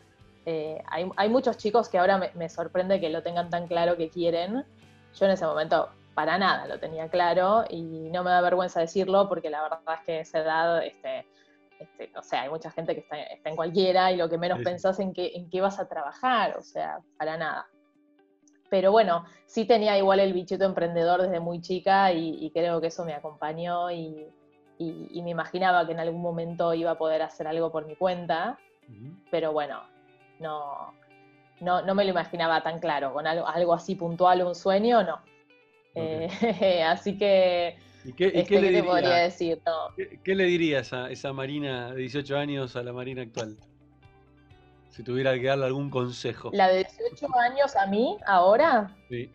Eh, 0.45 0.83
hay, 0.87 1.29
muchos 1.29 1.57
chicos 1.57 1.89
que 1.89 1.97
ahora 1.97 2.31
me, 2.35 2.49
sorprende 2.49 2.99
que 2.99 3.09
lo 3.09 3.23
tengan 3.23 3.49
tan 3.49 3.67
claro 3.67 3.97
que 3.97 4.09
quieren. 4.09 4.63
Yo 5.15 5.25
en 5.25 5.31
ese 5.31 5.45
momento 5.45 5.89
para 6.13 6.37
nada 6.37 6.67
lo 6.67 6.77
tenía 6.79 7.07
claro 7.07 7.63
y 7.69 7.81
no 7.81 8.23
me 8.23 8.29
da 8.29 8.41
vergüenza 8.41 8.79
decirlo 8.79 9.27
porque 9.27 9.49
la 9.49 9.63
verdad 9.63 9.79
es 9.99 10.05
que 10.05 10.19
esa 10.19 10.39
edad 10.39 10.85
este, 10.85 11.25
este, 11.81 12.11
o 12.15 12.21
sea, 12.21 12.43
hay 12.43 12.49
mucha 12.49 12.69
gente 12.69 12.93
que 12.93 13.01
está, 13.01 13.17
en 13.49 13.55
cualquiera 13.55 14.11
y 14.11 14.17
lo 14.17 14.29
que 14.29 14.37
menos 14.37 14.59
pensás 14.63 14.99
en 14.99 15.13
qué, 15.13 15.31
en 15.33 15.49
qué 15.49 15.61
vas 15.61 15.79
a 15.79 15.87
trabajar, 15.87 16.55
o 16.57 16.61
sea, 16.61 16.99
para 17.17 17.37
nada. 17.37 17.67
Pero 18.69 18.91
bueno, 18.91 19.25
sí 19.47 19.65
tenía 19.65 19.97
igual 19.97 20.19
el 20.19 20.33
bichito 20.33 20.63
emprendedor 20.63 21.23
desde 21.23 21.39
muy 21.39 21.59
chica 21.59 22.13
y, 22.13 22.51
creo 22.53 22.79
que 22.79 22.87
eso 22.87 23.03
me 23.03 23.13
acompañó 23.13 23.89
y, 23.91 24.27
me 24.79 25.29
imaginaba 25.29 25.85
que 25.85 25.91
en 25.91 25.99
algún 25.99 26.21
momento 26.21 26.73
iba 26.73 26.91
a 26.91 26.97
poder 26.97 27.21
hacer 27.21 27.47
algo 27.47 27.71
por 27.71 27.85
mi 27.85 27.95
cuenta, 27.95 28.57
pero 29.29 29.53
bueno, 29.53 29.81
no, 30.39 30.93
no, 31.59 31.95
me 31.95 32.03
lo 32.03 32.11
imaginaba 32.11 32.61
tan 32.61 32.79
claro, 32.79 33.13
con 33.13 33.25
algo, 33.25 33.47
algo 33.47 33.73
así 33.73 33.95
puntual, 33.95 34.43
un 34.43 34.55
sueño, 34.55 35.03
no. 35.03 35.21
Eh, 35.95 36.83
así 36.87 37.17
que 37.17 37.77
¿Y 38.03 38.13
qué, 38.13 38.31
este, 38.33 38.59
le 38.59 38.69
diría, 38.69 38.83
podría 38.83 39.15
decir? 39.15 39.61
¿qué, 40.23 40.35
le 40.35 40.45
dirías 40.45 40.91
a 40.93 41.11
esa 41.11 41.33
Marina 41.33 41.93
de 41.93 42.01
18 42.01 42.37
años 42.37 42.75
a 42.75 42.83
la 42.83 42.93
Marina 42.93 43.21
actual? 43.21 43.57
Si 44.89 45.03
tuviera 45.03 45.33
que 45.39 45.47
darle 45.47 45.65
algún 45.65 45.89
consejo. 45.89 46.49
¿La 46.53 46.67
de 46.67 46.85
18 47.09 47.27
años 47.39 47.75
a 47.75 47.87
mí, 47.87 48.17
ahora? 48.25 48.95
Sí. 49.09 49.31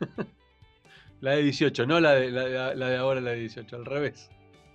la 1.20 1.32
de 1.32 1.42
18, 1.42 1.86
no 1.86 2.00
la 2.00 2.12
de, 2.12 2.30
la, 2.30 2.74
de 2.74 2.96
ahora, 2.96 3.20
la 3.20 3.30
de 3.30 3.38
18, 3.38 3.76
al 3.76 3.86
revés. 3.86 4.30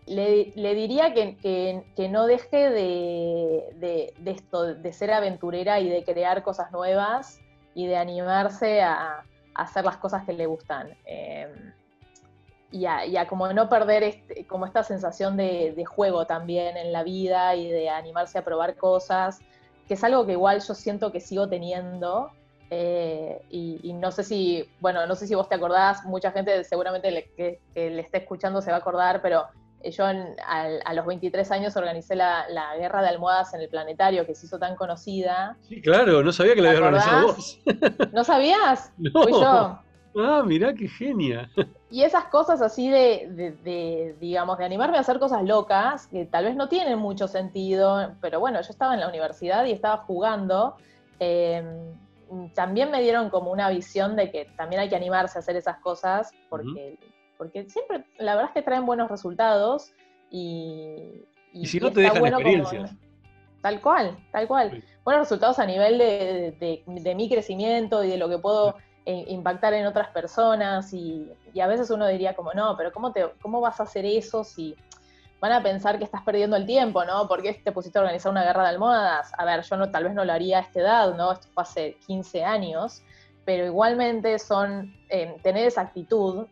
Le, 0.07 0.53
diría 0.75 1.13
que, 1.13 1.83
no 2.09 2.27
deje 2.27 2.69
de, 2.69 4.13
esto, 4.25 4.73
de 4.73 4.93
ser 4.93 5.11
aventurera 5.11 5.79
y 5.79 5.89
de 5.89 6.03
crear 6.03 6.43
cosas 6.43 6.71
nuevas 6.71 7.41
y 7.75 7.87
de 7.87 7.97
animarse 7.97 8.81
a, 8.81 9.23
hacer 9.53 9.85
las 9.85 9.97
cosas 9.97 10.25
que 10.25 10.33
le 10.33 10.45
gustan. 10.45 10.95
Eh, 11.05 11.47
y 12.71 12.85
a, 12.85 13.27
como 13.27 13.51
no 13.53 13.69
perder 13.69 14.03
este, 14.03 14.45
como 14.45 14.65
esta 14.65 14.83
sensación 14.83 15.37
de, 15.37 15.83
juego 15.85 16.25
también 16.25 16.75
en 16.77 16.91
la 16.91 17.03
vida 17.03 17.55
y 17.55 17.69
de 17.69 17.89
animarse 17.89 18.37
a 18.37 18.43
probar 18.43 18.75
cosas, 18.75 19.39
que 19.87 19.93
es 19.93 20.03
algo 20.03 20.25
que 20.25 20.33
igual 20.33 20.61
yo 20.61 20.73
siento 20.73 21.11
que 21.11 21.21
sigo 21.21 21.47
teniendo. 21.47 22.31
Eh, 22.69 23.41
y, 23.49 23.93
no 23.93 24.11
sé 24.11 24.23
si, 24.23 24.69
bueno, 24.81 25.07
no 25.07 25.15
sé 25.15 25.27
si 25.27 25.35
vos 25.35 25.47
te 25.47 25.55
acordás, 25.55 26.03
mucha 26.03 26.31
gente 26.31 26.63
seguramente 26.65 27.31
que, 27.37 27.61
le 27.73 28.01
esté 28.01 28.17
escuchando 28.17 28.61
se 28.61 28.71
va 28.71 28.77
a 28.77 28.79
acordar, 28.79 29.21
pero 29.21 29.45
yo 29.89 30.03
a, 30.05 30.93
los 30.93 31.05
23 31.05 31.49
años 31.51 31.77
organicé 31.77 32.15
la, 32.17 32.45
guerra 32.77 33.01
de 33.01 33.07
almohadas 33.07 33.53
en 33.53 33.61
el 33.61 33.69
planetario 33.69 34.25
que 34.25 34.35
se 34.35 34.47
hizo 34.47 34.59
tan 34.59 34.75
conocida. 34.75 35.55
Sí, 35.61 35.81
claro, 35.81 36.21
no 36.21 36.33
sabía 36.33 36.55
que 36.55 36.61
la 36.61 36.71
había 36.71 36.81
organizado 36.81 37.27
vos. 37.27 37.59
¿No 38.11 38.25
sabías? 38.25 38.91
No. 38.97 39.23
Fui 39.23 39.31
yo. 39.31 39.79
Ah, 40.17 40.41
mirá 40.43 40.73
qué 40.73 40.87
genia. 40.87 41.49
Y 41.91 42.01
esas 42.01 42.25
cosas 42.25 42.61
así 42.61 42.89
de, 42.89 44.15
digamos, 44.19 44.57
de 44.57 44.65
animarme 44.65 44.97
a 44.97 45.01
hacer 45.01 45.19
cosas 45.19 45.43
locas, 45.43 46.07
que 46.07 46.25
tal 46.25 46.45
vez 46.45 46.55
no 46.55 46.67
tienen 46.67 46.97
mucho 46.97 47.27
sentido, 47.27 48.15
pero 48.19 48.39
bueno, 48.39 48.59
yo 48.61 48.69
estaba 48.69 48.95
en 48.95 48.99
la 48.99 49.07
universidad 49.07 49.63
y 49.65 49.71
estaba 49.71 49.97
jugando, 49.97 50.75
em, 51.19 51.65
también 52.55 52.89
me 52.91 53.01
dieron 53.01 53.29
como 53.29 53.51
una 53.51 53.69
visión 53.69 54.15
de 54.15 54.31
que 54.31 54.45
también 54.57 54.81
hay 54.81 54.89
que 54.89 54.95
animarse 54.95 55.37
a 55.37 55.39
hacer 55.39 55.55
esas 55.55 55.77
cosas, 55.77 56.31
porque, 56.49 56.97
porque 57.37 57.69
siempre, 57.69 58.03
la 58.17 58.35
verdad 58.35 58.49
es 58.49 58.53
que 58.55 58.63
traen 58.63 58.85
buenos 58.85 59.09
resultados 59.09 59.93
y... 60.31 61.23
Y, 61.53 61.67
si 61.67 61.79
no 61.79 61.91
te 61.91 62.01
dejan 62.01 62.25
experiencias. 62.25 62.91
tal 63.61 63.81
cual, 63.81 64.17
tal 64.31 64.47
cual. 64.47 64.83
Buenos 65.05 65.21
resultados 65.21 65.57
a 65.59 65.65
nivel 65.65 65.97
de, 65.97 66.83
de 66.85 67.15
mi 67.15 67.29
crecimiento 67.29 68.03
y 68.03 68.09
de 68.09 68.17
lo 68.17 68.27
que 68.29 68.37
puedo 68.37 68.75
e 69.07 69.23
impactar 69.29 69.73
en 69.73 69.85
otras 69.85 70.09
personas 70.09 70.91
y, 70.91 71.31
a 71.61 71.65
veces 71.65 71.89
uno 71.89 72.05
diría 72.07 72.35
como, 72.35 72.53
no, 72.53 72.75
pero 72.75 72.91
¿cómo, 72.91 73.13
te, 73.13 73.25
¿cómo 73.41 73.61
vas 73.61 73.79
a 73.79 73.83
hacer 73.83 74.05
eso 74.05 74.43
si 74.43 74.75
van 75.39 75.53
a 75.53 75.63
pensar 75.63 75.97
que 75.97 76.03
estás 76.03 76.23
perdiendo 76.23 76.57
el 76.57 76.65
tiempo, 76.65 77.05
¿no? 77.05 77.25
¿Por 77.25 77.41
qué 77.41 77.53
te 77.53 77.71
pusiste 77.71 77.97
a 77.97 78.01
organizar 78.01 78.33
una 78.33 78.43
guerra 78.43 78.63
de 78.63 78.69
almohadas? 78.69 79.31
A 79.37 79.45
ver, 79.45 79.61
yo 79.61 79.77
no, 79.77 79.89
tal 79.91 80.03
vez 80.03 80.13
no 80.13 80.25
lo 80.25 80.33
haría 80.33 80.57
a 80.57 80.61
esta 80.61 80.81
edad, 80.81 81.15
¿no? 81.15 81.31
Esto 81.31 81.47
fue 81.53 81.63
hace 81.63 81.97
15 82.05 82.43
años, 82.43 83.01
pero 83.45 83.65
igualmente 83.65 84.39
son 84.39 84.93
eh, 85.07 85.37
tener 85.41 85.67
esa 85.67 85.81
actitud 85.81 86.45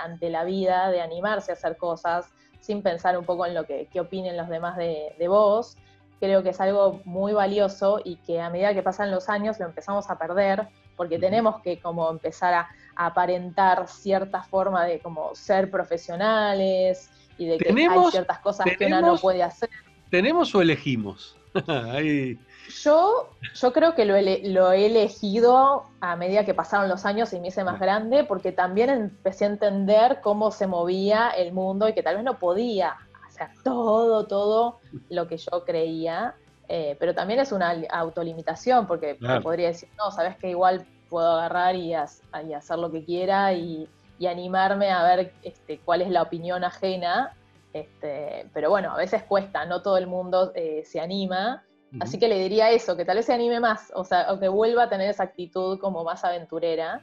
ante 0.00 0.30
la 0.30 0.44
vida, 0.44 0.92
de 0.92 1.00
animarse 1.00 1.50
a 1.50 1.54
hacer 1.54 1.76
cosas 1.76 2.28
sin 2.60 2.82
pensar 2.82 3.18
un 3.18 3.24
poco 3.24 3.46
en 3.46 3.54
lo 3.54 3.64
que, 3.64 3.88
opinen 3.98 4.36
los 4.36 4.48
demás 4.48 4.76
de, 4.76 5.16
de 5.18 5.26
vos, 5.26 5.76
creo 6.20 6.44
que 6.44 6.50
es 6.50 6.60
algo 6.60 7.00
muy 7.04 7.32
valioso 7.32 8.00
y 8.04 8.14
que 8.18 8.40
a 8.40 8.48
medida 8.48 8.74
que 8.74 8.84
pasan 8.84 9.10
los 9.10 9.28
años 9.28 9.58
lo 9.58 9.66
empezamos 9.66 10.08
a 10.08 10.18
perder 10.18 10.68
porque 10.96 11.18
tenemos 11.18 11.60
que 11.62 11.80
como 11.80 12.10
empezar 12.10 12.54
a, 12.54 12.68
aparentar 12.98 13.86
cierta 13.88 14.42
forma 14.42 14.86
de 14.86 15.00
como 15.00 15.34
ser 15.34 15.70
profesionales 15.70 17.10
y 17.36 17.44
de 17.44 17.58
que 17.58 17.68
hay 17.68 18.10
ciertas 18.10 18.38
cosas 18.38 18.66
que 18.78 18.86
uno 18.86 19.02
no 19.02 19.16
puede 19.18 19.42
hacer. 19.42 19.68
¿Tenemos 20.10 20.54
o 20.54 20.62
elegimos? 20.62 21.36
Yo, 22.82 23.30
yo 23.54 23.72
creo 23.72 23.94
que 23.94 24.04
lo 24.04 24.16
he, 24.16 24.86
elegido 24.86 25.84
a 26.00 26.16
medida 26.16 26.44
que 26.44 26.52
pasaron 26.52 26.88
los 26.88 27.04
años 27.04 27.32
y 27.32 27.40
me 27.40 27.48
hice 27.48 27.62
más 27.62 27.78
grande, 27.78 28.24
porque 28.24 28.50
también 28.50 28.90
empecé 28.90 29.44
a 29.44 29.48
entender 29.48 30.20
cómo 30.20 30.50
se 30.50 30.66
movía 30.66 31.30
el 31.30 31.52
mundo 31.52 31.88
y 31.88 31.94
que 31.94 32.02
tal 32.02 32.16
vez 32.16 32.24
no 32.24 32.38
podía 32.38 32.96
hacer 33.24 33.50
todo, 33.62 34.26
todo 34.26 34.80
lo 35.10 35.28
que 35.28 35.36
yo 35.36 35.64
creía. 35.64 36.34
Eh, 36.68 36.96
pero 36.98 37.14
también 37.14 37.40
es 37.40 37.52
una 37.52 37.74
autolimitación, 37.90 38.86
porque 38.86 39.16
podría 39.42 39.68
decir, 39.68 39.88
no, 39.96 40.10
sabes 40.10 40.36
que 40.36 40.50
igual 40.50 40.84
puedo 41.08 41.32
agarrar 41.32 41.76
y, 41.76 41.94
hacer 41.94 42.78
lo 42.78 42.90
que 42.90 43.04
quiera 43.04 43.52
y, 43.52 43.88
animarme 44.26 44.90
a 44.90 45.02
ver 45.02 45.32
este, 45.42 45.78
cuál 45.84 46.02
es 46.02 46.10
la 46.10 46.22
opinión 46.22 46.64
ajena. 46.64 47.34
Este, 47.72 48.48
pero 48.54 48.70
bueno, 48.70 48.92
a 48.92 48.96
veces 48.96 49.22
cuesta, 49.22 49.66
no 49.66 49.82
todo 49.82 49.98
el 49.98 50.06
mundo 50.06 50.52
eh, 50.54 50.82
se 50.84 51.00
anima. 51.00 51.62
Así 52.00 52.18
que 52.18 52.28
le 52.28 52.38
diría 52.38 52.70
eso, 52.72 52.96
que 52.96 53.04
tal 53.04 53.16
vez 53.16 53.26
se 53.26 53.32
anime 53.32 53.60
más, 53.60 53.92
o 53.94 54.04
sea, 54.04 54.32
o 54.32 54.38
que 54.38 54.48
vuelva 54.48 54.84
a 54.84 54.88
tener 54.88 55.08
esa 55.08 55.22
actitud 55.22 55.78
como 55.78 56.04
más 56.04 56.24
aventurera. 56.24 57.00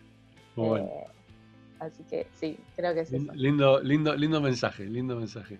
Eh, 0.58 1.06
así 1.80 2.04
que 2.04 2.28
sí, 2.34 2.60
creo 2.76 2.94
que 2.94 3.06
sí. 3.06 3.28
Lindo, 3.34 3.80
lindo, 3.80 4.14
lindo 4.16 4.42
mensaje, 4.42 4.86
lindo 4.86 5.16
mensaje. 5.16 5.60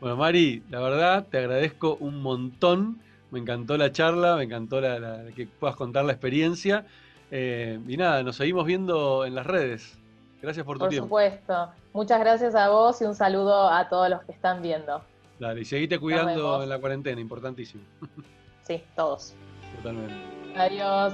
Bueno, 0.00 0.16
Mari, 0.16 0.62
la 0.70 0.80
verdad 0.80 1.26
te 1.30 1.38
agradezco 1.38 1.96
un 2.00 2.22
montón. 2.22 3.02
Me 3.30 3.38
encantó 3.38 3.76
la 3.76 3.92
charla, 3.92 4.36
me 4.36 4.44
encantó 4.44 4.80
la, 4.80 5.24
que 5.34 5.46
puedas 5.46 5.76
contar 5.76 6.04
la 6.04 6.12
experiencia. 6.12 6.86
Eh, 7.30 7.78
y 7.86 7.96
nada, 7.96 8.22
nos 8.22 8.36
seguimos 8.36 8.66
viendo 8.66 9.24
en 9.24 9.34
las 9.34 9.46
redes. 9.46 9.98
Gracias 10.42 10.64
por 10.64 10.78
tu 10.78 10.88
tiempo. 10.88 11.08
Por 11.08 11.22
supuesto. 11.22 11.70
Muchas 11.92 12.20
gracias 12.20 12.54
a 12.54 12.70
vos 12.70 13.00
y 13.02 13.04
un 13.04 13.14
saludo 13.14 13.68
a 13.68 13.88
todos 13.88 14.08
los 14.08 14.22
que 14.22 14.32
están 14.32 14.62
viendo. 14.62 15.02
Dale, 15.38 15.60
y 15.60 15.64
seguite 15.64 15.98
cuidando 15.98 16.62
en 16.62 16.68
la 16.68 16.78
cuarentena, 16.78 17.20
importantísimo. 17.20 17.82
Sí, 18.62 18.84
todos. 18.94 19.34
Totalmente. 19.78 20.14
Adiós. 20.54 21.12